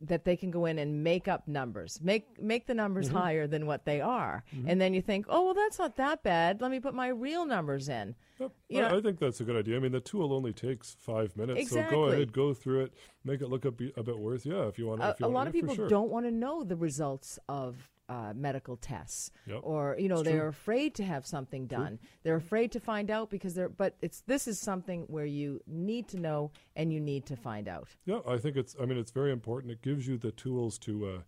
that 0.00 0.24
they 0.24 0.36
can 0.36 0.50
go 0.50 0.66
in 0.66 0.78
and 0.78 1.02
make 1.04 1.28
up 1.28 1.46
numbers, 1.48 1.98
make 2.02 2.40
make 2.40 2.66
the 2.66 2.74
numbers 2.74 3.08
Mm-hmm. 3.08 3.16
higher 3.16 3.46
than 3.46 3.66
what 3.66 3.84
they 3.84 4.00
are, 4.00 4.44
and 4.66 4.80
then 4.80 4.92
you 4.92 5.00
think, 5.00 5.26
oh 5.28 5.44
well, 5.46 5.54
that's 5.54 5.78
not 5.78 5.96
that 5.96 6.22
bad. 6.22 6.60
Let 6.60 6.70
me 6.70 6.80
put 6.80 6.94
my 6.94 7.08
real 7.08 7.46
numbers 7.46 7.88
in. 7.88 8.14
Yep. 8.38 8.52
You 8.68 8.82
I- 8.82 8.88
know- 8.90 8.98
I 8.98 9.00
think 9.00 9.18
that's 9.18 9.40
a 9.40 9.44
good 9.44 9.56
idea. 9.56 9.76
I 9.76 9.80
mean, 9.80 9.92
the 9.92 10.00
tool 10.00 10.32
only 10.32 10.52
takes 10.52 10.96
five 11.00 11.36
minutes, 11.36 11.70
so 11.70 11.84
go 11.90 12.04
ahead, 12.04 12.32
go 12.32 12.52
through 12.54 12.82
it, 12.84 12.94
make 13.24 13.40
it 13.40 13.48
look 13.48 13.64
a, 13.64 13.70
be- 13.70 13.92
a 13.96 14.02
bit 14.02 14.18
worth. 14.18 14.44
Yeah, 14.44 14.66
if 14.68 14.78
you 14.78 14.86
want. 14.86 15.02
a, 15.02 15.10
if 15.10 15.20
you 15.20 15.26
a 15.26 15.28
want, 15.28 15.34
lot 15.34 15.46
of 15.46 15.52
people 15.52 15.74
sure. 15.74 15.88
don't 15.88 16.10
want 16.10 16.26
to 16.26 16.32
know 16.32 16.64
the 16.64 16.76
results 16.76 17.38
of 17.48 17.76
uh, 18.08 18.32
medical 18.36 18.76
tests 18.76 19.30
Yep. 19.46 19.60
or 19.62 19.96
you 19.98 20.08
know 20.08 20.16
It's 20.16 20.24
they're 20.24 20.40
true. 20.40 20.48
afraid 20.48 20.94
to 20.96 21.04
have 21.04 21.26
something 21.26 21.66
done 21.66 21.98
they're 22.22 22.36
afraid 22.36 22.70
to 22.72 22.80
find 22.80 23.10
out 23.10 23.30
because 23.30 23.54
they're 23.54 23.68
but 23.70 23.96
it's 24.02 24.20
this 24.26 24.46
is 24.46 24.58
something 24.60 25.04
where 25.08 25.24
you 25.24 25.60
need 25.66 26.08
to 26.08 26.18
know 26.18 26.50
and 26.76 26.92
you 26.92 27.00
need 27.00 27.24
to 27.26 27.36
find 27.36 27.66
out 27.68 27.88
Yeah, 28.04 28.20
I 28.26 28.36
think 28.38 28.56
it's. 28.56 28.76
I 28.80 28.84
mean, 28.84 28.98
it's 28.98 29.10
very 29.12 29.32
important. 29.32 29.72
It 29.72 29.80
gives 29.82 30.06
you 30.06 30.18
the 30.18 30.32
tools 30.32 30.78
to 30.80 31.06
uh, 31.06 31.18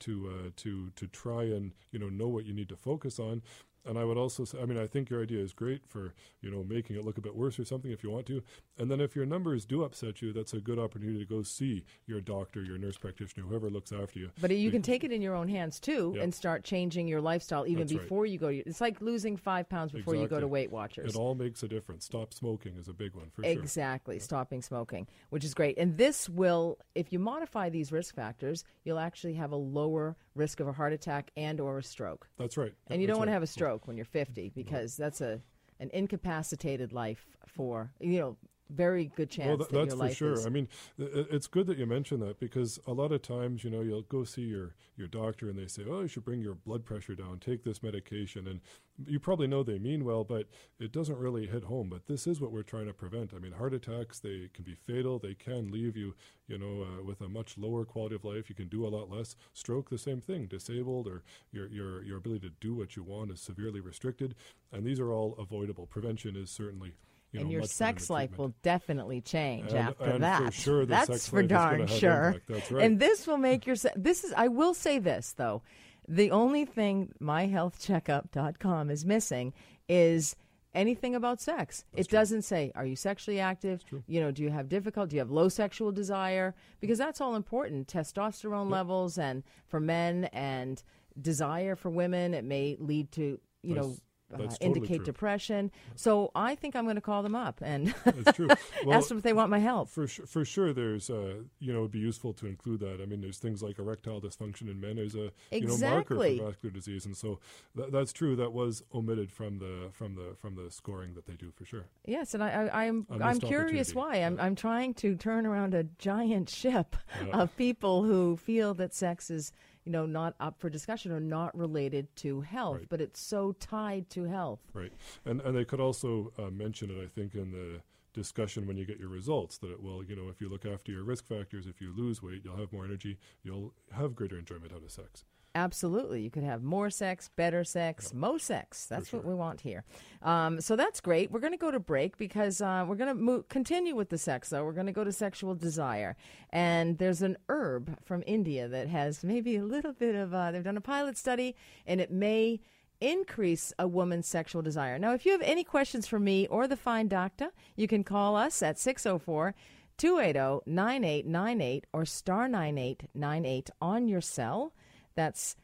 to 0.00 0.28
uh, 0.28 0.50
to 0.56 0.90
to 0.96 1.06
try 1.06 1.44
and 1.44 1.72
you 1.92 1.98
know 2.00 2.08
know 2.08 2.28
what 2.28 2.44
you 2.46 2.52
need 2.54 2.68
to 2.70 2.76
focus 2.76 3.18
on. 3.20 3.42
And 3.86 3.98
I 3.98 4.04
would 4.04 4.16
also 4.16 4.44
say, 4.44 4.58
I 4.60 4.64
mean, 4.64 4.78
I 4.78 4.86
think 4.86 5.10
your 5.10 5.22
idea 5.22 5.40
is 5.42 5.52
great 5.52 5.86
for 5.86 6.14
you 6.40 6.50
know 6.50 6.64
making 6.64 6.96
it 6.96 7.04
look 7.04 7.18
a 7.18 7.20
bit 7.20 7.34
worse 7.36 7.58
or 7.58 7.64
something 7.64 7.90
if 7.90 8.02
you 8.02 8.10
want 8.10 8.26
to. 8.26 8.42
And 8.78 8.90
then 8.90 9.00
if 9.00 9.14
your 9.14 9.26
numbers 9.26 9.64
do 9.66 9.84
upset 9.84 10.22
you, 10.22 10.32
that's 10.32 10.52
a 10.54 10.60
good 10.60 10.78
opportunity 10.78 11.18
to 11.18 11.24
go 11.26 11.42
see 11.42 11.84
your 12.06 12.20
doctor, 12.20 12.62
your 12.62 12.78
nurse 12.78 12.96
practitioner, 12.96 13.46
whoever 13.46 13.68
looks 13.70 13.92
after 13.92 14.18
you. 14.18 14.30
but 14.40 14.50
you 14.56 14.70
can 14.70 14.82
take 14.82 15.04
it 15.04 15.12
in 15.12 15.20
your 15.22 15.34
own 15.34 15.48
hands 15.48 15.78
too 15.80 16.12
Yep. 16.14 16.24
and 16.24 16.34
start 16.34 16.64
changing 16.64 17.06
your 17.08 17.20
lifestyle 17.20 17.66
even 17.66 17.86
That's 17.86 17.92
right. 17.94 18.02
before 18.02 18.26
you 18.26 18.38
go 18.38 18.50
to 18.50 18.56
it's 18.58 18.80
like 18.80 19.00
losing 19.00 19.36
five 19.36 19.68
pounds 19.68 19.92
before 19.92 20.14
you 20.16 20.26
go 20.28 20.40
to 20.40 20.48
weight 20.48 20.70
watchers 20.70 21.14
It 21.14 21.18
all 21.18 21.34
makes 21.34 21.62
a 21.62 21.68
difference. 21.68 22.04
Stop 22.04 22.32
smoking 22.34 22.76
is 22.76 22.88
a 22.88 22.92
big 22.92 23.14
one 23.14 23.30
for 23.30 23.42
sure. 23.42 23.52
Exactly, 23.52 24.18
stopping 24.18 24.62
smoking, 24.62 25.06
which 25.30 25.44
is 25.44 25.54
great. 25.54 25.76
And 25.78 25.96
this 25.98 26.28
will, 26.28 26.78
if 26.94 27.12
you 27.12 27.18
modify 27.18 27.68
these 27.68 27.92
risk 27.92 28.14
factors, 28.14 28.64
you'll 28.84 28.98
actually 28.98 29.34
have 29.34 29.52
a 29.52 29.56
lower 29.56 30.16
risk 30.34 30.60
of 30.60 30.68
a 30.68 30.72
heart 30.72 30.92
attack 30.92 31.30
and 31.36 31.60
or 31.60 31.78
a 31.78 31.82
stroke. 31.82 32.28
That's 32.38 32.56
right. 32.56 32.72
And 32.88 33.00
you 33.00 33.06
That's 33.06 33.14
don't 33.14 33.20
want 33.20 33.28
to 33.28 33.32
have 33.32 33.42
a 33.42 33.46
stroke 33.46 33.86
when 33.86 33.96
you're 33.96 34.04
50 34.04 34.52
because 34.54 34.96
that's 34.96 35.20
a 35.20 35.40
an 35.80 35.90
incapacitated 35.92 36.92
life 36.92 37.26
for 37.46 37.90
you 38.00 38.20
know 38.20 38.36
very 38.70 39.12
good 39.14 39.30
chance 39.30 39.48
Well, 39.48 39.58
th- 39.58 39.70
that 39.70 39.98
that's 39.98 40.10
for 40.10 40.14
sure. 40.14 40.32
is. 40.32 40.46
I 40.46 40.48
mean, 40.48 40.68
it's 40.98 41.46
good 41.46 41.66
that 41.66 41.78
you 41.78 41.86
mention 41.86 42.20
that 42.20 42.40
because 42.40 42.78
a 42.86 42.92
lot 42.92 43.12
of 43.12 43.22
times, 43.22 43.62
you 43.64 43.70
know, 43.70 43.80
you'll 43.82 44.02
go 44.02 44.24
see 44.24 44.42
your, 44.42 44.74
your 44.96 45.08
doctor 45.08 45.48
and 45.48 45.58
they 45.58 45.66
say, 45.66 45.82
oh, 45.88 46.02
you 46.02 46.08
should 46.08 46.24
bring 46.24 46.40
your 46.40 46.54
blood 46.54 46.84
pressure 46.84 47.14
down, 47.14 47.38
take 47.38 47.64
this 47.64 47.82
medication. 47.82 48.46
And 48.46 48.60
you 49.06 49.18
probably 49.20 49.46
know 49.46 49.62
they 49.62 49.78
mean 49.78 50.04
well, 50.04 50.24
but 50.24 50.46
it 50.78 50.92
doesn't 50.92 51.18
really 51.18 51.46
hit 51.46 51.64
home. 51.64 51.88
But 51.90 52.06
this 52.06 52.26
is 52.26 52.40
what 52.40 52.52
we're 52.52 52.62
trying 52.62 52.86
to 52.86 52.94
prevent. 52.94 53.34
I 53.34 53.38
mean, 53.38 53.52
heart 53.52 53.74
attacks, 53.74 54.18
they 54.20 54.48
can 54.54 54.64
be 54.64 54.74
fatal. 54.74 55.18
They 55.18 55.34
can 55.34 55.70
leave 55.70 55.96
you, 55.96 56.14
you 56.48 56.58
know, 56.58 56.84
uh, 56.84 57.02
with 57.02 57.20
a 57.20 57.28
much 57.28 57.58
lower 57.58 57.84
quality 57.84 58.14
of 58.14 58.24
life. 58.24 58.48
You 58.48 58.54
can 58.54 58.68
do 58.68 58.86
a 58.86 58.88
lot 58.88 59.10
less. 59.10 59.36
Stroke, 59.52 59.90
the 59.90 59.98
same 59.98 60.20
thing, 60.20 60.46
disabled 60.46 61.06
or 61.06 61.22
your, 61.52 61.68
your, 61.68 62.02
your 62.02 62.18
ability 62.18 62.48
to 62.48 62.54
do 62.60 62.74
what 62.74 62.96
you 62.96 63.02
want 63.02 63.30
is 63.30 63.40
severely 63.40 63.80
restricted. 63.80 64.34
And 64.72 64.86
these 64.86 65.00
are 65.00 65.12
all 65.12 65.36
avoidable. 65.38 65.86
Prevention 65.86 66.34
is 66.34 66.50
certainly. 66.50 66.94
You 67.34 67.40
and 67.40 67.48
know, 67.48 67.52
your 67.52 67.62
sex 67.64 68.08
life 68.08 68.30
treatment. 68.30 68.38
will 68.38 68.54
definitely 68.62 69.20
change 69.20 69.70
And- 69.70 69.78
after 69.78 70.04
and 70.04 70.12
for 70.14 70.18
that. 70.20 70.54
sure 70.54 70.80
the 70.86 70.90
That's 70.94 71.28
for 71.28 71.42
darn 71.42 71.86
sure. 71.86 72.36
That's 72.48 72.70
right. 72.72 72.84
And 72.84 72.98
this 73.00 73.26
will 73.26 73.36
make 73.38 73.66
your 73.66 73.76
this 73.96 74.24
is 74.24 74.32
I 74.36 74.48
will 74.48 74.72
say 74.72 74.98
this 74.98 75.32
though. 75.32 75.62
The 76.08 76.30
only 76.30 76.64
thing 76.64 77.12
myhealthcheckup.com 77.20 78.90
is 78.90 79.04
missing 79.04 79.52
is 79.88 80.36
anything 80.74 81.14
about 81.14 81.40
sex. 81.40 81.84
it 81.94 82.08
doesn't 82.08 82.42
say 82.42 82.72
are 82.74 82.84
you 82.86 82.96
sexually 82.96 83.40
active? 83.40 83.82
You 84.06 84.20
know, 84.20 84.30
do 84.30 84.42
you 84.42 84.50
have 84.50 84.68
difficulty? 84.68 85.10
Do 85.10 85.16
you 85.16 85.20
have 85.20 85.30
low 85.30 85.48
sexual 85.48 85.92
desire? 85.92 86.54
Because 86.80 86.98
that's 86.98 87.20
all 87.20 87.36
important. 87.36 87.86
Testosterone 87.88 88.70
levels 88.70 89.18
and 89.18 89.42
for 89.66 89.80
men 89.80 90.24
and 90.32 90.82
desire 91.20 91.76
for 91.76 91.90
women, 91.90 92.34
it 92.34 92.44
may 92.44 92.76
lead 92.80 93.12
to, 93.12 93.38
you 93.62 93.74
know, 93.74 93.82
That's- 93.82 94.00
uh, 94.32 94.38
totally 94.38 94.56
indicate 94.60 94.96
true. 94.98 95.04
depression. 95.04 95.70
So 95.96 96.30
I 96.34 96.54
think 96.54 96.74
I'm 96.76 96.84
going 96.84 96.96
to 96.96 97.00
call 97.02 97.22
them 97.22 97.34
up 97.34 97.60
and 97.62 97.94
true. 98.34 98.48
Well, 98.84 98.98
ask 98.98 99.08
them 99.08 99.18
if 99.18 99.24
they 99.24 99.32
want 99.32 99.50
my 99.50 99.58
help. 99.58 99.88
for 99.88 100.06
sure, 100.06 100.26
for 100.26 100.44
sure, 100.44 100.72
there's 100.72 101.08
uh, 101.10 101.36
you 101.58 101.72
know, 101.72 101.80
it'd 101.80 101.90
be 101.92 101.98
useful 101.98 102.32
to 102.34 102.46
include 102.46 102.80
that. 102.80 103.00
I 103.02 103.06
mean, 103.06 103.20
there's 103.20 103.38
things 103.38 103.62
like 103.62 103.78
erectile 103.78 104.20
dysfunction 104.20 104.62
in 104.70 104.80
men 104.80 104.98
as 104.98 105.14
a 105.14 105.30
you 105.52 105.66
know 105.66 105.76
marker 105.78 106.14
for 106.16 106.22
vascular 106.46 106.72
disease, 106.72 107.06
and 107.06 107.16
so 107.16 107.38
th- 107.76 107.90
that's 107.90 108.12
true. 108.12 108.36
That 108.36 108.52
was 108.52 108.82
omitted 108.94 109.30
from 109.32 109.58
the 109.58 109.88
from 109.92 110.14
the 110.16 110.34
from 110.40 110.54
the 110.56 110.70
scoring 110.70 111.14
that 111.14 111.26
they 111.26 111.34
do 111.34 111.50
for 111.54 111.64
sure. 111.64 111.84
Yes, 112.06 112.34
and 112.34 112.42
I, 112.42 112.50
I, 112.72 112.84
I'm 112.86 113.06
A 113.10 113.22
I'm 113.22 113.40
curious 113.40 113.94
why. 113.94 114.16
I'm 114.16 114.38
I'm 114.40 114.54
trying 114.54 114.94
to 114.94 115.14
turn 115.16 115.46
around 115.46 115.74
a 115.74 115.84
giant 115.98 116.48
ship 116.50 116.96
Yeah. 117.24 117.38
of 117.42 117.56
people 117.56 118.02
who 118.02 118.36
feel 118.36 118.74
that 118.74 118.92
sex 118.94 119.30
is 119.30 119.52
you 119.84 119.92
know 119.92 120.06
not 120.06 120.34
up 120.40 120.58
for 120.60 120.68
discussion 120.70 121.12
or 121.12 121.20
not 121.20 121.56
related 121.56 122.14
to 122.16 122.40
health, 122.40 122.78
Right. 122.78 122.88
but 122.88 123.00
it's 123.00 123.20
so 123.20 123.52
tied 123.52 124.08
to 124.10 124.24
health. 124.24 124.60
Right, 124.72 124.92
and 125.24 125.40
and 125.42 125.56
they 125.56 125.64
could 125.64 125.80
also 125.80 126.32
uh, 126.38 126.50
mention 126.50 126.90
it. 126.90 127.02
I 127.02 127.06
think 127.08 127.34
in 127.34 127.52
the 127.52 127.80
discussion 128.12 128.66
when 128.68 128.76
you 128.76 128.84
get 128.86 128.98
your 129.00 129.08
results 129.08 129.58
that 129.58 129.72
it 129.72 129.82
will 129.82 130.04
you 130.04 130.14
know 130.14 130.28
if 130.28 130.40
you 130.40 130.48
look 130.48 130.64
after 130.64 130.92
your 130.92 131.02
risk 131.02 131.26
factors 131.26 131.66
if 131.66 131.80
you 131.80 131.92
lose 131.96 132.22
weight 132.22 132.42
you'll 132.44 132.56
have 132.56 132.72
more 132.72 132.84
energy 132.84 133.18
you'll 133.42 133.74
have 133.90 134.14
greater 134.14 134.38
enjoyment 134.38 134.70
out 134.72 134.84
of 134.84 134.90
sex 134.92 135.24
Absolutely. 135.56 136.20
You 136.20 136.30
could 136.30 136.42
have 136.42 136.64
more 136.64 136.90
sex, 136.90 137.30
better 137.36 137.62
sex, 137.62 138.12
mo 138.12 138.38
sex. 138.38 138.86
That's 138.86 139.12
what 139.12 139.24
we 139.24 139.34
want 139.34 139.60
here. 139.60 139.84
Um, 140.20 140.60
so 140.60 140.74
that's 140.74 141.00
great. 141.00 141.30
We're 141.30 141.38
going 141.38 141.52
to 141.52 141.58
go 141.58 141.70
to 141.70 141.78
break 141.78 142.18
because 142.18 142.60
uh, 142.60 142.84
we're 142.88 142.96
going 142.96 143.16
to 143.16 143.22
mo- 143.22 143.44
continue 143.48 143.94
with 143.94 144.08
the 144.08 144.18
sex, 144.18 144.48
though. 144.48 144.64
We're 144.64 144.72
going 144.72 144.86
to 144.86 144.92
go 144.92 145.04
to 145.04 145.12
sexual 145.12 145.54
desire. 145.54 146.16
And 146.50 146.98
there's 146.98 147.22
an 147.22 147.36
herb 147.48 147.98
from 148.04 148.24
India 148.26 148.66
that 148.66 148.88
has 148.88 149.22
maybe 149.22 149.56
a 149.56 149.64
little 149.64 149.92
bit 149.92 150.16
of, 150.16 150.34
uh, 150.34 150.50
they've 150.50 150.64
done 150.64 150.76
a 150.76 150.80
pilot 150.80 151.16
study, 151.16 151.54
and 151.86 152.00
it 152.00 152.10
may 152.10 152.60
increase 153.00 153.72
a 153.78 153.86
woman's 153.86 154.26
sexual 154.26 154.62
desire. 154.62 154.98
Now, 154.98 155.12
if 155.12 155.24
you 155.24 155.32
have 155.32 155.42
any 155.42 155.62
questions 155.62 156.08
for 156.08 156.18
me 156.18 156.48
or 156.48 156.66
the 156.66 156.76
fine 156.76 157.06
doctor, 157.06 157.50
you 157.76 157.86
can 157.86 158.02
call 158.02 158.34
us 158.34 158.60
at 158.60 158.78
604 158.78 159.54
280 159.98 160.62
9898 160.66 161.86
or 161.92 162.04
star 162.04 162.48
9898 162.48 163.70
on 163.80 164.08
your 164.08 164.20
cell. 164.20 164.72
That's 165.14 165.56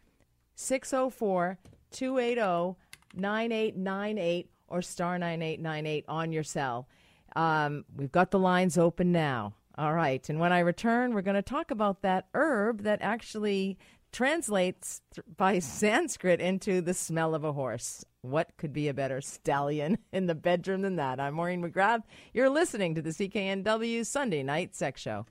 604 0.54 1.58
280 1.92 2.76
9898 3.14 4.50
or 4.68 4.82
star 4.82 5.18
9898 5.18 6.04
on 6.08 6.32
your 6.32 6.44
cell. 6.44 6.88
Um, 7.36 7.84
we've 7.96 8.12
got 8.12 8.30
the 8.30 8.38
lines 8.38 8.78
open 8.78 9.12
now. 9.12 9.54
All 9.76 9.94
right. 9.94 10.26
And 10.28 10.38
when 10.38 10.52
I 10.52 10.60
return, 10.60 11.14
we're 11.14 11.22
going 11.22 11.36
to 11.36 11.42
talk 11.42 11.70
about 11.70 12.02
that 12.02 12.26
herb 12.34 12.82
that 12.82 13.00
actually 13.02 13.78
translates 14.12 15.00
th- 15.14 15.24
by 15.36 15.58
Sanskrit 15.60 16.40
into 16.40 16.80
the 16.80 16.94
smell 16.94 17.34
of 17.34 17.44
a 17.44 17.52
horse. 17.52 18.04
What 18.22 18.56
could 18.56 18.72
be 18.72 18.88
a 18.88 18.94
better 18.94 19.20
stallion 19.20 19.98
in 20.12 20.26
the 20.26 20.34
bedroom 20.34 20.82
than 20.82 20.96
that? 20.96 21.20
I'm 21.20 21.34
Maureen 21.34 21.62
McGrath. 21.62 22.02
You're 22.34 22.50
listening 22.50 22.94
to 22.96 23.02
the 23.02 23.10
CKNW 23.10 24.04
Sunday 24.04 24.42
Night 24.42 24.74
Sex 24.74 25.00
Show. 25.00 25.26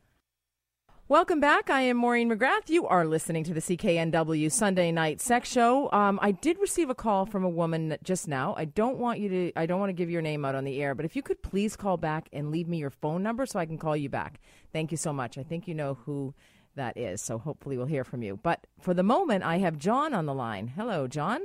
Welcome 1.10 1.40
back. 1.40 1.72
I 1.72 1.82
am 1.82 1.98
Maureen 1.98 2.30
McGrath. 2.30 2.70
You 2.70 2.86
are 2.86 3.04
listening 3.04 3.44
to 3.46 3.54
the 3.56 3.62
CKNW 3.62 4.52
Sunday 4.52 4.92
Night 4.92 5.20
Sex 5.20 5.50
Show. 5.50 5.92
Um, 5.92 6.20
I 6.22 6.30
did 6.30 6.60
receive 6.60 6.92
a 6.92 6.94
call 6.94 7.26
from 7.26 7.44
a 7.44 7.50
woman 7.50 7.98
just 8.04 8.28
now. 8.28 8.54
I 8.56 8.66
don't 8.66 9.00
want 9.00 9.20
you 9.20 9.28
to. 9.30 9.52
I 9.56 9.66
don't 9.66 9.80
want 9.80 9.90
to 9.90 9.94
give 9.94 10.12
your 10.12 10.22
name 10.22 10.46
out 10.46 10.54
on 10.54 10.66
the 10.66 10.80
air, 10.80 10.94
but 10.94 11.06
if 11.06 11.16
you 11.16 11.24
could 11.24 11.42
please 11.42 11.76
call 11.76 11.98
back 11.98 12.30
and 12.32 12.52
leave 12.52 12.68
me 12.68 12.78
your 12.78 12.92
phone 12.92 13.24
number 13.24 13.48
so 13.48 13.58
I 13.58 13.66
can 13.66 13.80
call 13.80 13.98
you 13.98 14.08
back. 14.08 14.40
Thank 14.72 14.92
you 14.92 14.98
so 14.98 15.12
much. 15.12 15.40
I 15.40 15.42
think 15.42 15.68
you 15.68 15.74
know 15.74 15.96
who 15.96 16.36
that 16.76 16.96
is, 16.96 17.24
so 17.24 17.40
hopefully 17.40 17.76
we'll 17.76 17.88
hear 17.88 18.04
from 18.04 18.22
you. 18.22 18.38
But 18.44 18.68
for 18.80 18.94
the 18.94 19.02
moment, 19.02 19.44
I 19.44 19.58
have 19.58 19.80
John 19.80 20.14
on 20.14 20.28
the 20.28 20.36
line. 20.36 20.68
Hello, 20.68 21.08
John. 21.08 21.42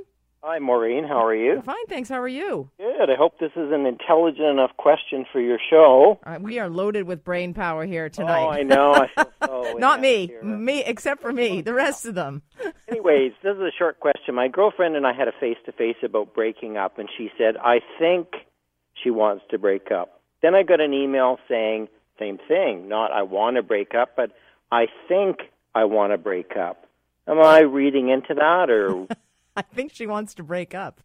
Hi, 0.47 0.59
Maureen. 0.59 1.05
How 1.05 1.25
are 1.25 1.33
you? 1.33 1.63
Fine, 1.65 1.87
thanks. 1.89 2.07
How 2.07 2.21
are 2.21 2.27
you? 2.27 2.69
Good. 2.77 3.09
I 3.09 3.15
hope 3.17 3.39
this 3.39 3.49
is 3.55 3.71
an 3.71 3.87
intelligent 3.87 4.45
enough 4.45 4.69
question 4.77 5.25
for 5.33 5.41
your 5.41 5.57
show. 5.71 6.19
Uh, 6.23 6.37
we 6.39 6.59
are 6.59 6.69
loaded 6.69 7.07
with 7.07 7.23
brain 7.23 7.55
power 7.55 7.83
here 7.83 8.09
tonight. 8.09 8.43
Oh, 8.45 8.49
I 8.51 8.61
know. 8.61 8.93
I 8.93 9.07
feel 9.07 9.31
so 9.73 9.73
Not 9.79 10.01
me, 10.01 10.25
inaccurate. 10.25 10.45
me 10.45 10.83
except 10.85 11.23
for 11.23 11.33
me. 11.33 11.61
The 11.61 11.73
rest 11.73 12.05
of 12.05 12.13
them. 12.13 12.43
Anyways, 12.87 13.31
this 13.41 13.55
is 13.55 13.61
a 13.61 13.71
short 13.75 13.99
question. 13.99 14.35
My 14.35 14.47
girlfriend 14.47 14.95
and 14.95 15.07
I 15.07 15.13
had 15.13 15.27
a 15.27 15.31
face 15.39 15.57
to 15.65 15.71
face 15.71 15.97
about 16.03 16.35
breaking 16.35 16.77
up, 16.77 16.99
and 16.99 17.09
she 17.17 17.31
said, 17.39 17.57
I 17.57 17.79
think 17.97 18.27
she 19.03 19.09
wants 19.09 19.45
to 19.49 19.57
break 19.57 19.89
up. 19.91 20.21
Then 20.43 20.53
I 20.53 20.61
got 20.61 20.79
an 20.79 20.93
email 20.93 21.39
saying, 21.49 21.87
same 22.19 22.37
thing, 22.47 22.87
not 22.87 23.11
I 23.11 23.23
want 23.23 23.55
to 23.55 23.63
break 23.63 23.95
up, 23.95 24.09
but 24.15 24.29
I 24.71 24.85
think 25.07 25.37
I 25.73 25.85
want 25.85 26.13
to 26.13 26.19
break 26.19 26.55
up. 26.55 26.85
Am 27.27 27.41
I 27.41 27.61
reading 27.61 28.09
into 28.09 28.35
that, 28.35 28.69
or 28.69 29.07
I 29.57 29.61
think 29.61 29.93
she 29.93 30.05
wants 30.05 30.33
to 30.35 30.43
break 30.43 30.75
up. 30.75 31.01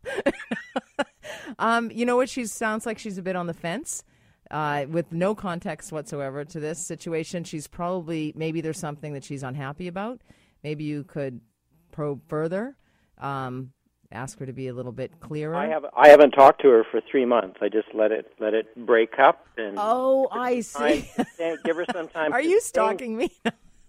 um, 1.59 1.91
you 1.91 2.05
know 2.05 2.17
what? 2.17 2.29
She 2.29 2.47
sounds 2.47 2.85
like 2.87 2.99
she's 2.99 3.19
a 3.19 3.23
bit 3.23 3.37
on 3.37 3.47
the 3.47 3.55
fence. 3.55 4.05
Uh, 4.51 4.85
with 4.91 5.13
no 5.13 5.33
context 5.33 5.93
whatsoever 5.93 6.45
to 6.45 6.59
this 6.59 6.85
situation, 6.85 7.45
she's 7.45 7.69
probably 7.69 8.33
maybe 8.35 8.61
there's 8.61 8.81
something 8.81 9.13
that 9.13 9.23
she's 9.23 9.45
unhappy 9.45 9.87
about. 9.87 10.21
Maybe 10.65 10.83
you 10.83 11.05
could 11.05 11.41
probe 11.93 12.23
further, 12.27 12.77
um, 13.19 13.73
ask 14.11 14.41
her 14.41 14.47
to 14.47 14.53
be 14.53 14.67
a 14.67 14.75
little 14.75 14.91
bit 14.91 15.21
clearer. 15.21 15.55
I 15.55 15.69
have 15.69 15.87
I 15.97 16.09
haven't 16.09 16.33
talked 16.33 16.63
to 16.63 16.69
her 16.69 16.85
for 16.91 17.01
three 17.09 17.25
months. 17.25 17.59
I 17.63 17.69
just 17.69 17.95
let 17.95 18.11
it 18.11 18.33
let 18.41 18.55
it 18.55 18.75
break 18.87 19.21
up 19.21 19.47
and 19.57 19.77
oh, 19.79 20.27
I 20.33 20.63
see. 20.63 21.09
give 21.65 21.77
her 21.77 21.87
some 21.93 22.09
time. 22.13 22.33
Are 22.33 22.43
you 22.43 22.59
think. 22.59 22.63
stalking 22.63 23.17
me? 23.17 23.31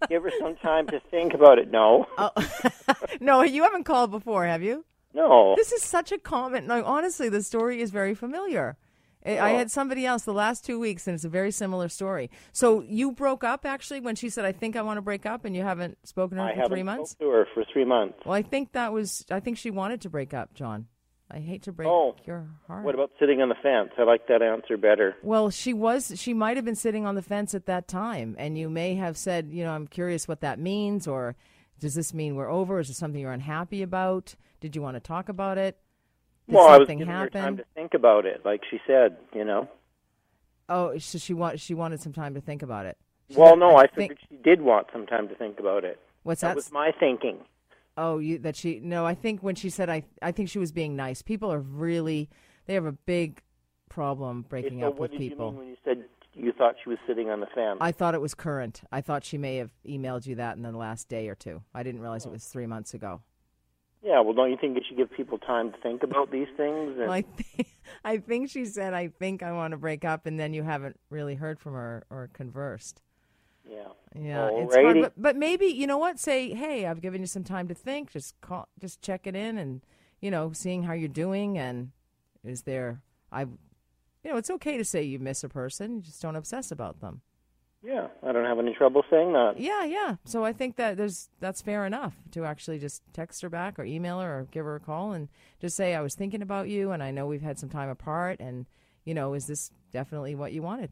Give 0.09 0.23
her 0.23 0.31
some 0.39 0.55
time 0.57 0.87
to 0.87 0.99
think 1.11 1.33
about 1.33 1.59
it. 1.59 1.69
No, 1.71 2.07
oh. 2.17 2.31
no, 3.19 3.41
you 3.43 3.63
haven't 3.63 3.83
called 3.83 4.11
before, 4.11 4.45
have 4.45 4.61
you? 4.63 4.85
no. 5.13 5.53
This 5.57 5.71
is 5.71 5.83
such 5.83 6.11
a 6.11 6.17
common. 6.17 6.67
No, 6.67 6.83
honestly, 6.85 7.29
the 7.29 7.41
story 7.43 7.81
is 7.81 7.91
very 7.91 8.15
familiar. 8.15 8.77
I 9.25 9.37
I 9.37 9.53
Oh. 9.53 9.57
had 9.57 9.69
somebody 9.71 10.05
else 10.05 10.23
the 10.23 10.33
last 10.33 10.65
two 10.65 10.79
weeks, 10.79 11.05
and 11.07 11.13
it's 11.15 11.23
a 11.25 11.29
very 11.29 11.51
similar 11.51 11.89
story. 11.89 12.31
So 12.53 12.81
you 12.81 13.11
broke 13.11 13.43
up 13.43 13.65
actually 13.65 13.99
when 13.99 14.15
she 14.15 14.29
said, 14.29 14.45
"I 14.45 14.51
think 14.51 14.75
I 14.75 14.81
want 14.81 14.97
to 14.97 15.01
break 15.01 15.25
up," 15.27 15.45
and 15.45 15.55
you 15.55 15.61
haven't 15.61 15.97
spoken 16.07 16.37
to 16.37 16.43
her 16.43 16.49
I 16.49 16.53
for 16.53 16.61
haven't 16.61 16.71
three 16.75 16.83
months. 16.83 17.13
to 17.15 17.29
her 17.29 17.47
for 17.53 17.63
three 17.71 17.85
months. 17.85 18.17
Well, 18.25 18.33
I 18.33 18.41
think 18.41 18.71
that 18.71 18.91
was. 18.93 19.25
I 19.29 19.39
think 19.39 19.57
she 19.57 19.69
wanted 19.69 20.01
to 20.01 20.09
break 20.09 20.33
up, 20.33 20.53
John. 20.55 20.87
I 21.33 21.39
hate 21.39 21.63
to 21.63 21.71
break 21.71 21.87
Oh, 21.87 22.15
your 22.25 22.45
heart. 22.67 22.83
What 22.83 22.93
about 22.93 23.11
sitting 23.19 23.41
on 23.41 23.49
the 23.49 23.55
fence? 23.55 23.91
I 23.97 24.03
like 24.03 24.27
that 24.27 24.41
answer 24.41 24.75
better. 24.77 25.15
Well, 25.23 25.49
she 25.49 25.73
was. 25.73 26.13
She 26.19 26.33
might 26.33 26.57
have 26.57 26.65
been 26.65 26.75
sitting 26.75 27.05
on 27.05 27.15
the 27.15 27.21
fence 27.21 27.53
at 27.55 27.65
that 27.67 27.87
time, 27.87 28.35
and 28.37 28.57
you 28.57 28.69
may 28.69 28.95
have 28.95 29.17
said, 29.17 29.49
"You 29.51 29.63
know, 29.63 29.71
I'm 29.71 29.87
curious 29.87 30.27
what 30.27 30.41
that 30.41 30.59
means," 30.59 31.07
or 31.07 31.35
"Does 31.79 31.95
this 31.95 32.13
mean 32.13 32.35
we're 32.35 32.49
over? 32.51 32.79
Is 32.79 32.89
it 32.89 32.95
something 32.95 33.21
you're 33.21 33.31
unhappy 33.31 33.81
about? 33.81 34.35
Did 34.59 34.75
you 34.75 34.81
want 34.81 34.95
to 34.95 34.99
talk 34.99 35.29
about 35.29 35.57
it? 35.57 35.77
Did 36.49 36.55
well, 36.55 36.67
I 36.67 36.71
was 36.71 36.79
something 36.79 36.99
giving 36.99 37.13
her 37.13 37.29
time 37.29 37.57
to 37.57 37.65
think 37.75 37.93
about 37.93 38.25
it, 38.25 38.41
like 38.43 38.61
she 38.69 38.79
said. 38.85 39.15
You 39.33 39.45
know. 39.45 39.69
Oh, 40.67 40.97
so 40.97 41.17
she 41.17 41.33
want 41.33 41.59
she 41.59 41.73
wanted 41.73 42.01
some 42.01 42.13
time 42.13 42.33
to 42.33 42.41
think 42.41 42.61
about 42.61 42.85
it. 42.85 42.97
She 43.29 43.37
Well, 43.37 43.51
said, 43.53 43.59
no, 43.59 43.75
I 43.77 43.87
think. 43.87 43.95
figured 44.11 44.19
she 44.29 44.35
did 44.37 44.61
want 44.61 44.87
some 44.91 45.05
time 45.05 45.29
to 45.29 45.35
think 45.35 45.59
about 45.59 45.85
it. 45.85 45.99
What's 46.23 46.41
That 46.41 46.49
that? 46.49 46.55
was 46.57 46.71
my 46.71 46.91
thinking. 46.99 47.39
Oh, 47.97 48.19
you 48.19 48.39
that 48.39 48.55
she 48.55 48.79
no. 48.79 49.05
I 49.05 49.13
think 49.13 49.41
when 49.41 49.55
she 49.55 49.69
said 49.69 49.89
I, 49.89 50.03
I 50.21 50.31
think 50.31 50.49
she 50.49 50.59
was 50.59 50.71
being 50.71 50.95
nice. 50.95 51.21
People 51.21 51.51
are 51.51 51.59
really 51.59 52.29
they 52.65 52.73
have 52.73 52.85
a 52.85 52.91
big 52.91 53.41
problem 53.89 54.45
breaking 54.47 54.81
so 54.81 54.87
up 54.87 54.99
what 54.99 55.11
with 55.11 55.19
people. 55.19 55.51
when 55.51 55.67
you 55.67 55.77
said 55.83 56.05
you 56.33 56.53
thought 56.53 56.75
she 56.81 56.89
was 56.89 56.97
sitting 57.05 57.29
on 57.29 57.41
the 57.41 57.47
fence? 57.47 57.77
I 57.81 57.91
thought 57.91 58.15
it 58.15 58.21
was 58.21 58.33
current. 58.33 58.81
I 58.91 59.01
thought 59.01 59.23
she 59.23 59.37
may 59.37 59.57
have 59.57 59.71
emailed 59.85 60.25
you 60.25 60.35
that 60.35 60.55
in 60.55 60.63
the 60.63 60.71
last 60.71 61.09
day 61.09 61.27
or 61.27 61.35
two. 61.35 61.61
I 61.73 61.83
didn't 61.83 62.01
realize 62.01 62.25
it 62.25 62.29
oh. 62.29 62.33
was 62.33 62.45
three 62.45 62.67
months 62.67 62.93
ago. 62.93 63.21
yeah. 64.01 64.21
Well, 64.21 64.33
don't 64.33 64.49
you 64.49 64.57
think 64.59 64.75
you 64.75 64.81
should 64.87 64.97
give 64.97 65.11
people 65.11 65.37
time 65.37 65.71
to 65.71 65.77
think 65.79 66.03
about 66.03 66.31
these 66.31 66.47
things? 66.55 66.91
And 66.97 66.99
Well, 66.99 67.11
I 67.11 67.21
think 67.21 67.67
I 68.05 68.17
think 68.17 68.49
she 68.49 68.65
said 68.65 68.93
I 68.93 69.09
think 69.09 69.43
I 69.43 69.51
want 69.51 69.71
to 69.71 69.77
break 69.77 70.05
up, 70.05 70.25
and 70.25 70.39
then 70.39 70.53
you 70.53 70.63
haven't 70.63 70.99
really 71.09 71.35
heard 71.35 71.59
from 71.59 71.73
her 71.73 72.05
or 72.09 72.29
conversed. 72.33 73.01
Yeah. 73.69 73.87
Yeah, 74.13 74.49
it's 74.51 74.75
hard, 74.75 75.01
but, 75.01 75.13
but 75.15 75.35
maybe 75.35 75.67
you 75.67 75.87
know 75.87 75.97
what? 75.97 76.19
Say, 76.19 76.53
hey, 76.53 76.85
I've 76.85 77.01
given 77.01 77.21
you 77.21 77.27
some 77.27 77.43
time 77.43 77.67
to 77.69 77.73
think. 77.73 78.11
Just 78.11 78.39
call, 78.41 78.67
just 78.79 79.01
check 79.01 79.25
it 79.25 79.35
in, 79.35 79.57
and 79.57 79.81
you 80.19 80.29
know, 80.31 80.51
seeing 80.53 80.83
how 80.83 80.93
you're 80.93 81.07
doing, 81.07 81.57
and 81.57 81.91
is 82.43 82.63
there, 82.63 83.01
I, 83.31 83.41
you 83.41 83.49
know, 84.25 84.37
it's 84.37 84.49
okay 84.51 84.77
to 84.77 84.83
say 84.83 85.03
you 85.03 85.19
miss 85.19 85.43
a 85.43 85.49
person. 85.49 85.97
You 85.97 86.01
just 86.01 86.21
don't 86.21 86.35
obsess 86.35 86.71
about 86.71 86.99
them. 86.99 87.21
Yeah. 87.83 88.07
I 88.21 88.31
don't 88.31 88.45
have 88.45 88.59
any 88.59 88.73
trouble 88.73 89.03
saying 89.09 89.33
that. 89.33 89.59
Yeah, 89.59 89.83
yeah. 89.85 90.15
So 90.25 90.45
I 90.45 90.53
think 90.53 90.75
that 90.75 90.97
there's 90.97 91.29
that's 91.39 91.61
fair 91.61 91.85
enough 91.85 92.15
to 92.31 92.45
actually 92.45 92.77
just 92.77 93.01
text 93.13 93.41
her 93.41 93.49
back 93.49 93.79
or 93.79 93.83
email 93.83 94.19
her 94.19 94.39
or 94.39 94.47
give 94.51 94.65
her 94.65 94.75
a 94.75 94.79
call 94.79 95.13
and 95.13 95.29
just 95.59 95.75
say 95.75 95.95
I 95.95 96.01
was 96.01 96.13
thinking 96.13 96.41
about 96.41 96.69
you, 96.69 96.91
and 96.91 97.01
I 97.01 97.11
know 97.11 97.25
we've 97.25 97.41
had 97.41 97.57
some 97.57 97.69
time 97.69 97.89
apart, 97.89 98.39
and 98.39 98.67
you 99.03 99.13
know, 99.13 99.33
is 99.33 99.47
this 99.47 99.71
definitely 99.91 100.35
what 100.35 100.53
you 100.53 100.61
wanted? 100.61 100.91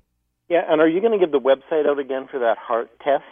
Yeah. 0.49 0.61
And 0.67 0.81
are 0.81 0.87
you 0.87 0.99
going 1.01 1.17
to 1.17 1.19
give 1.19 1.31
the 1.31 1.39
website 1.39 1.87
out 1.87 1.99
again 1.99 2.27
for 2.29 2.39
that 2.39 2.57
heart 2.57 2.89
test? 2.99 3.23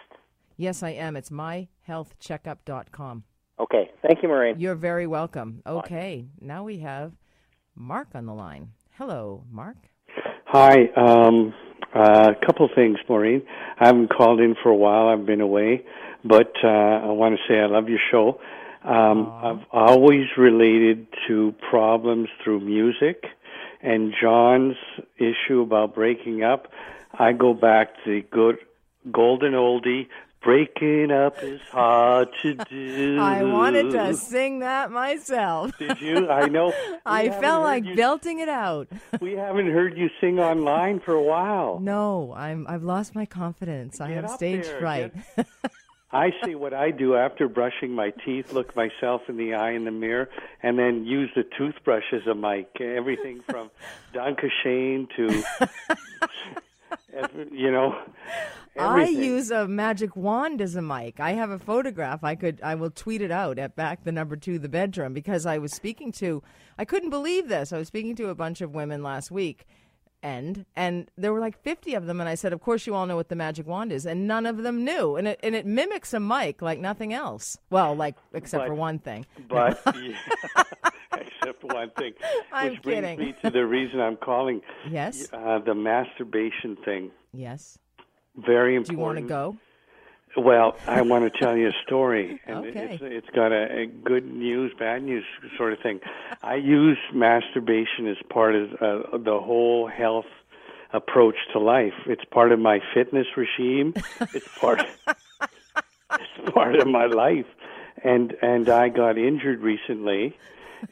Yes, 0.55 0.81
I 0.83 0.89
am. 0.91 1.15
It's 1.15 1.29
myhealthcheckup.com. 1.29 3.23
Okay. 3.59 3.91
Thank 4.01 4.21
you, 4.23 4.29
Maureen. 4.29 4.59
You're 4.59 4.75
very 4.75 5.07
welcome. 5.07 5.61
Okay, 5.65 6.25
now 6.39 6.63
we 6.63 6.79
have 6.79 7.13
Mark 7.75 8.09
on 8.13 8.25
the 8.25 8.33
line. 8.33 8.71
Hello, 8.97 9.43
Mark. 9.51 9.77
Hi. 10.45 10.89
Um, 10.95 11.53
a 11.93 12.33
couple 12.45 12.69
things, 12.73 12.97
Maureen. 13.09 13.43
I 13.79 13.87
haven't 13.87 14.09
called 14.09 14.39
in 14.39 14.55
for 14.61 14.69
a 14.69 14.75
while. 14.75 15.07
I've 15.07 15.25
been 15.25 15.41
away, 15.41 15.83
but 16.23 16.51
uh, 16.63 16.67
I 16.67 17.11
want 17.11 17.35
to 17.35 17.41
say 17.47 17.59
I 17.59 17.65
love 17.65 17.89
your 17.89 17.99
show. 18.11 18.39
Um, 18.83 19.31
I've 19.43 19.65
always 19.71 20.25
related 20.37 21.07
to 21.27 21.53
problems 21.69 22.29
through 22.43 22.61
music, 22.61 23.25
and 23.81 24.13
John's 24.21 24.75
issue 25.17 25.61
about 25.61 25.95
breaking 25.95 26.43
up. 26.43 26.67
I 27.19 27.33
go 27.33 27.53
back 27.53 27.95
to 28.03 28.21
the 28.21 28.21
good 28.29 28.57
golden 29.11 29.53
oldie. 29.53 30.07
Breaking 30.43 31.11
up 31.11 31.41
is 31.43 31.59
hard 31.71 32.29
to 32.43 32.53
do. 32.69 33.17
I 33.19 33.43
wanted 33.43 33.91
to 33.91 34.13
sing 34.13 34.59
that 34.59 34.91
myself. 34.91 35.77
Did 35.79 35.99
you? 35.99 36.29
I 36.29 36.47
know. 36.47 36.71
I 37.05 37.29
felt 37.29 37.63
like 37.63 37.83
you- 37.83 37.95
belting 37.95 38.39
it 38.39 38.47
out. 38.47 38.87
We 39.19 39.33
haven't 39.33 39.71
heard 39.71 39.97
you 39.97 40.09
sing 40.21 40.39
online 40.39 40.99
for 40.99 41.13
a 41.15 41.23
while. 41.23 41.79
No, 41.79 42.33
I'm 42.37 42.65
I've 42.69 42.83
lost 42.83 43.15
my 43.15 43.25
confidence. 43.25 43.99
I 43.99 44.11
have 44.11 44.29
stage 44.29 44.65
there, 44.67 44.79
fright. 44.79 45.13
I 46.11 46.31
see 46.45 46.55
what 46.55 46.73
I 46.73 46.91
do 46.91 47.15
after 47.15 47.49
brushing 47.49 47.91
my 47.91 48.11
teeth, 48.23 48.53
look 48.53 48.73
myself 48.75 49.23
in 49.27 49.35
the 49.37 49.55
eye 49.55 49.71
in 49.71 49.83
the 49.83 49.91
mirror, 49.91 50.29
and 50.63 50.77
then 50.79 51.03
use 51.03 51.29
the 51.35 51.43
toothbrush 51.57 52.13
as 52.13 52.25
a 52.27 52.35
mic. 52.35 52.69
Everything 52.79 53.41
from 53.41 53.69
Danke 54.13 54.49
Schoen 54.63 55.07
to 55.17 55.43
you 57.51 57.71
know. 57.71 57.97
I 58.79 59.05
use 59.05 59.49
a 59.49 59.67
magic 59.67 60.15
wand 60.15 60.61
as 60.61 60.75
a 60.75 60.81
mic. 60.81 61.19
I 61.19 61.31
have 61.31 61.49
a 61.49 61.57
photograph. 61.57 62.23
I 62.23 62.35
could 62.35 62.59
I 62.61 62.75
will 62.75 62.91
tweet 62.91 63.21
it 63.21 63.31
out 63.31 63.57
at 63.57 63.75
back 63.75 64.03
the 64.03 64.11
number 64.11 64.35
two 64.35 64.59
the 64.59 64.69
bedroom 64.69 65.13
because 65.13 65.45
I 65.45 65.57
was 65.57 65.73
speaking 65.73 66.11
to 66.13 66.43
I 66.77 66.85
couldn't 66.85 67.09
believe 67.09 67.47
this. 67.47 67.73
I 67.73 67.79
was 67.79 67.87
speaking 67.87 68.15
to 68.17 68.29
a 68.29 68.35
bunch 68.35 68.61
of 68.61 68.75
women 68.75 69.01
last 69.01 69.31
week 69.31 69.65
and 70.23 70.65
and 70.75 71.09
there 71.17 71.31
were 71.31 71.39
like 71.39 71.61
50 71.61 71.93
of 71.93 72.05
them 72.07 72.19
and 72.19 72.27
I 72.27 72.35
said 72.35 72.51
of 72.53 72.59
course 72.61 72.87
you 72.87 72.95
all 72.95 73.05
know 73.05 73.15
what 73.15 73.29
the 73.29 73.35
magic 73.35 73.67
wand 73.67 73.91
is 73.91 74.05
and 74.05 74.27
none 74.27 74.45
of 74.45 74.57
them 74.63 74.83
knew 74.83 75.15
and 75.15 75.27
it 75.27 75.39
and 75.43 75.53
it 75.55 75.65
mimics 75.65 76.13
a 76.13 76.19
mic 76.19 76.61
like 76.61 76.79
nothing 76.79 77.13
else. 77.13 77.57
Well, 77.69 77.95
like 77.95 78.15
except 78.33 78.61
But- 78.63 78.67
for 78.67 78.73
one 78.75 78.99
thing. 78.99 79.25
But 79.47 79.79
yeah, 79.95 80.63
except 81.13 81.63
one 81.63 81.91
thing, 81.97 82.13
I'm 82.51 82.71
which 82.71 82.81
brings 82.81 83.01
kidding. 83.05 83.19
me 83.19 83.35
to 83.43 83.49
the 83.49 83.65
reason 83.65 83.99
I'm 83.99 84.17
calling 84.17 84.61
Yes. 84.89 85.27
uh, 85.31 85.59
the 85.59 85.75
masturbation 85.75 86.77
thing. 86.83 87.11
Yes. 87.33 87.77
Very 88.35 88.75
important 88.75 88.87
Do 88.87 89.01
you 89.01 89.05
want 89.05 89.17
to 89.17 89.21
go? 89.27 89.57
Well, 90.37 90.75
I 90.87 91.01
want 91.01 91.31
to 91.31 91.39
tell 91.39 91.57
you 91.57 91.69
a 91.69 91.73
story, 91.85 92.39
and 92.45 92.57
Okay. 92.67 92.89
it's 92.91 93.01
it's 93.01 93.29
got 93.35 93.51
a, 93.51 93.81
a 93.81 93.85
good 93.87 94.23
news, 94.31 94.71
bad 94.77 95.01
news 95.01 95.23
sort 95.57 95.73
of 95.73 95.79
thing. 95.79 95.99
I 96.43 96.55
use 96.55 96.99
masturbation 97.11 98.07
as 98.07 98.17
part 98.29 98.53
of 98.53 98.73
uh, 98.73 99.17
the 99.17 99.39
whole 99.39 99.87
health 99.87 100.27
approach 100.93 101.35
to 101.53 101.59
life. 101.59 101.93
It's 102.05 102.23
part 102.25 102.51
of 102.51 102.59
my 102.59 102.79
fitness 102.93 103.25
regime. 103.35 103.95
It's 104.33 104.47
part 104.59 104.85
it's 105.07 106.51
part 106.53 106.75
of 106.75 106.87
my 106.87 107.07
life, 107.07 107.47
and 108.03 108.35
and 108.41 108.69
I 108.69 108.89
got 108.89 109.17
injured 109.17 109.61
recently, 109.61 110.37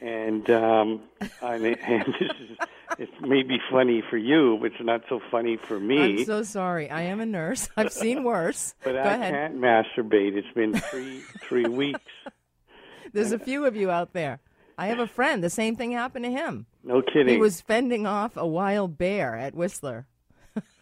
and 0.00 0.50
um, 0.50 1.02
I 1.40 1.58
mean, 1.58 1.76
and 1.82 2.04
this 2.18 2.32
is 2.50 2.58
it 2.98 3.08
may 3.20 3.42
be 3.42 3.58
funny 3.70 4.02
for 4.08 4.16
you, 4.16 4.58
but 4.60 4.72
it's 4.72 4.82
not 4.82 5.02
so 5.08 5.20
funny 5.30 5.56
for 5.56 5.78
me. 5.78 6.20
I'm 6.20 6.24
so 6.24 6.42
sorry. 6.42 6.90
I 6.90 7.02
am 7.02 7.20
a 7.20 7.26
nurse. 7.26 7.68
I've 7.76 7.92
seen 7.92 8.24
worse. 8.24 8.74
But 8.84 8.92
Go 8.92 8.98
I 9.00 9.14
ahead. 9.14 9.32
can't 9.34 9.56
masturbate. 9.60 10.36
It's 10.36 10.52
been 10.54 10.74
three 10.74 11.20
three 11.42 11.66
weeks. 11.66 12.00
There's 13.12 13.32
a 13.32 13.38
few 13.38 13.64
of 13.66 13.76
you 13.76 13.90
out 13.90 14.12
there. 14.12 14.40
I 14.78 14.88
have 14.88 14.98
a 14.98 15.06
friend. 15.06 15.42
The 15.42 15.50
same 15.50 15.74
thing 15.76 15.92
happened 15.92 16.24
to 16.26 16.30
him. 16.30 16.66
No 16.84 17.00
kidding. 17.02 17.28
He 17.28 17.38
was 17.38 17.60
fending 17.62 18.06
off 18.06 18.36
a 18.36 18.46
wild 18.46 18.98
bear 18.98 19.34
at 19.36 19.54
Whistler. 19.54 20.06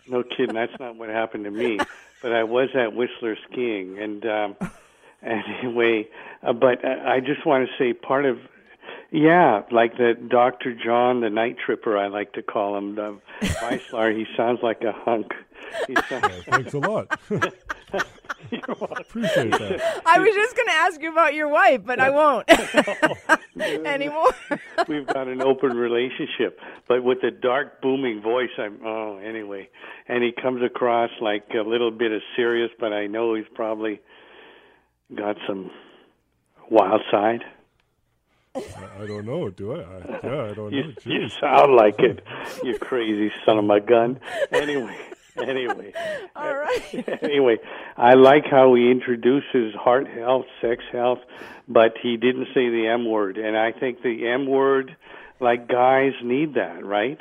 No 0.09 0.23
kidding. 0.25 0.55
That's 0.55 0.73
not 0.81 0.97
what 0.97 1.09
happened 1.11 1.45
to 1.45 1.51
me. 1.51 1.79
But 2.21 2.33
I 2.33 2.43
was 2.45 2.71
at 2.75 2.95
Whistler 2.95 3.37
skiing, 3.51 3.99
and 3.99 4.27
um, 4.27 4.57
anyway. 5.23 6.09
Uh, 6.43 6.53
but 6.53 6.85
uh, 6.85 6.89
I 7.07 7.21
just 7.21 7.47
want 7.47 7.69
to 7.69 7.73
say 7.79 7.93
part 7.93 8.25
of. 8.25 8.39
Yeah, 9.15 9.63
like 9.71 9.97
the 9.97 10.15
Dr. 10.29 10.75
John, 10.75 11.21
the 11.21 11.31
night 11.31 11.55
tripper, 11.65 11.97
I 11.97 12.09
like 12.09 12.33
to 12.33 12.43
call 12.43 12.77
him, 12.77 12.97
the 12.97 13.17
Weisler, 13.43 14.13
he 14.13 14.27
sounds 14.37 14.59
like 14.61 14.83
a 14.83 14.91
hunk. 14.91 15.33
He 15.87 15.95
sounds, 16.09 16.45
Thanks 16.47 16.75
a 16.75 16.79
lot. 16.81 17.17
I 17.31 18.01
appreciate 18.99 19.53
that. 19.53 20.03
I 20.05 20.19
was 20.19 20.35
just 20.35 20.57
going 20.57 20.67
to 20.67 20.75
ask 20.75 21.01
you 21.01 21.13
about 21.13 21.35
your 21.35 21.47
wife, 21.47 21.83
but 21.85 22.01
I 22.01 22.11
won't 22.11 22.51
anymore. 23.87 24.33
we've 24.89 25.07
got 25.07 25.29
an 25.29 25.41
open 25.43 25.77
relationship. 25.77 26.59
But 26.89 27.05
with 27.05 27.23
a 27.23 27.31
dark, 27.31 27.81
booming 27.81 28.21
voice, 28.21 28.51
I'm, 28.59 28.81
oh, 28.85 29.19
anyway. 29.19 29.69
And 30.09 30.25
he 30.25 30.33
comes 30.33 30.61
across 30.61 31.11
like 31.21 31.45
a 31.55 31.63
little 31.63 31.93
bit 31.93 32.11
of 32.11 32.21
serious, 32.35 32.73
but 32.81 32.93
I 32.93 33.07
know 33.07 33.35
he's 33.35 33.45
probably 33.55 34.01
got 35.15 35.37
some 35.47 35.71
wild 36.69 37.03
side. 37.13 37.45
I, 38.55 39.03
I 39.03 39.07
don't 39.07 39.27
know. 39.27 39.51
Do 39.51 39.73
I? 39.73 39.81
I 39.81 40.21
yeah, 40.23 40.51
I 40.51 40.55
don't 40.55 40.57
know. 40.57 40.69
You, 40.71 40.95
you 41.05 41.29
sound 41.41 41.75
like 41.75 41.99
it, 41.99 42.23
you 42.63 42.79
crazy 42.79 43.33
son 43.45 43.59
of 43.59 43.69
a 43.69 43.81
gun. 43.81 44.21
Anyway, 44.53 44.97
anyway, 45.37 45.93
All 46.37 46.55
right. 46.55 47.05
anyway, 47.23 47.59
I 47.97 48.15
like 48.15 48.45
how 48.51 48.75
he 48.75 48.91
introduces 48.91 49.75
heart 49.75 50.07
health, 50.09 50.47
sex 50.61 50.85
health, 50.93 51.19
but 51.69 51.95
he 52.03 52.17
didn't 52.17 52.47
say 52.55 52.69
the 52.69 52.87
M 52.87 53.11
word, 53.11 53.39
and 53.39 53.57
I 53.57 53.73
think 53.73 54.03
the 54.03 54.29
M 54.29 54.47
word, 54.47 54.97
like 55.41 55.69
guys, 55.69 56.13
need 56.23 56.55
that, 56.55 56.85
right? 56.85 57.19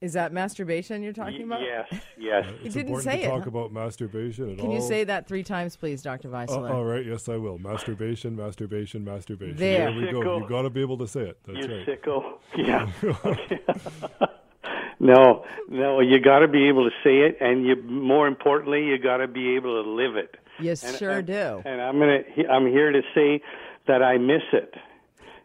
Is 0.00 0.12
that 0.12 0.32
masturbation 0.32 1.02
you're 1.02 1.12
talking 1.12 1.42
about? 1.42 1.60
Yes, 1.60 2.00
yes. 2.16 2.44
Uh, 2.46 2.52
it's 2.62 2.74
didn't 2.74 2.92
important 2.92 3.02
say 3.02 3.18
to 3.22 3.24
it, 3.24 3.28
talk 3.30 3.42
huh? 3.42 3.48
about 3.48 3.72
masturbation 3.72 4.52
at 4.52 4.58
Can 4.58 4.68
all. 4.68 4.74
you 4.74 4.80
say 4.80 5.02
that 5.02 5.26
three 5.26 5.42
times, 5.42 5.74
please, 5.76 6.02
Dr. 6.02 6.28
Oh, 6.28 6.36
uh, 6.36 6.46
Weisler? 6.46 6.70
all 6.70 6.84
right, 6.84 7.04
yes, 7.04 7.28
I 7.28 7.36
will. 7.36 7.58
Masturbation, 7.58 8.36
masturbation, 8.36 9.04
masturbation. 9.04 9.56
There. 9.56 9.90
we 9.90 10.02
go. 10.12 10.20
Sicko. 10.20 10.40
You 10.42 10.48
got 10.48 10.62
to 10.62 10.70
be 10.70 10.82
able 10.82 10.98
to 10.98 11.08
say 11.08 11.22
it. 11.22 11.38
That's 11.44 11.66
You 11.66 11.74
right. 11.78 11.86
sicko. 11.86 12.34
Yeah. 12.56 12.88
no, 15.00 15.44
no, 15.68 15.98
you 15.98 16.20
got 16.20 16.40
to 16.40 16.48
be 16.48 16.68
able 16.68 16.88
to 16.88 16.94
say 17.02 17.18
it, 17.26 17.36
and 17.40 17.66
you 17.66 17.74
more 17.82 18.28
importantly, 18.28 18.84
you 18.84 18.98
got 18.98 19.16
to 19.16 19.26
be 19.26 19.56
able 19.56 19.82
to 19.82 19.90
live 19.90 20.14
it. 20.14 20.36
you 20.60 20.70
And- 20.70 20.78
sure 20.96 21.10
and- 21.18 21.26
do. 21.26 21.62
And 21.64 21.80
I'm 21.80 21.98
gonna, 21.98 22.20
I'm 22.48 22.68
here 22.68 22.92
to 22.92 23.02
say 23.16 23.42
that 23.88 24.00
I 24.04 24.16
miss 24.18 24.42
it. 24.52 24.74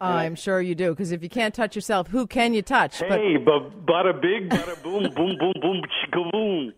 I'm 0.07 0.35
sure 0.35 0.61
you 0.61 0.75
do, 0.75 0.89
because 0.91 1.11
if 1.11 1.23
you 1.23 1.29
can't 1.29 1.53
touch 1.53 1.75
yourself, 1.75 2.07
who 2.07 2.27
can 2.27 2.53
you 2.53 2.61
touch? 2.61 2.99
Hey, 2.99 3.37
but 3.37 3.85
bada 3.85 4.19
big, 4.21 4.49
bada 4.49 4.81
boom, 4.83 5.03
boom, 5.15 5.37
boom, 5.39 5.53
boom, 5.61 5.81
boom. 6.31 6.73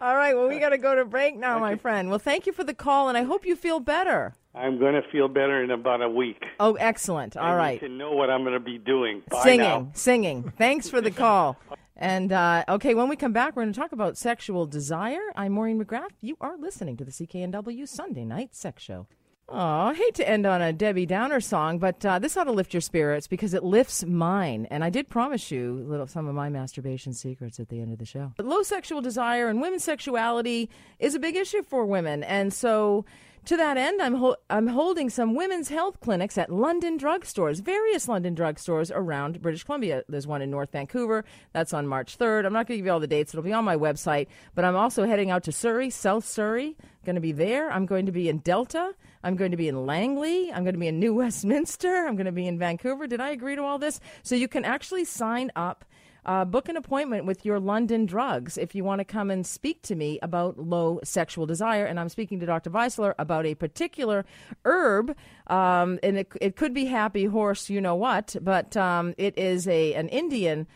all 0.00 0.16
right, 0.16 0.34
well, 0.34 0.48
we 0.48 0.58
got 0.58 0.70
to 0.70 0.78
go 0.78 0.94
to 0.94 1.04
break 1.04 1.36
now, 1.36 1.58
my 1.58 1.76
friend. 1.76 2.10
Well, 2.10 2.18
thank 2.18 2.46
you 2.46 2.52
for 2.52 2.64
the 2.64 2.74
call, 2.74 3.08
and 3.08 3.16
I 3.16 3.22
hope 3.22 3.46
you 3.46 3.56
feel 3.56 3.80
better. 3.80 4.34
I'm 4.54 4.80
gonna 4.80 5.02
feel 5.12 5.28
better 5.28 5.62
in 5.62 5.70
about 5.70 6.00
a 6.00 6.08
week. 6.08 6.42
Oh, 6.58 6.74
excellent. 6.74 7.36
All 7.36 7.44
I 7.44 7.54
right. 7.54 7.82
need 7.82 7.88
to 7.88 7.94
know 7.94 8.12
what 8.12 8.30
I'm 8.30 8.42
gonna 8.42 8.58
be 8.58 8.78
doing. 8.78 9.22
Bye 9.28 9.42
singing, 9.42 9.58
now. 9.58 9.90
singing. 9.92 10.52
Thanks 10.56 10.88
for 10.88 11.02
the 11.02 11.10
call. 11.24 11.58
And 11.96 12.32
uh, 12.32 12.64
okay, 12.68 12.94
when 12.94 13.08
we 13.08 13.16
come 13.16 13.32
back, 13.32 13.56
we're 13.56 13.62
going 13.62 13.72
to 13.72 13.80
talk 13.80 13.92
about 13.92 14.18
sexual 14.18 14.66
desire. 14.66 15.32
I'm 15.34 15.52
Maureen 15.52 15.82
McGrath. 15.82 16.10
You 16.20 16.36
are 16.42 16.56
listening 16.58 16.98
to 16.98 17.04
the 17.06 17.10
CKNW 17.10 17.88
Sunday 17.88 18.24
Night 18.26 18.54
Sex 18.54 18.82
Show. 18.82 19.06
Oh, 19.48 19.56
I 19.56 19.94
hate 19.94 20.16
to 20.16 20.28
end 20.28 20.44
on 20.44 20.60
a 20.60 20.72
Debbie 20.72 21.06
Downer 21.06 21.40
song, 21.40 21.78
but 21.78 22.04
uh, 22.04 22.18
this 22.18 22.36
ought 22.36 22.44
to 22.44 22.52
lift 22.52 22.74
your 22.74 22.80
spirits 22.80 23.28
because 23.28 23.54
it 23.54 23.62
lifts 23.62 24.04
mine. 24.04 24.66
And 24.72 24.82
I 24.82 24.90
did 24.90 25.08
promise 25.08 25.52
you 25.52 25.84
little 25.86 26.08
some 26.08 26.26
of 26.26 26.34
my 26.34 26.48
masturbation 26.48 27.12
secrets 27.12 27.60
at 27.60 27.68
the 27.68 27.80
end 27.80 27.92
of 27.92 28.00
the 28.00 28.04
show. 28.04 28.32
But 28.36 28.46
low 28.46 28.64
sexual 28.64 29.00
desire 29.00 29.46
and 29.46 29.60
women's 29.60 29.84
sexuality 29.84 30.68
is 30.98 31.14
a 31.14 31.20
big 31.20 31.36
issue 31.36 31.62
for 31.62 31.86
women, 31.86 32.24
and 32.24 32.52
so 32.52 33.04
to 33.46 33.56
that 33.56 33.76
end, 33.76 34.02
I'm 34.02 34.14
ho- 34.14 34.36
I'm 34.50 34.66
holding 34.66 35.10
some 35.10 35.34
women's 35.34 35.68
health 35.68 36.00
clinics 36.00 36.36
at 36.36 36.50
London 36.50 36.98
drugstores, 36.98 37.62
various 37.62 38.08
London 38.08 38.34
drugstores 38.34 38.90
around 38.94 39.40
British 39.40 39.64
Columbia. 39.64 40.02
There's 40.08 40.26
one 40.26 40.42
in 40.42 40.50
North 40.50 40.72
Vancouver. 40.72 41.24
That's 41.52 41.72
on 41.72 41.86
March 41.86 42.18
3rd. 42.18 42.46
I'm 42.46 42.52
not 42.52 42.66
going 42.66 42.76
to 42.76 42.78
give 42.78 42.86
you 42.86 42.92
all 42.92 43.00
the 43.00 43.06
dates. 43.06 43.32
It'll 43.32 43.42
be 43.42 43.52
on 43.52 43.64
my 43.64 43.76
website. 43.76 44.26
But 44.54 44.64
I'm 44.64 44.76
also 44.76 45.06
heading 45.06 45.30
out 45.30 45.44
to 45.44 45.52
Surrey, 45.52 45.90
South 45.90 46.26
Surrey. 46.26 46.76
Going 47.04 47.14
to 47.14 47.20
be 47.20 47.32
there. 47.32 47.70
I'm 47.70 47.86
going 47.86 48.06
to 48.06 48.12
be 48.12 48.28
in 48.28 48.38
Delta. 48.38 48.94
I'm 49.22 49.36
going 49.36 49.52
to 49.52 49.56
be 49.56 49.68
in 49.68 49.86
Langley. 49.86 50.52
I'm 50.52 50.64
going 50.64 50.74
to 50.74 50.80
be 50.80 50.88
in 50.88 50.98
New 50.98 51.14
Westminster. 51.22 52.06
I'm 52.06 52.16
going 52.16 52.26
to 52.26 52.32
be 52.32 52.46
in 52.46 52.58
Vancouver. 52.58 53.06
Did 53.06 53.20
I 53.20 53.30
agree 53.30 53.56
to 53.56 53.62
all 53.62 53.78
this? 53.78 54.00
So 54.22 54.34
you 54.34 54.48
can 54.48 54.64
actually 54.64 55.04
sign 55.04 55.50
up 55.56 55.84
uh, 56.26 56.44
book 56.44 56.68
an 56.68 56.76
appointment 56.76 57.24
with 57.24 57.44
your 57.44 57.58
London 57.58 58.04
drugs 58.04 58.58
if 58.58 58.74
you 58.74 58.84
want 58.84 58.98
to 58.98 59.04
come 59.04 59.30
and 59.30 59.46
speak 59.46 59.80
to 59.82 59.94
me 59.94 60.18
about 60.20 60.58
low 60.58 61.00
sexual 61.04 61.46
desire. 61.46 61.86
And 61.86 61.98
I'm 61.98 62.08
speaking 62.08 62.40
to 62.40 62.46
Dr. 62.46 62.70
Weisler 62.70 63.14
about 63.18 63.46
a 63.46 63.54
particular 63.54 64.26
herb, 64.64 65.16
um, 65.46 65.98
and 66.02 66.18
it, 66.18 66.32
it 66.40 66.56
could 66.56 66.74
be 66.74 66.86
happy 66.86 67.24
horse, 67.24 67.70
you 67.70 67.80
know 67.80 67.94
what, 67.94 68.36
but 68.42 68.76
um, 68.76 69.14
it 69.16 69.38
is 69.38 69.66
a 69.68 69.94
an 69.94 70.08
Indian 70.08 70.66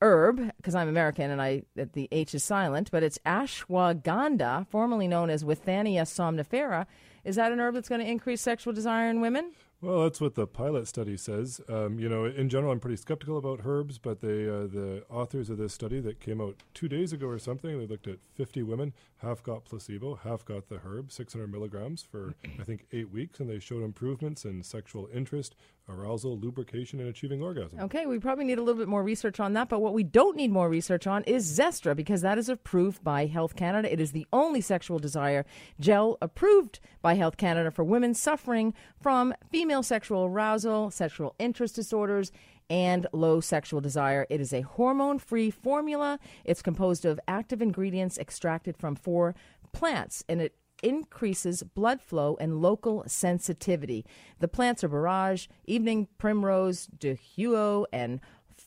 herb 0.00 0.50
because 0.56 0.74
I'm 0.74 0.88
American 0.88 1.30
and 1.30 1.42
I 1.42 1.62
the 1.74 2.08
H 2.12 2.34
is 2.34 2.44
silent, 2.44 2.90
but 2.90 3.02
it's 3.02 3.18
ashwagandha, 3.26 4.68
formerly 4.68 5.08
known 5.08 5.28
as 5.28 5.44
Withania 5.44 6.02
somnifera. 6.02 6.86
Is 7.24 7.36
that 7.36 7.52
an 7.52 7.60
herb 7.60 7.74
that's 7.74 7.88
going 7.88 8.00
to 8.00 8.06
increase 8.06 8.40
sexual 8.40 8.72
desire 8.72 9.10
in 9.10 9.20
women? 9.20 9.52
Well, 9.82 10.02
that's 10.02 10.20
what 10.20 10.34
the 10.34 10.46
pilot 10.46 10.86
study 10.88 11.16
says. 11.16 11.62
Um, 11.66 11.98
you 11.98 12.06
know, 12.06 12.26
in 12.26 12.50
general, 12.50 12.70
I'm 12.70 12.80
pretty 12.80 12.98
skeptical 12.98 13.38
about 13.38 13.60
herbs, 13.64 13.96
but 13.96 14.20
they, 14.20 14.46
uh, 14.46 14.66
the 14.66 15.04
authors 15.08 15.48
of 15.48 15.56
this 15.56 15.72
study 15.72 16.00
that 16.00 16.20
came 16.20 16.38
out 16.38 16.62
two 16.74 16.86
days 16.86 17.14
ago 17.14 17.26
or 17.28 17.38
something, 17.38 17.78
they 17.78 17.86
looked 17.86 18.06
at 18.06 18.18
50 18.34 18.62
women, 18.62 18.92
half 19.18 19.42
got 19.42 19.64
placebo, 19.64 20.16
half 20.16 20.44
got 20.44 20.68
the 20.68 20.80
herb, 20.84 21.10
600 21.10 21.50
milligrams 21.50 22.02
for 22.02 22.34
I 22.58 22.62
think 22.62 22.86
eight 22.92 23.10
weeks, 23.10 23.40
and 23.40 23.48
they 23.48 23.58
showed 23.58 23.82
improvements 23.82 24.44
in 24.44 24.62
sexual 24.62 25.08
interest, 25.14 25.56
arousal, 25.88 26.38
lubrication, 26.38 27.00
and 27.00 27.08
achieving 27.08 27.42
orgasm. 27.42 27.80
Okay, 27.80 28.04
we 28.04 28.18
probably 28.18 28.44
need 28.44 28.58
a 28.58 28.62
little 28.62 28.78
bit 28.78 28.88
more 28.88 29.02
research 29.02 29.40
on 29.40 29.54
that, 29.54 29.70
but 29.70 29.80
what 29.80 29.94
we 29.94 30.04
don't 30.04 30.36
need 30.36 30.50
more 30.50 30.68
research 30.68 31.06
on 31.06 31.24
is 31.24 31.58
Zestra 31.58 31.96
because 31.96 32.20
that 32.20 32.36
is 32.36 32.50
approved 32.50 33.02
by 33.02 33.26
Health 33.26 33.56
Canada. 33.56 33.90
It 33.90 33.98
is 33.98 34.12
the 34.12 34.26
only 34.32 34.60
sexual 34.60 34.98
desire 34.98 35.46
gel 35.80 36.18
approved 36.20 36.80
by 37.00 37.14
Health 37.14 37.38
Canada 37.38 37.70
for 37.70 37.82
women 37.82 38.12
suffering 38.14 38.74
from 39.00 39.34
female 39.50 39.69
sexual 39.82 40.24
arousal, 40.24 40.90
sexual 40.90 41.34
interest 41.38 41.76
disorders, 41.76 42.32
and 42.68 43.06
low 43.12 43.40
sexual 43.40 43.80
desire. 43.80 44.26
It 44.28 44.40
is 44.40 44.52
a 44.52 44.62
hormone 44.62 45.18
free 45.18 45.50
formula. 45.50 46.18
It's 46.44 46.62
composed 46.62 47.04
of 47.04 47.20
active 47.26 47.62
ingredients 47.62 48.18
extracted 48.18 48.76
from 48.76 48.96
four 48.96 49.34
plants, 49.72 50.24
and 50.28 50.40
it 50.40 50.54
increases 50.82 51.62
blood 51.62 52.00
flow 52.00 52.36
and 52.40 52.60
local 52.60 53.04
sensitivity. 53.06 54.04
The 54.38 54.48
plants 54.48 54.82
are 54.84 54.88
borage, 54.88 55.48
evening 55.66 56.08
primrose, 56.18 56.88
dehuo, 56.98 57.86
and 57.92 58.20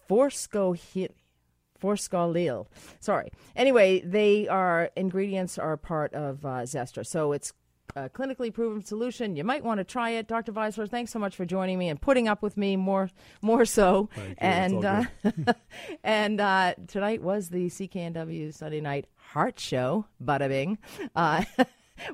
forsco 0.09 0.77
forskolil. 1.81 2.67
Sorry. 2.99 3.29
Anyway, 3.55 3.99
they 4.01 4.47
are 4.47 4.89
ingredients 4.95 5.57
are 5.57 5.75
part 5.75 6.13
of 6.13 6.45
uh, 6.45 6.63
Zestra, 6.63 7.05
so 7.05 7.33
it's 7.33 7.51
a 7.95 8.09
clinically 8.09 8.53
proven 8.53 8.83
solution. 8.83 9.35
You 9.35 9.43
might 9.43 9.63
want 9.63 9.79
to 9.79 9.83
try 9.83 10.11
it, 10.11 10.27
Dr. 10.27 10.51
Weisler. 10.51 10.89
Thanks 10.89 11.11
so 11.11 11.19
much 11.19 11.35
for 11.35 11.45
joining 11.45 11.77
me 11.77 11.89
and 11.89 11.99
putting 11.99 12.27
up 12.27 12.41
with 12.41 12.57
me 12.57 12.75
more, 12.75 13.09
more 13.41 13.65
so. 13.65 14.09
And 14.37 14.83
uh, 14.83 15.03
and 16.03 16.39
uh, 16.39 16.75
tonight 16.87 17.21
was 17.21 17.49
the 17.49 17.67
CKNW 17.67 18.53
Sunday 18.53 18.81
Night 18.81 19.07
Heart 19.15 19.59
Show. 19.59 20.05
Bada 20.23 20.47
bing. 20.47 20.77
Uh, 21.15 21.43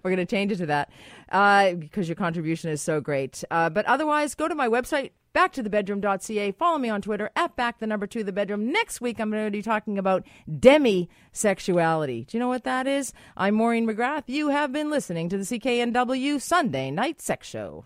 we're 0.04 0.12
going 0.12 0.18
to 0.18 0.26
change 0.26 0.52
it 0.52 0.58
to 0.58 0.66
that 0.68 0.92
uh, 1.32 1.74
because 1.74 2.08
your 2.08 2.16
contribution 2.16 2.70
is 2.70 2.82
so 2.82 3.02
great. 3.02 3.44
Uh, 3.50 3.70
but 3.70 3.86
otherwise, 3.86 4.36
go 4.36 4.48
to 4.48 4.56
my 4.56 4.68
website, 4.68 5.12
backtothebedroom.ca. 5.34 6.52
Follow 6.54 6.78
me 6.78 6.90
on 6.90 7.02
Twitter 7.02 7.30
at 7.36 7.56
back 7.56 7.80
the 7.80 7.88
number 7.88 8.08
two 8.08 8.24
the 8.24 8.32
bedroom. 8.32 8.72
Next 8.72 9.02
week, 9.02 9.20
I'm 9.20 9.32
going 9.32 9.46
to 9.46 9.52
be 9.52 9.62
talking 9.62 9.98
about 9.98 10.26
demisexuality. 10.50 12.28
Do 12.28 12.38
you 12.38 12.40
know 12.40 12.48
what 12.48 12.64
that 12.64 12.88
is? 12.88 13.14
I'm 13.38 13.56
Maureen 13.56 13.88
McGrath. 13.88 14.24
You 14.28 14.50
have 14.50 14.72
been 14.72 14.90
listening 14.90 15.30
to 15.30 15.38
the 15.38 15.44
CKNW 15.44 16.42
Sunday 16.42 16.92
Night 16.92 17.22
Sex 17.22 17.48
Show. 17.48 17.86